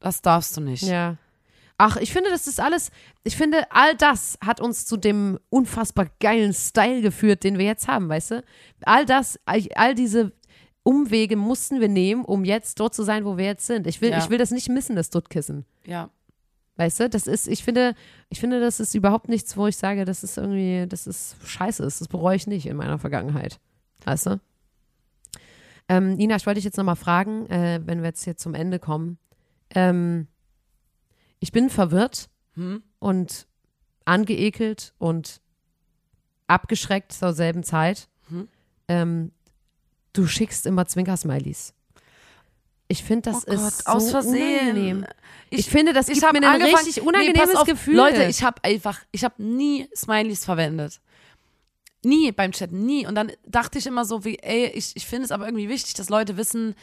Das 0.00 0.20
darfst 0.22 0.56
du 0.56 0.60
nicht. 0.60 0.82
Ja. 0.82 1.16
Ach, 1.76 1.96
ich 1.96 2.12
finde, 2.12 2.30
das 2.30 2.46
ist 2.46 2.60
alles, 2.60 2.90
ich 3.24 3.36
finde, 3.36 3.66
all 3.70 3.96
das 3.96 4.38
hat 4.44 4.60
uns 4.60 4.86
zu 4.86 4.96
dem 4.96 5.38
unfassbar 5.50 6.06
geilen 6.20 6.52
Style 6.52 7.00
geführt, 7.02 7.42
den 7.42 7.58
wir 7.58 7.64
jetzt 7.64 7.88
haben, 7.88 8.08
weißt 8.08 8.30
du? 8.32 8.44
All 8.84 9.04
das, 9.06 9.40
all, 9.44 9.60
all 9.74 9.94
diese 9.94 10.32
Umwege 10.84 11.34
mussten 11.36 11.80
wir 11.80 11.88
nehmen, 11.88 12.24
um 12.24 12.44
jetzt 12.44 12.78
dort 12.78 12.94
zu 12.94 13.02
sein, 13.02 13.24
wo 13.24 13.36
wir 13.38 13.46
jetzt 13.46 13.66
sind. 13.66 13.86
Ich 13.86 14.00
will, 14.00 14.10
Ja. 14.10 14.18
ich 14.18 14.30
will 14.30 14.38
das 14.38 14.50
nicht 14.52 14.68
missen, 14.68 14.94
das 14.94 15.10
Duttkissen. 15.10 15.64
ja. 15.86 16.10
Weißt 16.76 17.00
du, 17.00 17.08
das 17.08 17.26
ist, 17.28 17.46
ich 17.46 17.62
finde, 17.62 17.94
ich 18.30 18.40
finde, 18.40 18.58
das 18.60 18.80
ist 18.80 18.94
überhaupt 18.94 19.28
nichts, 19.28 19.56
wo 19.56 19.66
ich 19.68 19.76
sage, 19.76 20.04
das 20.04 20.24
ist 20.24 20.36
irgendwie, 20.38 20.86
das 20.88 21.06
ist 21.06 21.36
scheiße 21.44 21.84
ist. 21.84 22.00
Das 22.00 22.08
bereue 22.08 22.36
ich 22.36 22.46
nicht 22.48 22.66
in 22.66 22.76
meiner 22.76 22.98
Vergangenheit. 22.98 23.60
Weißt 24.04 24.26
du? 24.26 24.40
Ähm, 25.88 26.14
Nina, 26.14 26.36
ich 26.36 26.46
wollte 26.46 26.58
dich 26.58 26.64
jetzt 26.64 26.76
nochmal 26.76 26.96
fragen, 26.96 27.46
äh, 27.46 27.80
wenn 27.84 28.00
wir 28.00 28.08
jetzt 28.08 28.24
hier 28.24 28.36
zum 28.36 28.54
Ende 28.54 28.78
kommen. 28.78 29.18
Ähm, 29.70 30.26
ich 31.40 31.52
bin 31.52 31.70
verwirrt 31.70 32.28
Hm? 32.54 32.82
und 33.00 33.46
angeekelt 34.04 34.94
und 34.98 35.40
abgeschreckt 36.46 37.12
zur 37.12 37.32
selben 37.32 37.62
Zeit. 37.64 38.08
Hm? 38.28 38.48
Ähm, 38.88 39.32
du 40.12 40.26
schickst 40.26 40.66
immer 40.66 40.86
Zwinker-Smileys. 40.86 41.74
Ich 42.94 43.02
finde, 43.02 43.32
das 43.32 43.48
oh 43.48 43.50
Gott, 43.50 43.56
ist 43.56 43.84
so 43.84 43.92
aus 43.92 44.10
Versehen. 44.12 44.70
unangenehm. 44.70 45.06
Ich, 45.50 45.68
finde, 45.68 45.92
das 45.92 46.06
gibt 46.06 46.22
hab 46.22 46.32
mir 46.32 46.48
ein 46.48 46.62
richtig 46.62 47.02
unangenehmes 47.02 47.50
pass 47.50 47.56
auf, 47.62 47.66
Gefühl. 47.66 47.96
Leute, 47.96 48.22
ich 48.24 48.44
habe 48.44 48.62
einfach, 48.62 49.00
ich 49.10 49.24
habe 49.24 49.42
nie 49.42 49.88
Smileys 49.96 50.44
verwendet. 50.44 51.00
Nie 52.04 52.30
beim 52.30 52.52
Chatten, 52.52 52.86
nie. 52.86 53.04
Und 53.04 53.16
dann 53.16 53.32
dachte 53.44 53.78
ich 53.80 53.86
immer 53.86 54.04
so, 54.04 54.24
wie, 54.24 54.38
ey, 54.38 54.66
ich, 54.66 54.92
ich 54.94 55.06
finde 55.06 55.24
es 55.24 55.32
aber 55.32 55.46
irgendwie 55.46 55.68
wichtig, 55.68 55.94
dass 55.94 56.08
Leute 56.08 56.36
wissen, 56.36 56.76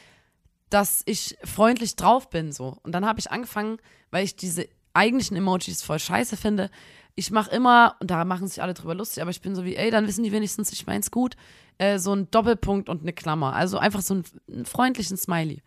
dass 0.69 1.01
ich 1.05 1.37
freundlich 1.45 1.95
drauf 1.95 2.29
bin, 2.29 2.51
so. 2.51 2.77
Und 2.83 2.91
dann 2.91 3.05
habe 3.05 3.21
ich 3.21 3.31
angefangen, 3.31 3.77
weil 4.09 4.25
ich 4.25 4.35
diese 4.35 4.67
eigentlichen 4.93 5.37
Emojis 5.37 5.83
voll 5.83 5.99
scheiße 5.99 6.37
finde. 6.37 6.69
Ich 7.15 7.31
mache 7.31 7.51
immer, 7.51 7.95
und 7.99 8.09
da 8.09 8.23
machen 8.25 8.47
sich 8.47 8.61
alle 8.61 8.73
drüber 8.73 8.95
lustig, 8.95 9.21
aber 9.21 9.31
ich 9.31 9.41
bin 9.41 9.55
so 9.55 9.65
wie, 9.65 9.75
ey, 9.75 9.91
dann 9.91 10.07
wissen 10.07 10.23
die 10.23 10.31
wenigstens, 10.31 10.71
ich 10.71 10.87
mein's 10.87 11.11
gut, 11.11 11.35
äh, 11.77 11.99
so 11.99 12.13
ein 12.13 12.29
Doppelpunkt 12.31 12.89
und 12.89 13.01
eine 13.01 13.13
Klammer. 13.13 13.53
Also 13.53 13.77
einfach 13.77 14.01
so 14.01 14.13
einen, 14.15 14.23
einen 14.49 14.65
freundlichen 14.65 15.17
Smiley. 15.17 15.61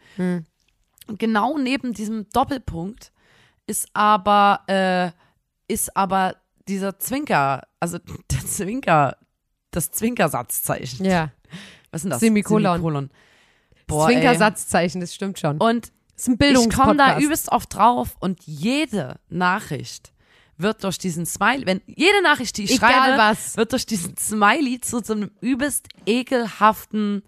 Und 1.06 1.18
genau 1.18 1.58
neben 1.58 1.92
diesem 1.92 2.28
Doppelpunkt 2.30 3.12
ist 3.66 3.88
aber, 3.92 4.60
äh, 4.68 5.10
ist 5.72 5.96
aber 5.96 6.37
dieser 6.68 6.98
Zwinker, 6.98 7.62
also 7.80 7.98
der 8.30 8.46
Zwinker, 8.46 9.16
das 9.70 9.90
Zwinkersatzzeichen. 9.90 11.04
ja, 11.04 11.30
Was 11.90 12.02
sind 12.02 12.10
das? 12.10 12.20
Semikolon. 12.20 12.72
Semikolon. 12.72 13.10
Boah. 13.87 14.06
Zwinkersatzzeichen, 14.06 15.00
das 15.00 15.14
stimmt 15.14 15.38
schon. 15.38 15.58
Und 15.58 15.92
ist 16.16 16.29
ein 16.29 16.33
ich 16.33 16.38
komme 16.38 16.53
Bildungspodcast. 16.53 16.98
da 16.98 17.18
übelst 17.20 17.53
oft 17.53 17.74
drauf 17.74 18.16
und 18.20 18.40
jede 18.44 19.18
Nachricht 19.29 20.12
wird 20.57 20.85
durch 20.85 20.98
diesen 20.98 21.27
Smiley, 21.27 21.66
wenn 21.66 21.81
jede 21.87 22.22
Nachricht, 22.22 22.57
die 22.57 22.64
ich 22.64 22.77
Egal 22.77 22.92
schreibe, 22.92 23.18
was. 23.18 23.57
wird 23.57 23.72
durch 23.72 23.87
diesen 23.87 24.16
Smiley 24.16 24.81
zu 24.81 25.00
so 25.03 25.12
einem 25.12 25.31
übelst 25.40 25.88
ekelhaften, 26.07 27.22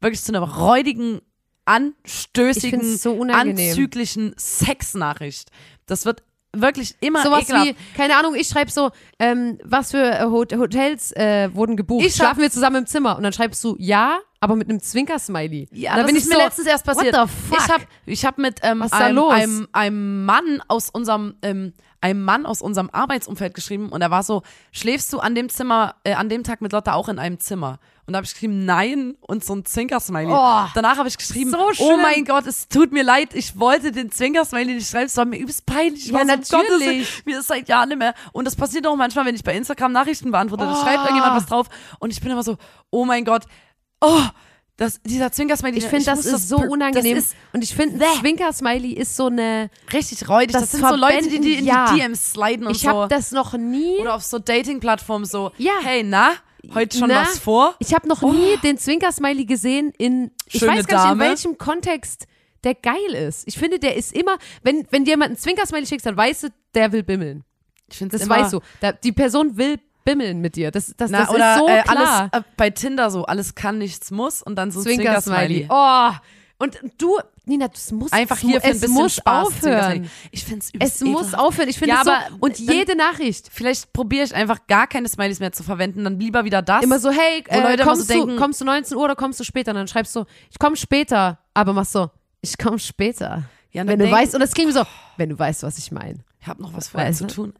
wirklich 0.00 0.22
zu 0.22 0.32
einer 0.32 0.42
räudigen, 0.42 1.20
anstößigen, 1.64 2.96
so 2.98 3.22
anzüglichen 3.22 4.34
Sexnachricht. 4.36 5.50
Das 5.86 6.04
wird 6.04 6.24
wirklich 6.54 6.94
immer 7.00 7.22
Sowas 7.22 7.42
ekelhaft. 7.42 7.68
wie, 7.68 7.96
keine 7.96 8.16
Ahnung, 8.16 8.34
ich 8.34 8.48
schreibe 8.48 8.70
so, 8.70 8.90
ähm, 9.18 9.58
was 9.64 9.90
für 9.90 10.02
äh, 10.02 10.24
Hot 10.24 10.52
Hotels 10.52 11.12
äh, 11.12 11.50
wurden 11.54 11.76
gebucht? 11.76 12.04
Ich 12.04 12.14
Schlafen 12.14 12.42
wir 12.42 12.50
zusammen 12.50 12.76
im 12.76 12.86
Zimmer? 12.86 13.16
Und 13.16 13.22
dann 13.22 13.32
schreibst 13.32 13.62
du 13.64 13.76
ja, 13.78 14.18
aber 14.40 14.56
mit 14.56 14.68
einem 14.68 14.80
Zwinker-Smiley. 14.80 15.68
Ja, 15.72 15.96
das 15.96 16.06
bin 16.06 16.16
ist 16.16 16.24
ich 16.24 16.28
mir 16.28 16.36
so, 16.36 16.42
letztens 16.42 16.66
erst 16.66 16.84
passiert. 16.84 17.16
What 17.16 17.28
the 17.28 17.34
fuck? 17.48 17.58
Ich 17.58 17.72
habe 17.72 17.84
ich 18.06 18.24
hab 18.24 18.38
mit 18.38 18.60
ähm, 18.62 18.84
da 18.90 18.96
einem, 18.98 19.18
einem, 19.18 19.68
einem 19.72 20.24
Mann 20.24 20.62
aus 20.68 20.90
unserem 20.90 21.36
ähm, 21.42 21.72
einem 22.02 22.24
Mann 22.24 22.44
aus 22.46 22.60
unserem 22.60 22.90
Arbeitsumfeld 22.90 23.54
geschrieben 23.54 23.88
und 23.90 24.02
er 24.02 24.10
war 24.10 24.22
so, 24.22 24.42
schläfst 24.72 25.12
du 25.12 25.20
an 25.20 25.34
dem 25.34 25.48
Zimmer, 25.48 25.94
äh, 26.04 26.14
an 26.14 26.28
dem 26.28 26.42
Tag 26.44 26.60
mit 26.60 26.72
Lotta 26.72 26.92
auch 26.94 27.08
in 27.08 27.18
einem 27.18 27.40
Zimmer? 27.40 27.78
Und 28.04 28.12
da 28.14 28.16
habe 28.18 28.24
ich 28.26 28.32
geschrieben, 28.32 28.64
nein 28.64 29.14
und 29.20 29.44
so 29.44 29.54
ein 29.54 29.64
Zwinker-Smiley. 29.64 30.32
Oh, 30.32 30.64
Danach 30.74 30.98
habe 30.98 31.08
ich 31.08 31.16
geschrieben, 31.16 31.52
so 31.52 31.70
oh 31.78 31.96
mein 31.96 32.24
Gott, 32.24 32.46
es 32.46 32.66
tut 32.68 32.90
mir 32.92 33.04
leid, 33.04 33.32
ich 33.32 33.58
wollte 33.58 33.92
den 33.92 34.10
Zwinker-Smiley 34.10 34.74
nicht 34.74 34.90
schreiben, 34.90 35.06
es 35.06 35.16
war 35.16 35.24
mir 35.24 35.38
übelst 35.38 35.64
peinlich. 35.66 36.06
Ich 36.06 36.10
Ja, 36.10 36.14
war 36.14 36.22
so, 36.22 36.26
natürlich. 36.56 36.98
Gottes 37.08 37.24
mir 37.24 37.38
ist 37.38 37.46
seit 37.46 37.68
Jahren 37.68 37.88
nicht 37.90 37.98
mehr. 37.98 38.14
Und 38.32 38.44
das 38.44 38.56
passiert 38.56 38.86
auch 38.88 38.96
manchmal, 38.96 39.24
wenn 39.26 39.36
ich 39.36 39.44
bei 39.44 39.54
Instagram 39.56 39.92
Nachrichten 39.92 40.32
beantworte, 40.32 40.64
da 40.64 40.72
Oh. 40.72 40.82
schreibt 40.82 41.04
irgendjemand 41.04 41.36
was 41.36 41.46
drauf 41.46 41.68
und 42.00 42.12
ich 42.12 42.20
bin 42.20 42.32
immer 42.32 42.42
so, 42.42 42.56
oh 42.90 43.04
mein 43.04 43.24
Gott, 43.24 43.44
oh, 44.00 44.20
das, 44.76 45.00
dieser 45.02 45.30
Zwinker-Smiley. 45.30 45.78
ich 45.78 45.84
finde, 45.84 46.04
das 46.06 46.24
muss 46.24 46.26
ist 46.26 46.48
so 46.48 46.56
unangenehm. 46.56 47.16
Das 47.16 47.26
ist 47.26 47.36
und 47.52 47.62
ich 47.62 47.74
finde, 47.74 48.04
ein 48.04 48.18
Zwinker-Smiley 48.20 48.92
ist 48.92 49.14
so 49.16 49.26
eine, 49.26 49.70
richtig 49.92 50.28
räudig. 50.28 50.52
Das, 50.52 50.62
Das 50.62 50.72
sind 50.72 50.86
so 50.88 50.96
Leute, 50.96 51.28
die, 51.28 51.40
die 51.40 51.54
in 51.58 51.64
verbinden- 51.64 51.64
die 51.64 51.66
ja. 51.66 51.94
DMs 52.08 52.32
sliden 52.32 52.66
und 52.66 52.74
ich 52.74 52.82
so. 52.82 52.88
habe 52.88 53.08
das 53.08 53.30
noch 53.32 53.52
nie, 53.54 53.98
Oder 54.00 54.14
auf 54.14 54.22
so 54.22 54.38
Dating-Plattformen 54.38 55.24
so, 55.26 55.52
Ja. 55.58 55.72
hey, 55.82 56.02
na, 56.02 56.32
heute 56.74 56.96
schon 56.98 57.08
Na? 57.08 57.22
was 57.22 57.38
vor? 57.38 57.74
ich 57.80 57.92
habe 57.94 58.08
noch 58.08 58.22
nie 58.22 58.56
den 58.62 58.78
Zwinker-Smiley 58.78 59.44
gesehen 59.44 59.92
in, 59.98 60.30
ich 60.46 60.60
Schöne 60.60 60.72
weiß 60.78 60.86
gar 60.86 61.04
nicht, 61.04 61.12
in 61.22 61.28
welchem 61.30 61.58
Kontext 61.58 62.26
der 62.64 62.74
geil 62.74 63.14
ist. 63.28 63.46
Ich 63.48 63.58
finde, 63.58 63.78
der 63.78 63.96
ist 63.96 64.12
immer, 64.14 64.36
wenn, 64.62 64.86
wenn 64.90 65.04
dir 65.04 65.10
jemand 65.12 65.30
einen 65.30 65.36
Zwinker-Smiley 65.38 65.86
schickt, 65.86 66.06
dann 66.06 66.16
weißt 66.16 66.44
du, 66.44 66.48
der 66.74 66.92
will 66.92 67.02
bimmeln. 67.02 67.44
Ich 67.90 67.98
finde 67.98 68.16
Das 68.16 68.28
weißt 68.28 68.52
du. 68.54 68.60
Da, 68.80 68.92
die 68.92 69.12
Person 69.12 69.56
will 69.58 69.78
bimmeln 70.04 70.40
mit 70.40 70.56
dir. 70.56 70.70
Das, 70.70 70.92
das, 70.96 71.10
Na, 71.10 71.20
das 71.20 71.30
oder 71.30 71.52
ist 71.54 71.58
so 71.60 71.68
äh, 71.68 71.82
klar. 71.82 72.30
alles 72.32 72.44
äh, 72.44 72.48
bei 72.56 72.70
Tinder 72.70 73.10
so, 73.10 73.24
alles 73.24 73.54
kann, 73.54 73.78
nichts 73.78 74.10
muss 74.10 74.42
und 74.42 74.56
dann 74.56 74.70
so 74.70 74.80
ein 74.80 74.84
Zwinker-Smiley. 74.84 75.66
Zwinker-Smiley. 75.66 75.68
Oh, 75.70 76.16
und 76.58 76.78
du, 76.98 77.18
Nina, 77.44 77.66
das 77.66 77.90
muss 77.90 78.12
Einfach 78.12 78.36
es 78.36 78.42
hier 78.42 78.60
für 78.60 78.66
ein 78.68 78.72
es 78.74 78.80
bisschen 78.82 78.94
muss 78.94 79.16
Spaß. 79.16 79.46
aufhören. 79.48 80.08
Ich 80.30 80.44
finde 80.44 80.64
Es 80.78 81.00
muss 81.00 81.34
aufhören. 81.34 81.68
Ich 81.68 81.76
finde 81.76 81.94
Ja, 81.96 82.02
es 82.02 82.06
so. 82.30 82.36
Und 82.38 82.56
jede 82.60 82.94
Nachricht. 82.94 83.48
Vielleicht 83.52 83.92
probiere 83.92 84.24
ich 84.26 84.32
einfach 84.34 84.64
gar 84.68 84.86
keine 84.86 85.08
Smileys 85.08 85.40
mehr 85.40 85.50
zu 85.50 85.64
verwenden, 85.64 86.04
dann 86.04 86.20
lieber 86.20 86.44
wieder 86.44 86.62
das. 86.62 86.84
Immer 86.84 87.00
so, 87.00 87.10
hey, 87.10 87.42
äh, 87.48 87.60
Leute 87.60 87.82
kommst, 87.82 88.06
so 88.06 88.14
du, 88.14 88.26
denken- 88.26 88.36
kommst 88.40 88.60
du 88.60 88.64
19 88.64 88.96
Uhr 88.96 89.02
oder 89.02 89.16
kommst 89.16 89.40
du 89.40 89.44
später? 89.44 89.72
Und 89.72 89.78
dann 89.78 89.88
schreibst 89.88 90.14
du, 90.14 90.24
ich 90.50 90.58
komme 90.60 90.76
später, 90.76 91.40
aber 91.52 91.72
machst 91.72 91.92
so, 91.92 92.10
ich 92.42 92.56
komme 92.56 92.78
später. 92.78 93.42
Ja, 93.72 93.82
und 93.82 93.88
wenn 93.88 93.98
du 93.98 94.08
weißt, 94.08 94.34
und 94.34 94.40
das 94.40 94.52
klingt 94.52 94.72
so, 94.72 94.84
wenn 95.16 95.30
du 95.30 95.38
weißt, 95.38 95.64
was 95.64 95.78
ich 95.78 95.90
meine. 95.90 96.20
Ich 96.42 96.48
habe 96.48 96.60
noch 96.60 96.74
was 96.74 96.88
vorher 96.88 97.12
zu 97.12 97.28
tun. 97.28 97.52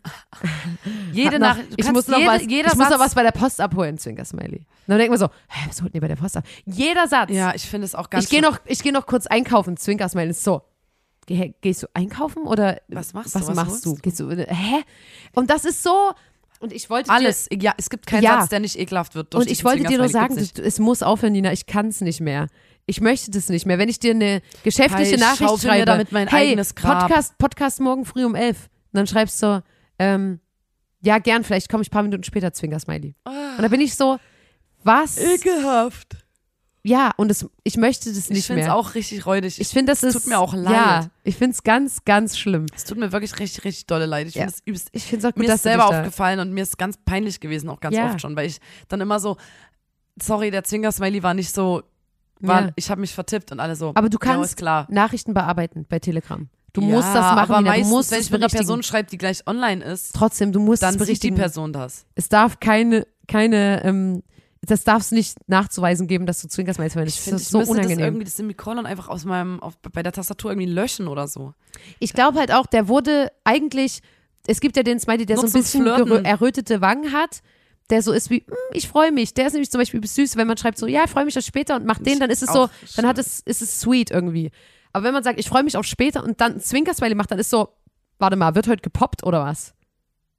jede 1.12 1.38
noch- 1.38 1.54
Nachricht. 1.54 1.68
ich 1.76 1.92
muss 1.92 2.08
noch 2.08 2.18
jede, 2.18 2.30
was, 2.30 2.42
jeder 2.42 2.68
ich 2.72 2.74
muss 2.74 2.90
noch 2.90 2.98
was 2.98 3.14
bei 3.14 3.22
der 3.22 3.30
Post 3.30 3.60
abholen, 3.60 3.96
Zwinker 3.96 4.24
Smiley. 4.24 4.66
Dann 4.88 4.98
denkt 4.98 5.10
man 5.10 5.20
so, 5.20 5.28
hä, 5.48 5.68
was 5.68 5.80
holt 5.82 5.94
ihr 5.94 6.00
bei 6.00 6.08
der 6.08 6.16
Post 6.16 6.36
ab? 6.36 6.44
Jeder 6.64 7.06
Satz. 7.06 7.30
Ja, 7.30 7.54
ich 7.54 7.62
finde 7.64 7.84
es 7.84 7.94
auch 7.94 8.10
ganz 8.10 8.24
ich 8.24 8.30
gehe 8.30 8.42
noch, 8.42 8.58
ich 8.66 8.82
gehe 8.82 8.92
noch 8.92 9.06
kurz 9.06 9.28
einkaufen, 9.28 9.76
Zwinker 9.76 10.08
Smiley 10.08 10.32
so. 10.32 10.62
Geh, 11.26 11.54
gehst 11.60 11.84
du 11.84 11.86
einkaufen 11.94 12.42
oder 12.42 12.80
Was 12.88 13.14
machst 13.14 13.36
was 13.36 13.42
du? 13.42 13.48
Was 13.50 13.54
machst 13.54 13.86
du? 13.86 13.94
du? 13.94 14.00
Gehst 14.02 14.18
du? 14.18 14.28
Hä? 14.30 14.82
Und 15.32 15.50
das 15.50 15.64
ist 15.64 15.84
so. 15.84 16.12
Und 16.58 16.72
ich 16.72 16.90
wollte 16.90 17.08
dir, 17.08 17.14
Alles. 17.14 17.48
Ja, 17.52 17.74
es 17.76 17.88
gibt 17.88 18.06
keinen 18.08 18.24
Ja. 18.24 18.40
Satz, 18.40 18.48
der 18.50 18.58
nicht 18.58 18.76
ekelhaft 18.76 19.14
wird. 19.14 19.32
Durch 19.32 19.46
Und 19.46 19.50
ich 19.52 19.64
wollte 19.64 19.84
dir 19.84 19.98
nur 19.98 20.08
sagen, 20.08 20.34
du, 20.36 20.62
es 20.62 20.80
muss 20.80 21.04
aufhören, 21.04 21.34
Nina. 21.34 21.52
Ich 21.52 21.66
kann 21.66 21.86
es 21.86 22.00
nicht 22.00 22.20
mehr. 22.20 22.48
Ich 22.86 23.00
möchte 23.00 23.30
das 23.30 23.48
nicht 23.48 23.64
mehr. 23.64 23.78
Wenn 23.78 23.88
ich 23.88 24.00
dir 24.00 24.10
eine 24.10 24.42
geschäftliche 24.64 25.10
Hey, 25.10 25.14
ich 25.14 25.20
Nachricht 25.20 25.62
schreibe, 25.62 25.84
damit 25.84 26.10
mein 26.10 26.26
hey, 26.26 26.48
eigenes 26.48 26.74
Grab. 26.74 27.06
Podcast, 27.06 27.38
Podcast 27.38 27.80
morgen 27.80 28.04
früh 28.04 28.24
um 28.24 28.34
elf. 28.34 28.68
Und 28.92 28.98
dann 28.98 29.06
schreibst 29.06 29.42
du, 29.42 29.62
ähm, 29.98 30.40
ja, 31.00 31.18
gern, 31.18 31.44
vielleicht 31.44 31.68
komme 31.68 31.82
ich 31.82 31.88
ein 31.88 31.92
paar 31.92 32.02
Minuten 32.02 32.24
später, 32.24 32.52
Zwinker-Smiley. 32.52 33.14
Und 33.24 33.62
da 33.62 33.68
bin 33.68 33.80
ich 33.80 33.94
so, 33.96 34.18
was? 34.84 35.18
Ekelhaft. 35.18 36.16
Ja, 36.84 37.12
und 37.16 37.28
das, 37.28 37.46
ich 37.62 37.76
möchte 37.76 38.08
das 38.10 38.24
Ich 38.24 38.30
nicht 38.30 38.46
finde 38.46 38.62
es 38.62 38.66
mehr. 38.66 38.74
auch 38.74 38.94
richtig 38.96 39.24
räudig. 39.24 39.60
ich 39.60 39.68
finde, 39.68 39.92
das 39.92 40.02
ist. 40.02 40.14
tut 40.14 40.26
mir 40.26 40.40
auch 40.40 40.52
leid. 40.52 40.72
Ja, 40.74 41.06
ich 41.22 41.36
finde 41.36 41.52
es 41.54 41.62
ganz, 41.62 42.04
ganz 42.04 42.36
schlimm. 42.36 42.66
es 42.74 42.84
tut 42.84 42.98
mir 42.98 43.12
wirklich 43.12 43.38
richtig, 43.38 43.64
richtig 43.64 43.86
dolle 43.86 44.06
leid. 44.06 44.26
Ich 44.26 44.34
Ja. 44.34 44.42
finde 44.42 44.54
es 44.56 44.62
übelst 44.66 44.88
Ich 44.92 45.04
finde 45.04 45.18
es 45.28 45.32
auch 45.32 45.36
gut, 45.36 45.46
mir 45.46 45.54
ist 45.54 45.62
selber 45.62 45.84
dich 45.84 45.90
da- 45.92 45.98
aufgefallen 46.00 46.40
und 46.40 46.52
mir 46.52 46.62
ist 46.62 46.76
ganz 46.78 46.96
peinlich 47.04 47.38
gewesen, 47.38 47.68
auch 47.68 47.78
ganz 47.78 47.94
Ja. 47.96 48.06
oft 48.10 48.20
schon, 48.20 48.34
weil 48.34 48.46
ich 48.48 48.58
dann 48.88 49.00
immer 49.00 49.20
so, 49.20 49.36
sorry, 50.20 50.50
der 50.50 50.64
Zwinker-Smiley 50.64 51.22
war 51.22 51.34
nicht 51.34 51.54
so, 51.54 51.82
war, 52.40 52.62
Ja. 52.62 52.70
ich 52.74 52.90
habe 52.90 53.00
mich 53.00 53.14
vertippt 53.14 53.52
und 53.52 53.60
alle 53.60 53.76
so. 53.76 53.92
Aber 53.94 54.08
du 54.08 54.18
kannst 54.18 54.44
ist 54.50 54.56
klar. 54.56 54.88
Nachrichten 54.90 55.34
bearbeiten 55.34 55.86
bei 55.88 56.00
Telegram. 56.00 56.48
Du 56.72 56.80
ja, 56.80 56.86
musst 56.88 57.08
das 57.08 57.14
machen, 57.34 57.52
aber 57.52 57.60
meistens, 57.60 57.88
du 57.90 57.94
musst 57.94 58.10
wenn 58.12 58.20
ich 58.20 58.30
mit 58.30 58.42
einer. 58.42 58.48
Person 58.50 58.82
schreibe, 58.82 59.10
die 59.10 59.18
gleich 59.18 59.46
online 59.46 59.84
ist, 59.84 60.14
Trotzdem, 60.14 60.52
du 60.52 60.60
musst 60.60 60.82
dann 60.82 60.98
sieht 60.98 61.22
die. 61.22 61.30
Person 61.32 61.72
das. 61.72 62.06
Es 62.14 62.28
darf 62.30 62.60
keine, 62.60 63.06
keine, 63.28 63.84
ähm, 63.84 64.22
das 64.62 64.84
darf 64.84 65.02
es 65.02 65.10
nicht 65.10 65.36
nachzuweisen 65.48 66.06
geben, 66.06 66.24
dass 66.24 66.40
du 66.40 66.48
Zwinkersmiley 66.48 66.88
verwendest. 66.90 67.18
Ich 67.18 67.24
Das 67.24 67.24
finde, 67.24 67.36
ist 67.40 67.42
ich 67.42 67.48
so 67.50 67.58
müsste 67.58 67.74
das 67.74 67.78
unangenehm. 67.84 68.04
irgendwie 68.06 68.24
das 68.24 68.36
Semikolon 68.36 68.86
einfach 68.86 69.08
aus 69.08 69.24
meinem, 69.24 69.60
auf, 69.60 69.74
bei 69.92 70.02
der 70.02 70.12
Tastatur 70.12 70.52
irgendwie 70.52 70.70
löschen 70.70 71.08
oder 71.08 71.28
so. 71.28 71.52
Ich 71.98 72.12
glaube 72.14 72.38
halt 72.38 72.52
auch, 72.52 72.66
der 72.66 72.88
wurde 72.88 73.32
eigentlich, 73.44 74.00
es 74.46 74.60
gibt 74.60 74.76
ja 74.76 74.82
den 74.82 74.98
Smiley, 75.00 75.26
der 75.26 75.36
Nur 75.36 75.48
so 75.48 75.58
ein 75.58 75.62
bisschen 75.62 75.86
errötete 76.24 76.80
Wangen 76.80 77.12
hat, 77.12 77.42
der 77.90 78.00
so 78.02 78.12
ist 78.12 78.30
wie, 78.30 78.44
"Mm, 78.46 78.52
ich 78.72 78.88
freue 78.88 79.12
mich. 79.12 79.34
Der 79.34 79.48
ist 79.48 79.52
nämlich 79.52 79.70
zum 79.70 79.78
Beispiel 79.80 80.06
süß, 80.06 80.36
wenn 80.36 80.46
man 80.46 80.56
schreibt 80.56 80.78
so, 80.78 80.86
ja, 80.86 81.02
ich 81.04 81.10
freue 81.10 81.24
mich 81.26 81.36
auf 81.36 81.44
später 81.44 81.74
und 81.76 81.84
macht 81.84 82.06
den, 82.06 82.18
dann 82.20 82.30
ist 82.30 82.42
es 82.42 82.50
so, 82.52 82.70
dann 82.96 83.06
hat 83.06 83.18
es, 83.18 83.40
ist 83.40 83.60
es 83.60 83.80
sweet 83.80 84.10
irgendwie. 84.10 84.50
Aber 84.92 85.04
wenn 85.04 85.14
man 85.14 85.22
sagt, 85.22 85.38
ich 85.38 85.48
freue 85.48 85.62
mich 85.62 85.76
auf 85.76 85.86
später 85.86 86.22
und 86.22 86.40
dann 86.40 86.54
ein 86.54 86.60
Zwinkersmiley 86.60 87.14
macht, 87.14 87.30
dann 87.30 87.38
ist 87.38 87.50
so, 87.50 87.68
warte 88.18 88.36
mal, 88.36 88.54
wird 88.54 88.68
heute 88.68 88.82
gepoppt 88.82 89.24
oder 89.24 89.44
was? 89.44 89.74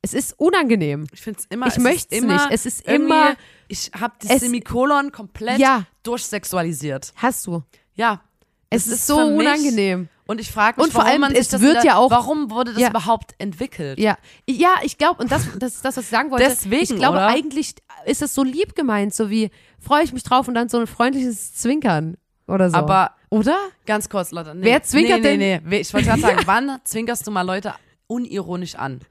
Es 0.02 0.14
ist 0.14 0.38
unangenehm. 0.38 1.08
Ich 1.14 1.22
finde 1.22 1.40
es 1.40 1.46
immer. 1.46 1.68
Ich 1.68 1.78
ist 1.78 1.84
möchte 1.84 2.16
es 2.16 2.22
immer 2.22 2.34
nicht. 2.34 2.48
Es 2.52 2.66
ist 2.66 2.82
immer, 2.88 3.36
Ich 3.70 3.90
habe 4.00 4.14
das 4.22 4.42
Semikolon 4.42 5.12
komplett 5.12 5.60
Ja. 5.60 5.86
durchsexualisiert. 6.04 7.14
hast 7.16 7.46
du. 7.48 7.64
Ja. 7.96 8.22
Es 8.70 8.86
Das 8.86 8.94
ist 8.96 9.08
so 9.08 9.18
unangenehm. 9.18 10.10
Und 10.26 10.40
ich 10.40 10.52
frage 10.52 10.78
mich, 10.78 10.86
Und 10.86 10.92
vor 10.94 11.02
warum 11.02 11.12
allem, 11.12 11.22
man 11.22 11.36
es 11.36 11.50
das 11.50 11.62
wird 11.62 11.74
wieder, 11.84 11.86
ja 11.86 11.96
auch- 11.98 12.10
warum 12.10 12.50
wurde 12.50 12.72
das 12.74 12.82
Ja. 12.82 12.90
überhaupt 12.90 13.36
entwickelt? 13.40 14.00
Ja, 14.00 14.18
ja, 14.50 14.70
ich 14.84 14.98
glaube, 14.98 15.22
und 15.22 15.32
das, 15.32 15.48
das 15.60 15.76
ist 15.76 15.86
das, 15.86 15.98
was 15.98 16.06
ich 16.06 16.10
sagen 16.10 16.32
wollte. 16.32 16.46
Deswegen, 16.46 16.82
ich 16.82 16.96
glaube, 16.96 17.18
oder? 17.18 17.28
eigentlich 17.28 17.76
ist 18.06 18.22
es 18.22 18.34
so 18.34 18.44
lieb 18.44 18.74
gemeint, 18.74 19.14
so 19.14 19.30
wie 19.30 19.52
freue 19.80 20.04
ich 20.04 20.14
mich 20.14 20.24
drauf 20.24 20.48
und 20.48 20.54
dann 20.56 20.70
so 20.70 20.80
ein 20.80 20.88
freundliches 20.88 21.54
Zwinkern 21.56 22.16
oder 22.48 22.70
so. 22.70 22.78
Aber 22.78 23.12
oder? 23.34 23.58
ganz 23.86 24.10
kurz, 24.10 24.32
Leute. 24.32 24.56
Nee, 24.56 24.66
Wer 24.66 24.84
zwinkert 24.84 25.18
nee, 25.22 25.24
denn? 25.24 25.40
Nee, 25.40 25.62
nee, 25.64 25.80
Ich 25.80 25.94
wollte 25.94 26.08
gerade 26.08 26.22
sagen, 26.22 26.42
wann 26.46 26.80
zwinkerst 26.84 27.26
du 27.28 27.32
mal 27.32 27.42
Leute 27.42 27.74
unironisch 28.08 28.76
an 28.76 29.02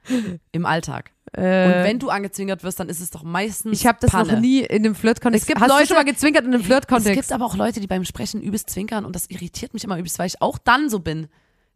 im 0.51 0.65
Alltag? 0.65 1.11
Und 1.35 1.41
wenn 1.43 1.97
du 1.97 2.09
angezwinkert 2.09 2.63
wirst, 2.63 2.79
dann 2.79 2.89
ist 2.89 2.99
es 2.99 3.09
doch 3.09 3.23
meistens 3.23 3.71
Äh. 3.71 3.75
Ich 3.81 3.87
habe 3.87 3.97
das 3.99 4.11
Panne. 4.11 4.33
noch 4.33 4.39
nie 4.39 4.59
in 4.59 4.85
einem 4.85 4.93
Flirt-Kontext. 4.93 5.43
Es 5.43 5.47
gibt 5.47 5.59
Hast 5.61 5.69
Leute- 5.69 5.81
du 5.81 5.87
schon 5.87 5.97
mal 5.97 6.05
gezwinkert 6.05 6.43
in 6.45 6.51
einem 6.51 6.61
Es 6.61 6.67
Flirt-Kontext? 6.67 7.15
gibt 7.15 7.31
aber 7.31 7.45
auch 7.45 7.55
Leute, 7.55 7.79
die 7.79 7.87
beim 7.87 8.05
Sprechen 8.05 8.39
übelst 8.41 8.69
zwinkern 8.69 9.03
und 9.03 9.15
das 9.15 9.27
irritiert 9.31 9.73
mich 9.73 9.83
immer 9.83 9.97
übelst, 9.97 10.19
weil 10.19 10.27
ich 10.27 10.41
auch 10.43 10.59
dann 10.59 10.89
so 10.91 10.99
bin. 10.99 11.27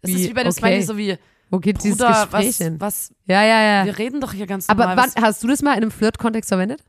Es 0.02 0.12
ist 0.12 0.18
Wie? 0.18 0.30
wie 0.30 0.34
bei 0.34 0.44
dem 0.44 0.50
Okay. 0.52 0.60
Smiley, 0.60 0.82
so 0.84 0.96
wie, 0.98 1.18
Wo 1.50 1.58
geht 1.58 1.84
dieses 1.84 1.98
Bruder, 1.98 2.12
Gespräch 2.30 2.50
was, 2.50 2.58
hin? 2.60 2.76
was, 2.80 3.14
Ja, 3.26 3.42
ja, 3.44 3.62
ja. 3.80 3.86
wir 3.86 3.98
reden 3.98 4.22
doch 4.22 4.32
hier 4.34 4.46
ganz 4.46 4.70
Aber 4.70 4.86
normal. 4.88 5.10
wann, 5.16 5.24
hast 5.24 5.44
du 5.44 5.48
das 5.48 5.64
mal 5.64 5.72
in 5.72 5.78
einem 5.78 5.92
Flirt-Kontext 5.92 6.50
verwendet? 6.50 6.84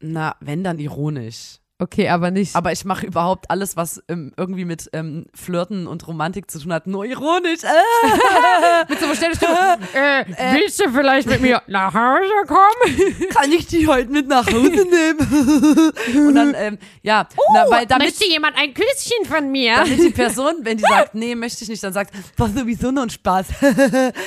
na, 0.00 0.36
wenn, 0.40 0.62
dann 0.62 0.78
ironisch. 0.78 1.58
Okay, 1.80 2.08
aber 2.08 2.30
nicht. 2.30 2.54
Aber 2.54 2.70
ich 2.70 2.84
mache 2.84 3.04
überhaupt 3.04 3.50
alles, 3.50 3.76
was 3.76 4.00
ähm, 4.06 4.32
irgendwie 4.36 4.64
mit 4.64 4.88
ähm, 4.92 5.26
Flirten 5.34 5.88
und 5.88 6.06
Romantik 6.06 6.48
zu 6.48 6.60
tun 6.60 6.72
hat, 6.72 6.86
nur 6.86 7.04
ironisch. 7.04 7.64
Äh, 7.64 8.84
mit 8.88 9.00
so 9.00 9.06
einer 9.06 9.14
Stimme. 9.14 9.78
äh, 9.92 10.54
willst 10.54 10.78
du 10.78 10.88
vielleicht 10.90 11.26
mit 11.26 11.40
mir 11.40 11.62
nach 11.66 11.92
Hause 11.92 12.46
kommen? 12.46 13.28
kann 13.30 13.50
ich 13.50 13.66
die 13.66 13.88
heute 13.88 14.08
mit 14.08 14.28
nach 14.28 14.46
Hause 14.46 14.86
nehmen? 14.86 15.92
und 16.28 16.34
dann, 16.36 16.54
ähm, 16.56 16.78
ja, 17.02 17.26
na, 17.52 17.68
weil 17.68 17.86
damit, 17.86 18.14
jemand 18.22 18.56
ein 18.56 18.72
Küsschen 18.72 19.24
von 19.24 19.50
mir? 19.50 19.74
damit 19.78 19.98
die 19.98 20.10
Person, 20.10 20.54
wenn 20.60 20.76
die 20.76 20.84
sagt, 20.84 21.16
nee, 21.16 21.34
möchte 21.34 21.64
ich 21.64 21.70
nicht, 21.70 21.82
dann 21.82 21.92
sagt, 21.92 22.14
war 22.36 22.50
sowieso 22.50 22.92
nur 22.92 23.02
ein 23.02 23.10
Spaß. 23.10 23.46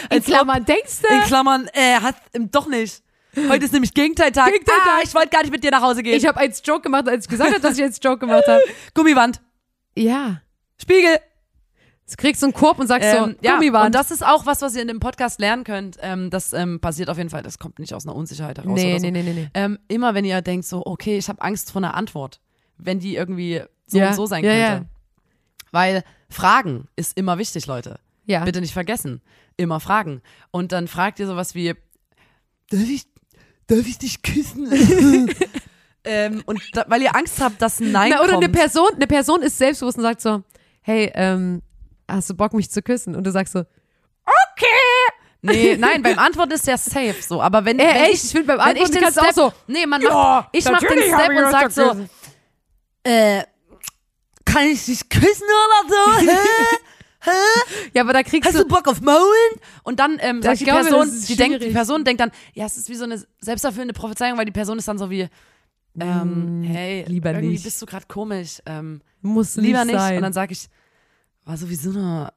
In 0.09 0.21
Klammern, 0.21 0.65
denkst 0.65 1.01
du? 1.01 1.15
In 1.15 1.21
Klammern, 1.21 1.69
äh, 1.71 1.95
hat, 2.01 2.17
ähm, 2.33 2.51
doch 2.51 2.67
nicht. 2.67 3.01
Heute 3.49 3.65
ist 3.65 3.73
nämlich 3.73 3.93
Gegenteiltag. 3.93 4.51
Gegenteiltag. 4.51 4.87
Ah, 4.87 5.01
ich 5.03 5.13
wollte 5.13 5.29
gar 5.29 5.41
nicht 5.41 5.51
mit 5.51 5.63
dir 5.63 5.71
nach 5.71 5.81
Hause 5.81 6.03
gehen. 6.03 6.15
Ich 6.17 6.25
habe 6.25 6.39
als 6.39 6.61
Joke 6.65 6.81
gemacht, 6.81 7.07
als 7.07 7.25
ich 7.25 7.29
gesagt 7.29 7.51
habe, 7.51 7.61
dass 7.61 7.77
ich 7.77 7.83
als 7.83 7.99
Joke 8.03 8.19
gemacht 8.19 8.43
habe. 8.47 8.61
Gummiwand, 8.93 9.41
Ja. 9.95 10.41
Spiegel. 10.81 11.17
Jetzt 12.05 12.17
kriegst 12.19 12.41
du 12.41 12.45
einen 12.45 12.53
Korb 12.53 12.79
und 12.79 12.87
sagst 12.87 13.07
Ähm, 13.07 13.35
so, 13.41 13.45
ja, 13.47 13.55
Gummiwand. 13.55 13.87
und 13.87 13.95
das 13.95 14.11
ist 14.11 14.25
auch 14.25 14.45
was, 14.45 14.61
was 14.61 14.75
ihr 14.75 14.81
in 14.81 14.87
dem 14.87 14.99
Podcast 15.01 15.39
lernen 15.41 15.63
könnt. 15.65 15.97
Ähm, 16.01 16.29
das 16.29 16.53
ähm, 16.53 16.79
passiert 16.79 17.09
auf 17.09 17.17
jeden 17.17 17.29
Fall, 17.29 17.43
das 17.43 17.59
kommt 17.59 17.79
nicht 17.79 17.93
aus 17.93 18.05
einer 18.07 18.15
Unsicherheit 18.15 18.57
heraus 18.59 18.75
nee, 18.79 18.91
oder 18.91 18.99
so. 18.99 19.05
nee, 19.07 19.11
nee, 19.11 19.23
nee, 19.23 19.33
nee. 19.33 19.49
Ähm, 19.53 19.77
immer 19.89 20.13
wenn 20.13 20.23
ihr 20.23 20.41
denkt 20.41 20.65
so, 20.65 20.83
okay, 20.85 21.17
ich 21.17 21.27
habe 21.27 21.41
Angst 21.41 21.69
vor 21.71 21.81
einer 21.81 21.95
Antwort, 21.95 22.39
wenn 22.77 22.99
die 22.99 23.15
irgendwie 23.15 23.61
so 23.87 23.97
Ja, 23.97 24.09
und 24.09 24.13
so 24.15 24.25
sein 24.25 24.43
ja, 24.43 24.51
könnte. 24.51 24.85
ja. 24.85 24.85
Weil 25.71 26.03
Fragen 26.29 26.87
ist 26.95 27.17
immer 27.17 27.37
wichtig, 27.39 27.65
Leute. 27.67 27.99
Ja. 28.25 28.45
Bitte 28.45 28.61
nicht 28.61 28.73
vergessen. 28.73 29.21
Immer 29.57 29.79
fragen. 29.81 30.21
Und 30.51 30.71
dann 30.71 30.87
fragt 30.87 31.19
ihr 31.19 31.27
sowas 31.27 31.55
wie, 31.55 31.73
darf 32.69 32.81
ich, 32.89 33.05
darf 33.67 33.85
ich 33.87 33.97
dich 33.97 34.21
küssen? 34.21 35.33
ähm, 36.03 36.43
und 36.45 36.61
da, 36.73 36.85
weil 36.87 37.01
ihr 37.01 37.15
Angst 37.15 37.39
habt, 37.41 37.61
dass 37.61 37.79
ein 37.79 37.91
Nein 37.91 38.11
Na, 38.13 38.21
oder 38.21 38.33
kommt. 38.33 38.43
eine 38.45 38.53
Person, 38.53 38.89
eine 38.95 39.07
Person 39.07 39.41
ist 39.41 39.57
selbstbewusst 39.57 39.97
und 39.97 40.03
sagt 40.03 40.21
so, 40.21 40.43
hey, 40.81 41.11
ähm, 41.15 41.61
hast 42.07 42.29
du 42.29 42.33
Bock, 42.33 42.53
mich 42.53 42.69
zu 42.71 42.81
küssen? 42.81 43.15
Und 43.15 43.23
du 43.25 43.31
sagst 43.31 43.53
so, 43.53 43.63
Nee, 45.41 45.77
nein, 45.79 46.01
beim 46.01 46.17
Antworten 46.19 46.51
ist 46.53 46.67
der 46.67 46.77
safe 46.77 47.15
so. 47.21 47.41
Aber 47.41 47.63
wenn, 47.65 47.79
Ey, 47.79 47.87
wenn 47.87 47.95
echt? 48.05 48.13
ich, 48.15 48.23
Ich 48.25 48.31
find, 48.31 48.47
beim 48.47 48.57
wenn 48.59 48.75
ich 48.75 48.83
Antworten 48.83 48.91
den 48.93 49.01
kannst 49.03 49.19
Step, 49.19 49.29
auch 49.29 49.33
so, 49.51 49.53
nee, 49.67 49.85
man 49.85 50.01
macht, 50.01 50.13
Ja, 50.13 50.49
ich 50.51 50.65
mach 50.65 50.79
den 50.79 50.99
Step 50.99 51.29
und 51.29 51.51
sag 51.51 51.71
so, 51.71 52.07
äh, 53.03 53.43
kann 54.45 54.65
ich 54.65 54.85
dich 54.85 55.07
küssen 55.09 55.45
oder 55.45 55.89
so? 55.89 56.27
Hä? 57.21 57.31
ja, 57.93 58.03
aber 58.03 58.13
da 58.13 58.23
kriegst 58.23 58.47
Hast 58.47 58.57
du, 58.57 58.63
du 58.63 58.67
Bock 58.67 58.87
auf 58.87 59.01
Maulen? 59.01 59.21
Und 59.83 59.99
dann 59.99 60.17
ähm, 60.19 60.41
sagt 60.41 60.53
ich 60.55 60.59
die 60.59 60.65
glaube, 60.65 60.81
Person, 60.85 61.11
die 61.27 61.35
denkt, 61.35 61.63
die. 61.63 61.69
Person 61.71 62.03
denkt 62.03 62.21
dann, 62.21 62.31
ja, 62.53 62.65
es 62.65 62.77
ist 62.77 62.89
wie 62.89 62.95
so 62.95 63.05
eine 63.05 63.21
selbsterfüllende 63.41 63.93
Prophezeiung, 63.93 64.37
weil 64.37 64.45
die 64.45 64.51
Person 64.51 64.77
ist 64.77 64.87
dann 64.87 64.97
so 64.97 65.09
wie, 65.09 65.27
ähm, 65.99 66.63
hey, 66.63 67.03
Mm, 67.07 67.11
lieber 67.11 67.29
irgendwie 67.31 67.47
nicht. 67.53 67.63
bist 67.63 67.81
du 67.81 67.85
gerade 67.87 68.05
komisch, 68.07 68.61
ähm, 68.65 69.01
muss 69.21 69.55
lieber 69.55 69.83
nicht. 69.83 69.95
sein. 69.97 70.17
Und 70.17 70.21
dann 70.23 70.33
sag 70.33 70.51
ich, 70.51 70.67
war 71.43 71.57
sowieso 71.57 71.89
nur 71.91 72.31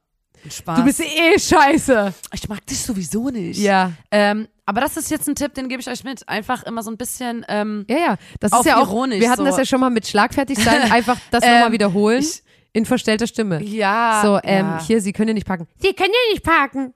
Spaß. 0.49 0.79
du 0.79 0.85
bist 0.85 0.99
eh 0.99 1.37
scheiße. 1.37 2.13
ich 2.33 2.49
mag 2.49 2.65
dich 2.65 2.79
sowieso 2.81 3.29
nicht. 3.29 3.59
Ja. 3.59 3.91
Ähm, 4.09 4.47
aber 4.65 4.81
das 4.81 4.97
ist 4.97 5.11
jetzt 5.11 5.27
ein 5.27 5.35
Tipp, 5.35 5.53
den 5.53 5.69
gebe 5.69 5.79
ich 5.81 5.87
euch 5.89 6.03
mit. 6.03 6.27
Einfach 6.27 6.63
immer 6.63 6.81
so 6.81 6.89
ein 6.89 6.97
bisschen, 6.97 7.45
ähm, 7.49 7.85
Ja, 7.87 7.97
ja. 7.97 8.15
Das 8.39 8.51
ist 8.51 8.65
ja 8.65 8.77
auch, 8.77 8.87
ironisch, 8.87 9.19
wir 9.19 9.29
hatten 9.29 9.41
so. 9.41 9.45
das 9.45 9.57
ja 9.57 9.65
schon 9.65 9.79
mal 9.79 9.89
mit 9.91 10.07
schlagfertig 10.07 10.57
sein, 10.57 10.81
einfach 10.91 11.17
das 11.29 11.43
Ähm, 11.43 11.53
nochmal 11.53 11.71
wiederholen 11.73 12.21
ich- 12.21 12.41
in 12.73 12.85
verstellter 12.85 13.27
Stimme. 13.27 13.61
ja. 13.63 14.21
So, 14.23 14.39
ähm, 14.43 14.65
ja. 14.65 14.83
hier, 14.85 15.01
Sie 15.01 15.13
können 15.13 15.29
ja 15.29 15.33
nicht 15.33 15.47
parken. 15.47 15.67
Sie 15.77 15.93
können 15.93 16.11
ja 16.13 16.33
nicht 16.33 16.43
parken. 16.43 16.93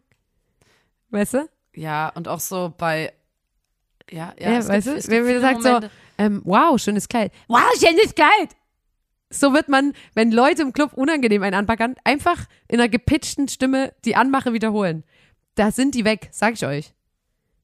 Weißt 1.09 1.33
du? 1.35 1.49
Ja, 1.75 2.09
und 2.15 2.27
auch 2.27 2.39
so 2.39 2.73
bei, 2.77 3.13
ja, 4.09 4.33
ja, 4.39 4.51
Ja, 4.51 4.67
weißt 4.67 4.87
gibt, 4.87 5.07
du? 5.07 5.11
Wenn 5.11 5.25
man 5.25 5.41
sagt 5.41 5.63
so, 5.63 5.69
Momente, 5.69 5.91
ähm, 6.17 6.41
wow, 6.45 6.79
schönes 6.79 7.07
Kleid. 7.07 7.31
Wow, 7.47 7.63
schönes 7.77 8.15
Kleid. 8.15 8.55
So 9.29 9.53
wird 9.53 9.67
man, 9.67 9.93
wenn 10.13 10.31
Leute 10.31 10.61
im 10.61 10.71
Club 10.71 10.93
unangenehm 10.93 11.43
einen 11.43 11.55
anpackern, 11.55 11.95
einfach 12.03 12.45
in 12.67 12.79
einer 12.79 12.89
gepitchten 12.89 13.47
Stimme 13.47 13.93
die 14.05 14.15
Anmache 14.15 14.53
wiederholen. 14.53 15.03
Da 15.55 15.71
sind 15.71 15.95
die 15.95 16.05
weg, 16.05 16.29
sag 16.31 16.53
ich 16.53 16.65
euch. 16.65 16.93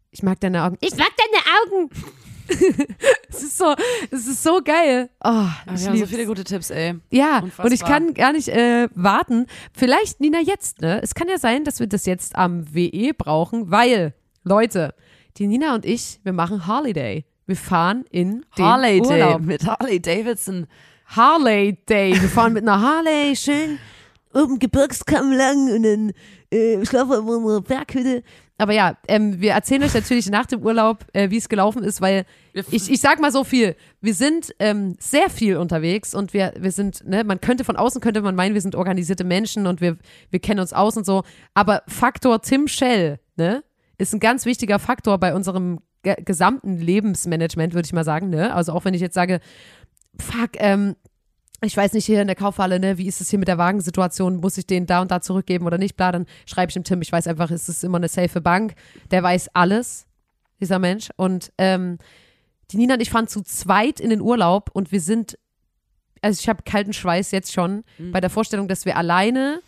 Ich 0.10 0.24
mag 0.24 0.40
deine 0.42 0.64
Augen. 0.64 0.78
Ich 0.82 0.96
mag 0.98 1.10
deine 1.18 1.86
Augen. 1.86 1.90
es 3.30 3.44
ist 3.44 3.58
so, 3.58 3.74
es 4.12 4.28
ist 4.28 4.44
so 4.44 4.62
geil. 4.64 5.10
Oh, 5.24 5.46
ich 5.74 5.82
wir 5.82 5.90
haben 5.90 5.98
so 5.98 6.06
viele 6.06 6.26
gute 6.26 6.44
Tipps, 6.44 6.70
ey. 6.70 6.96
Ja, 7.12 7.40
Unfassbar. 7.40 7.66
und 7.66 7.72
ich 7.72 7.84
kann 7.84 8.14
gar 8.14 8.34
nicht 8.34 8.50
äh, 8.50 8.88
warten. 8.96 9.48
Vielleicht, 9.74 10.20
Nina, 10.20 10.40
jetzt, 10.40 10.82
ne? 10.82 11.02
Es 11.02 11.16
kann 11.16 11.28
ja 11.28 11.38
sein, 11.38 11.64
dass 11.64 11.80
wir 11.80 11.88
das 11.88 12.06
jetzt 12.06 12.36
am 12.36 12.74
WE 12.74 13.14
brauchen, 13.14 13.72
weil, 13.72 14.14
Leute, 14.44 14.94
die 15.38 15.48
Nina 15.48 15.76
und 15.76 15.86
ich, 15.86 16.20
wir 16.24 16.34
machen 16.34 16.68
Holiday. 16.68 17.26
Wir 17.46 17.56
fahren 17.56 18.06
in 18.12 18.46
den 18.58 18.66
Harley 18.66 19.02
Urlaub. 19.02 19.42
mit 19.42 19.66
Harley 19.66 20.00
Davidson. 20.02 20.68
Harley 21.08 21.78
Day. 21.90 22.14
Wir 22.14 22.30
fahren 22.30 22.54
mit 22.54 22.64
einer 22.64 22.82
Harley 22.82 23.36
schön 23.36 23.78
oben 24.34 24.60
Gebirgskamm 24.60 25.32
lang 25.32 25.74
und 25.74 25.84
dann 25.84 26.12
äh, 26.52 26.86
schlafen 26.86 27.10
wir 27.10 27.18
in 27.18 27.26
unserer 27.26 27.62
Berghütte. 27.62 28.24
Aber 28.58 28.74
ja, 28.74 28.96
ähm, 29.08 29.42
wir 29.42 29.54
erzählen 29.54 29.82
euch 29.82 29.94
natürlich 29.96 30.30
nach 30.30 30.46
dem 30.46 30.62
Urlaub, 30.62 31.06
äh, 31.14 31.32
wie 31.32 31.38
es 31.38 31.50
gelaufen 31.50 31.84
ist, 31.84 32.00
weil 32.00 32.26
ich, 32.54 32.92
ich 32.92 33.02
sag 33.02 33.20
mal 33.20 33.32
so 33.32 33.44
viel. 33.44 33.76
Wir 34.02 34.14
sind 34.14 34.54
ähm, 34.60 34.96
sehr 35.00 35.32
viel 35.32 35.58
unterwegs 35.58 36.14
und 36.14 36.34
wir, 36.34 36.54
wir 36.60 36.72
sind, 36.72 37.08
ne, 37.08 37.24
man 37.24 37.42
könnte 37.42 37.64
von 37.64 37.76
außen 37.76 38.02
könnte 38.02 38.22
man 38.22 38.36
meinen, 38.36 38.54
wir 38.54 38.62
sind 38.62 38.76
organisierte 38.76 39.24
Menschen 39.24 39.66
und 39.66 39.82
wir, 39.82 39.98
wir 40.30 40.40
kennen 40.40 40.60
uns 40.60 40.74
aus 40.74 40.96
und 40.96 41.08
so. 41.08 41.24
Aber 41.56 41.82
Faktor 41.88 42.44
Tim 42.44 42.68
Shell, 42.68 43.20
ne, 43.36 43.64
ist 43.98 44.14
ein 44.14 44.20
ganz 44.20 44.46
wichtiger 44.46 44.78
Faktor 44.78 45.18
bei 45.18 45.34
unserem 45.34 45.80
ge 46.04 46.16
gesamten 46.24 46.78
Lebensmanagement, 46.78 47.74
würde 47.74 47.88
ich 47.88 47.94
mal 47.94 48.04
sagen, 48.04 48.30
ne? 48.30 48.54
Also 48.54 48.74
auch 48.74 48.86
wenn 48.86 48.94
ich 48.94 49.02
jetzt 49.02 49.16
sage, 49.16 49.40
fuck, 50.20 50.52
ähm, 50.58 50.96
ich 51.64 51.78
weiß 51.78 51.94
nicht, 51.94 52.06
hier 52.06 52.22
in 52.22 52.28
der 52.28 52.36
Kaufhalle, 52.36 52.80
ne, 52.80 52.98
wie 52.98 53.08
ist 53.08 53.22
es 53.22 53.30
hier 53.30 53.40
mit 53.40 53.48
der 53.48 53.58
Wagensituation? 53.58 54.38
Muss 54.38 54.58
ich 54.58 54.66
den 54.66 54.86
da 54.88 55.02
und 55.02 55.12
da 55.12 55.22
zurückgeben 55.22 55.66
oder 55.66 55.78
nicht? 55.78 55.96
Bla, 55.96 56.12
dann 56.12 56.26
schreibe 56.46 56.70
ich 56.70 56.74
dem 56.74 56.84
Tim, 56.84 57.02
ich 57.02 57.12
weiß 57.12 57.28
einfach, 57.28 57.52
es 57.52 57.70
ist 57.70 57.84
immer 57.84 57.98
eine 57.98 58.08
safe 58.08 58.42
Bank. 58.42 58.74
Der 59.12 59.22
weiß 59.22 59.50
alles, 59.54 60.08
dieser 60.60 60.80
Mensch. 60.80 61.10
Und 61.18 61.52
ähm, 61.58 61.98
die 62.72 62.78
Nina 62.78 62.96
und 62.96 63.02
ich 63.02 63.10
fahren 63.12 63.28
zu 63.28 63.42
zweit 63.44 64.00
in 64.00 64.10
den 64.10 64.22
Urlaub 64.22 64.70
und 64.74 64.92
wir 64.92 65.02
sind, 65.02 65.38
also 66.22 66.40
ich 66.40 66.50
habe 66.50 66.64
kalten 66.64 66.94
Schweiß 66.94 67.32
jetzt 67.32 67.52
schon 67.54 67.84
Mhm. 67.98 68.12
bei 68.12 68.22
der 68.22 68.30
Vorstellung, 68.30 68.68
dass 68.68 68.86
wir 68.86 68.98
alleine 68.98 69.62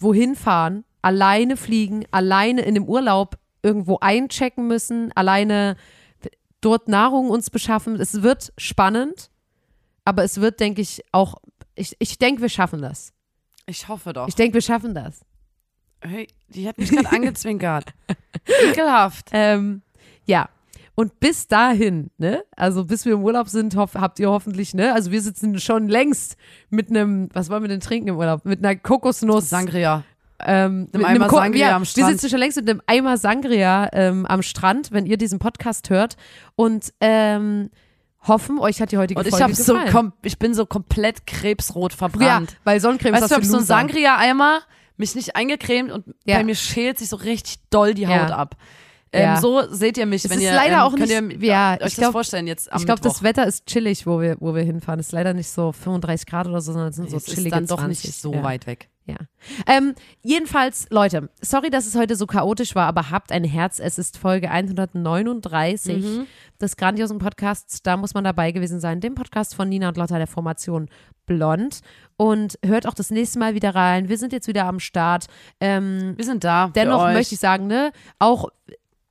wohin 0.00 0.36
fahren, 0.36 0.84
alleine 1.02 1.56
fliegen, 1.56 2.04
alleine 2.12 2.62
in 2.62 2.74
dem 2.74 2.84
Urlaub 2.84 3.36
irgendwo 3.62 3.98
einchecken 4.00 4.68
müssen, 4.68 5.10
alleine 5.16 5.76
dort 6.60 6.88
Nahrung 6.88 7.30
uns 7.30 7.50
beschaffen. 7.50 7.96
Es 7.96 8.22
wird 8.22 8.52
spannend, 8.56 9.30
aber 10.08 10.24
es 10.24 10.40
wird, 10.40 10.58
denke 10.60 10.80
ich, 10.80 11.02
auch, 11.12 11.34
ich, 11.74 11.94
ich 11.98 12.16
denke, 12.18 12.40
wir 12.42 12.48
schaffen 12.48 12.80
das. 12.80 13.12
Ich 13.66 13.88
hoffe 13.88 14.12
doch. 14.14 14.26
Ich 14.28 14.34
denke, 14.34 14.54
wir 14.54 14.62
schaffen 14.62 14.94
das. 14.94 15.20
hey, 16.02 16.26
die 16.48 16.66
hat 16.66 16.78
mich 16.78 16.90
gerade 16.90 17.10
angezwinkert. 17.12 17.92
Ekelhaft. 18.70 19.28
Ähm, 19.32 19.82
ja. 20.24 20.48
Und 20.94 21.20
bis 21.20 21.46
dahin, 21.46 22.10
ne, 22.18 22.42
also 22.56 22.84
bis 22.84 23.04
wir 23.04 23.12
im 23.12 23.22
Urlaub 23.22 23.48
sind, 23.48 23.76
habt 23.76 24.18
ihr 24.18 24.30
hoffentlich, 24.30 24.74
ne, 24.74 24.92
also 24.94 25.12
wir 25.12 25.20
sitzen 25.22 25.60
schon 25.60 25.88
längst 25.88 26.36
mit 26.70 26.90
einem, 26.90 27.28
was 27.34 27.50
wollen 27.50 27.62
wir 27.62 27.68
denn 27.68 27.80
trinken 27.80 28.08
im 28.08 28.16
Urlaub? 28.16 28.44
Mit 28.44 28.58
einer 28.64 28.74
Kokosnuss. 28.74 29.48
Sangria. 29.48 30.02
ähm, 30.44 30.88
mit 30.92 31.04
Eimer 31.04 31.28
Ko- 31.28 31.36
Sangria 31.36 31.68
ja, 31.68 31.76
am 31.76 31.82
Wir 31.82 31.86
Strand. 31.86 32.10
sitzen 32.12 32.30
schon 32.30 32.38
längst 32.40 32.56
mit 32.56 32.68
einem 32.68 32.82
Eimer 32.86 33.16
Sangria 33.16 33.88
ähm, 33.92 34.26
am 34.26 34.42
Strand, 34.42 34.90
wenn 34.90 35.06
ihr 35.06 35.18
diesen 35.18 35.38
Podcast 35.38 35.88
hört. 35.90 36.16
Und 36.56 36.92
ähm, 37.00 37.70
hoffen, 38.26 38.58
euch 38.58 38.80
hat 38.80 38.90
die 38.92 38.98
heutige 38.98 39.20
Und 39.20 39.26
ich 39.26 39.40
hab 39.40 39.52
so 39.54 39.74
gefallen. 39.74 39.92
kom 39.92 40.12
ich 40.22 40.38
bin 40.38 40.54
so 40.54 40.66
komplett 40.66 41.26
krebsrot 41.26 41.92
ja, 41.92 41.96
verbrannt. 41.98 42.56
weil 42.64 42.80
Sonnencreme 42.80 43.14
weißt 43.14 43.24
ist 43.24 43.30
du, 43.30 43.34
das 43.36 43.44
ich 43.44 43.50
für 43.50 43.56
hab 43.58 43.66
so 43.66 43.72
einen. 43.74 43.88
Sangria-Eimer, 43.88 44.60
mich 44.96 45.14
nicht 45.14 45.36
eingecremt 45.36 45.92
und 45.92 46.04
Ja. 46.24 46.36
bei 46.38 46.44
mir 46.44 46.54
schält 46.56 46.98
sich 46.98 47.08
so 47.08 47.16
richtig 47.16 47.58
doll 47.70 47.94
die 47.94 48.02
Ja. 48.02 48.22
Haut 48.24 48.30
ab. 48.32 48.56
Ähm, 49.12 49.22
Ja. 49.22 49.40
So 49.40 49.62
seht 49.72 49.96
ihr 49.96 50.04
mich, 50.04 50.24
Es 50.24 50.30
wenn 50.30 50.38
ist 50.38 50.44
ihr 50.44 50.52
leider 50.52 50.74
ähm, 50.76 50.80
auch 50.80 50.90
könnt 50.94 51.08
nicht- 51.08 51.42
ihr 51.42 51.48
ja, 51.48 51.70
euch 51.72 51.76
ich 51.76 51.82
das 51.84 51.94
glaub- 51.96 52.12
vorstellen 52.12 52.46
jetzt 52.46 52.68
Ich 52.76 52.84
glaube, 52.84 53.00
das. 53.00 53.22
Wetter 53.22 53.46
ist 53.46 53.64
chillig, 53.66 54.06
wo 54.06 54.20
wir, 54.20 54.36
wo 54.40 54.54
wir 54.54 54.62
hinfahren. 54.64 55.00
Es 55.00 55.06
ist 55.06 55.12
leider 55.12 55.32
nicht 55.32 55.48
so 55.48 55.72
35 55.72 56.26
Grad 56.26 56.46
oder 56.46 56.60
so, 56.60 56.72
sondern 56.72 56.90
es 56.90 56.96
sind 56.96 57.08
so 57.10 57.16
es 57.16 57.24
chillige 57.24 57.46
ist 57.48 57.52
dann 57.54 57.66
doch 57.66 57.78
20. 57.78 58.04
nicht 58.04 58.20
so 58.20 58.34
ja. 58.34 58.42
weit 58.42 58.66
weg. 58.66 58.88
Ja. 59.08 59.16
Ähm, 59.66 59.94
jedenfalls, 60.22 60.86
Leute, 60.90 61.30
sorry, 61.40 61.70
dass 61.70 61.86
es 61.86 61.96
heute 61.96 62.14
so 62.14 62.26
chaotisch 62.26 62.74
war, 62.74 62.86
aber 62.86 63.10
habt 63.10 63.32
ein 63.32 63.42
Herz. 63.42 63.80
Es 63.80 63.98
ist 63.98 64.18
Folge 64.18 64.50
139 64.50 66.04
Mhm. 66.04 66.26
des 66.60 66.76
grandiosen 66.76 67.18
Podcasts. 67.18 67.82
Da 67.82 67.96
muss 67.96 68.14
man 68.14 68.24
dabei 68.24 68.52
gewesen 68.52 68.80
sein. 68.80 69.00
Dem 69.00 69.14
Podcast 69.14 69.54
von 69.54 69.68
Nina 69.68 69.88
und 69.88 69.96
Lotta 69.96 70.18
der 70.18 70.26
Formation 70.26 70.88
Blond. 71.26 71.80
Und 72.16 72.58
hört 72.64 72.86
auch 72.86 72.94
das 72.94 73.10
nächste 73.10 73.38
Mal 73.38 73.54
wieder 73.54 73.74
rein. 73.74 74.08
Wir 74.08 74.18
sind 74.18 74.32
jetzt 74.32 74.48
wieder 74.48 74.64
am 74.66 74.80
Start. 74.80 75.26
Ähm, 75.60 76.14
Wir 76.16 76.24
sind 76.24 76.44
da. 76.44 76.68
Dennoch 76.74 77.04
möchte 77.12 77.34
ich 77.34 77.40
sagen, 77.40 77.66
ne, 77.66 77.92
auch 78.18 78.48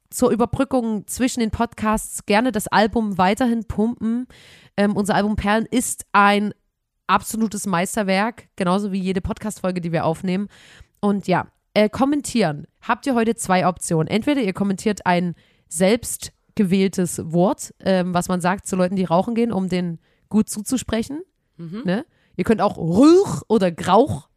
zur 0.10 0.32
Überbrückung 0.32 1.06
zwischen 1.08 1.42
den 1.42 1.52
Podcasts 1.52 2.26
gerne 2.26 2.52
das 2.52 2.68
Album 2.68 3.18
weiterhin 3.18 3.66
pumpen. 3.66 4.28
Ähm, 4.78 4.96
unser 4.96 5.16
Album 5.16 5.36
Perlen 5.36 5.66
ist 5.66 6.06
ein 6.14 6.54
absolutes 7.08 7.66
Meisterwerk, 7.66 8.48
genauso 8.56 8.92
wie 8.92 9.00
jede 9.00 9.22
Podcast-Folge, 9.22 9.82
die 9.82 9.92
wir 9.92 10.06
aufnehmen. 10.06 10.48
Und 11.00 11.28
ja, 11.28 11.48
äh, 11.74 11.90
kommentieren. 11.90 12.68
Habt 12.82 13.06
ihr 13.06 13.16
heute 13.16 13.36
zwei 13.36 13.68
Optionen. 13.68 14.08
Entweder 14.08 14.42
ihr 14.42 14.54
kommentiert 14.54 15.06
ein 15.06 15.36
selbst 15.70 16.32
gewähltes 16.56 17.22
Wort, 17.32 17.74
ähm, 17.82 18.14
was 18.14 18.30
man 18.30 18.42
sagt 18.42 18.66
zu 18.68 18.76
Leuten, 18.76 18.96
die 18.96 19.04
rauchen 19.04 19.36
gehen, 19.36 19.52
um 19.52 19.70
denen 19.70 20.00
gut 20.30 20.50
zuzusprechen. 20.50 21.22
Ne? 21.86 22.06
Ihr 22.36 22.44
könnt 22.44 22.62
auch 22.62 22.78
Rauch 22.78 23.44
oder 23.48 23.72
Grauch 23.72 24.28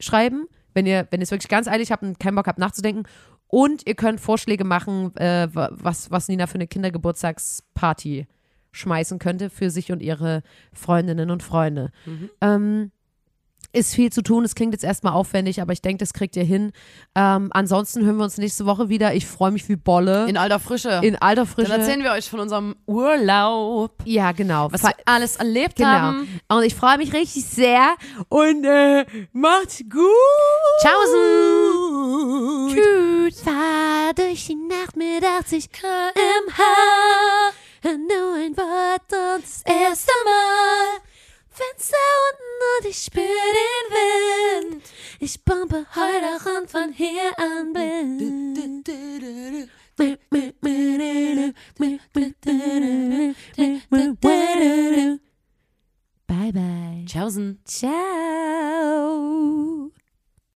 schreiben, 0.00 0.46
wenn 0.74 0.86
ihr, 0.86 1.06
wenn 1.10 1.20
ihr 1.20 1.24
es 1.24 1.30
wirklich 1.30 1.48
ganz 1.50 1.68
eilig 1.68 1.92
habt 1.92 2.02
und 2.02 2.18
keinen 2.20 2.34
Bock 2.36 2.46
habt 2.46 2.58
nachzudenken. 2.58 3.04
Und 3.46 3.86
ihr 3.86 3.94
könnt 3.94 4.20
Vorschläge 4.20 4.64
machen, 4.64 5.14
äh, 5.16 5.48
wa- 5.52 5.70
was, 5.72 6.10
was 6.10 6.28
Nina 6.28 6.46
für 6.46 6.54
eine 6.56 6.66
Kindergeburtstagsparty 6.66 8.26
schmeißen 8.78 9.18
könnte 9.18 9.50
für 9.50 9.70
sich 9.70 9.92
und 9.92 10.00
ihre 10.02 10.42
Freundinnen 10.72 11.30
und 11.30 11.42
Freunde. 11.42 11.90
Ähm, 12.40 12.90
ist 13.74 13.94
viel 13.94 14.10
zu 14.10 14.22
tun, 14.22 14.44
es 14.46 14.54
klingt 14.54 14.72
jetzt 14.72 14.82
erstmal 14.84 15.12
aufwendig, 15.12 15.60
aber 15.60 15.74
ich 15.74 15.82
denke, 15.82 15.98
das 15.98 16.14
kriegt 16.14 16.36
ihr 16.36 16.44
hin. 16.44 16.72
Ähm, 17.14 17.48
ansonsten 17.52 18.02
hören 18.06 18.16
wir 18.16 18.24
uns 18.24 18.38
nächste 18.38 18.64
Woche 18.64 18.88
wieder. 18.88 19.14
Ich 19.14 19.26
freue 19.26 19.50
mich 19.50 19.68
wie 19.68 19.76
Bolle. 19.76 20.26
In 20.26 20.38
alter 20.38 20.58
Frische. 20.58 21.00
In 21.02 21.16
alter 21.16 21.44
Frische. 21.44 21.72
Dann 21.72 21.80
erzählen 21.80 22.02
wir 22.02 22.12
euch 22.12 22.30
von 22.30 22.40
unserem 22.40 22.76
Urlaub. 22.86 23.92
ja, 24.06 24.32
genau. 24.32 24.72
Was 24.72 24.84
wir 24.84 24.92
alles 25.04 25.36
erlebt 25.36 25.76
Genau. 25.76 25.88
haben. 25.90 26.40
Und 26.48 26.62
ich 26.62 26.74
freue 26.74 26.96
mich 26.96 27.12
richtig 27.12 27.44
sehr. 27.44 27.94
Und 28.30 28.64
äh, 28.64 29.04
macht's 29.32 29.80
gut. 29.90 30.02
Tschaußen. 30.80 32.74
Tschüss. 32.74 33.42
Fahr 33.42 34.14
durch 34.14 34.46
die 34.46 34.54
Nacht 34.54 34.96
mit 34.96 35.22
80 35.40 35.70
km/h. 35.72 36.62
Nur 37.84 38.34
ein 38.34 38.56
Wort 38.56 39.12
und 39.12 39.42
das 39.42 39.62
erste 39.64 40.12
Mal. 40.24 41.00
Fenster 41.48 41.96
unten 42.30 42.60
und 42.78 42.86
ich 42.90 42.98
spür 42.98 43.22
den 43.22 43.86
Wind. 44.72 44.82
Ich 45.20 45.44
pumpe 45.44 45.86
heute 45.94 46.26
auch 46.36 46.46
und 46.60 46.70
von 46.70 46.92
hier 46.92 47.36
an 47.36 47.72
blind. 47.72 48.58
Bye 56.26 56.52
bye. 56.52 57.04
Tschaußen. 57.06 57.60
Ciao. 57.64 57.98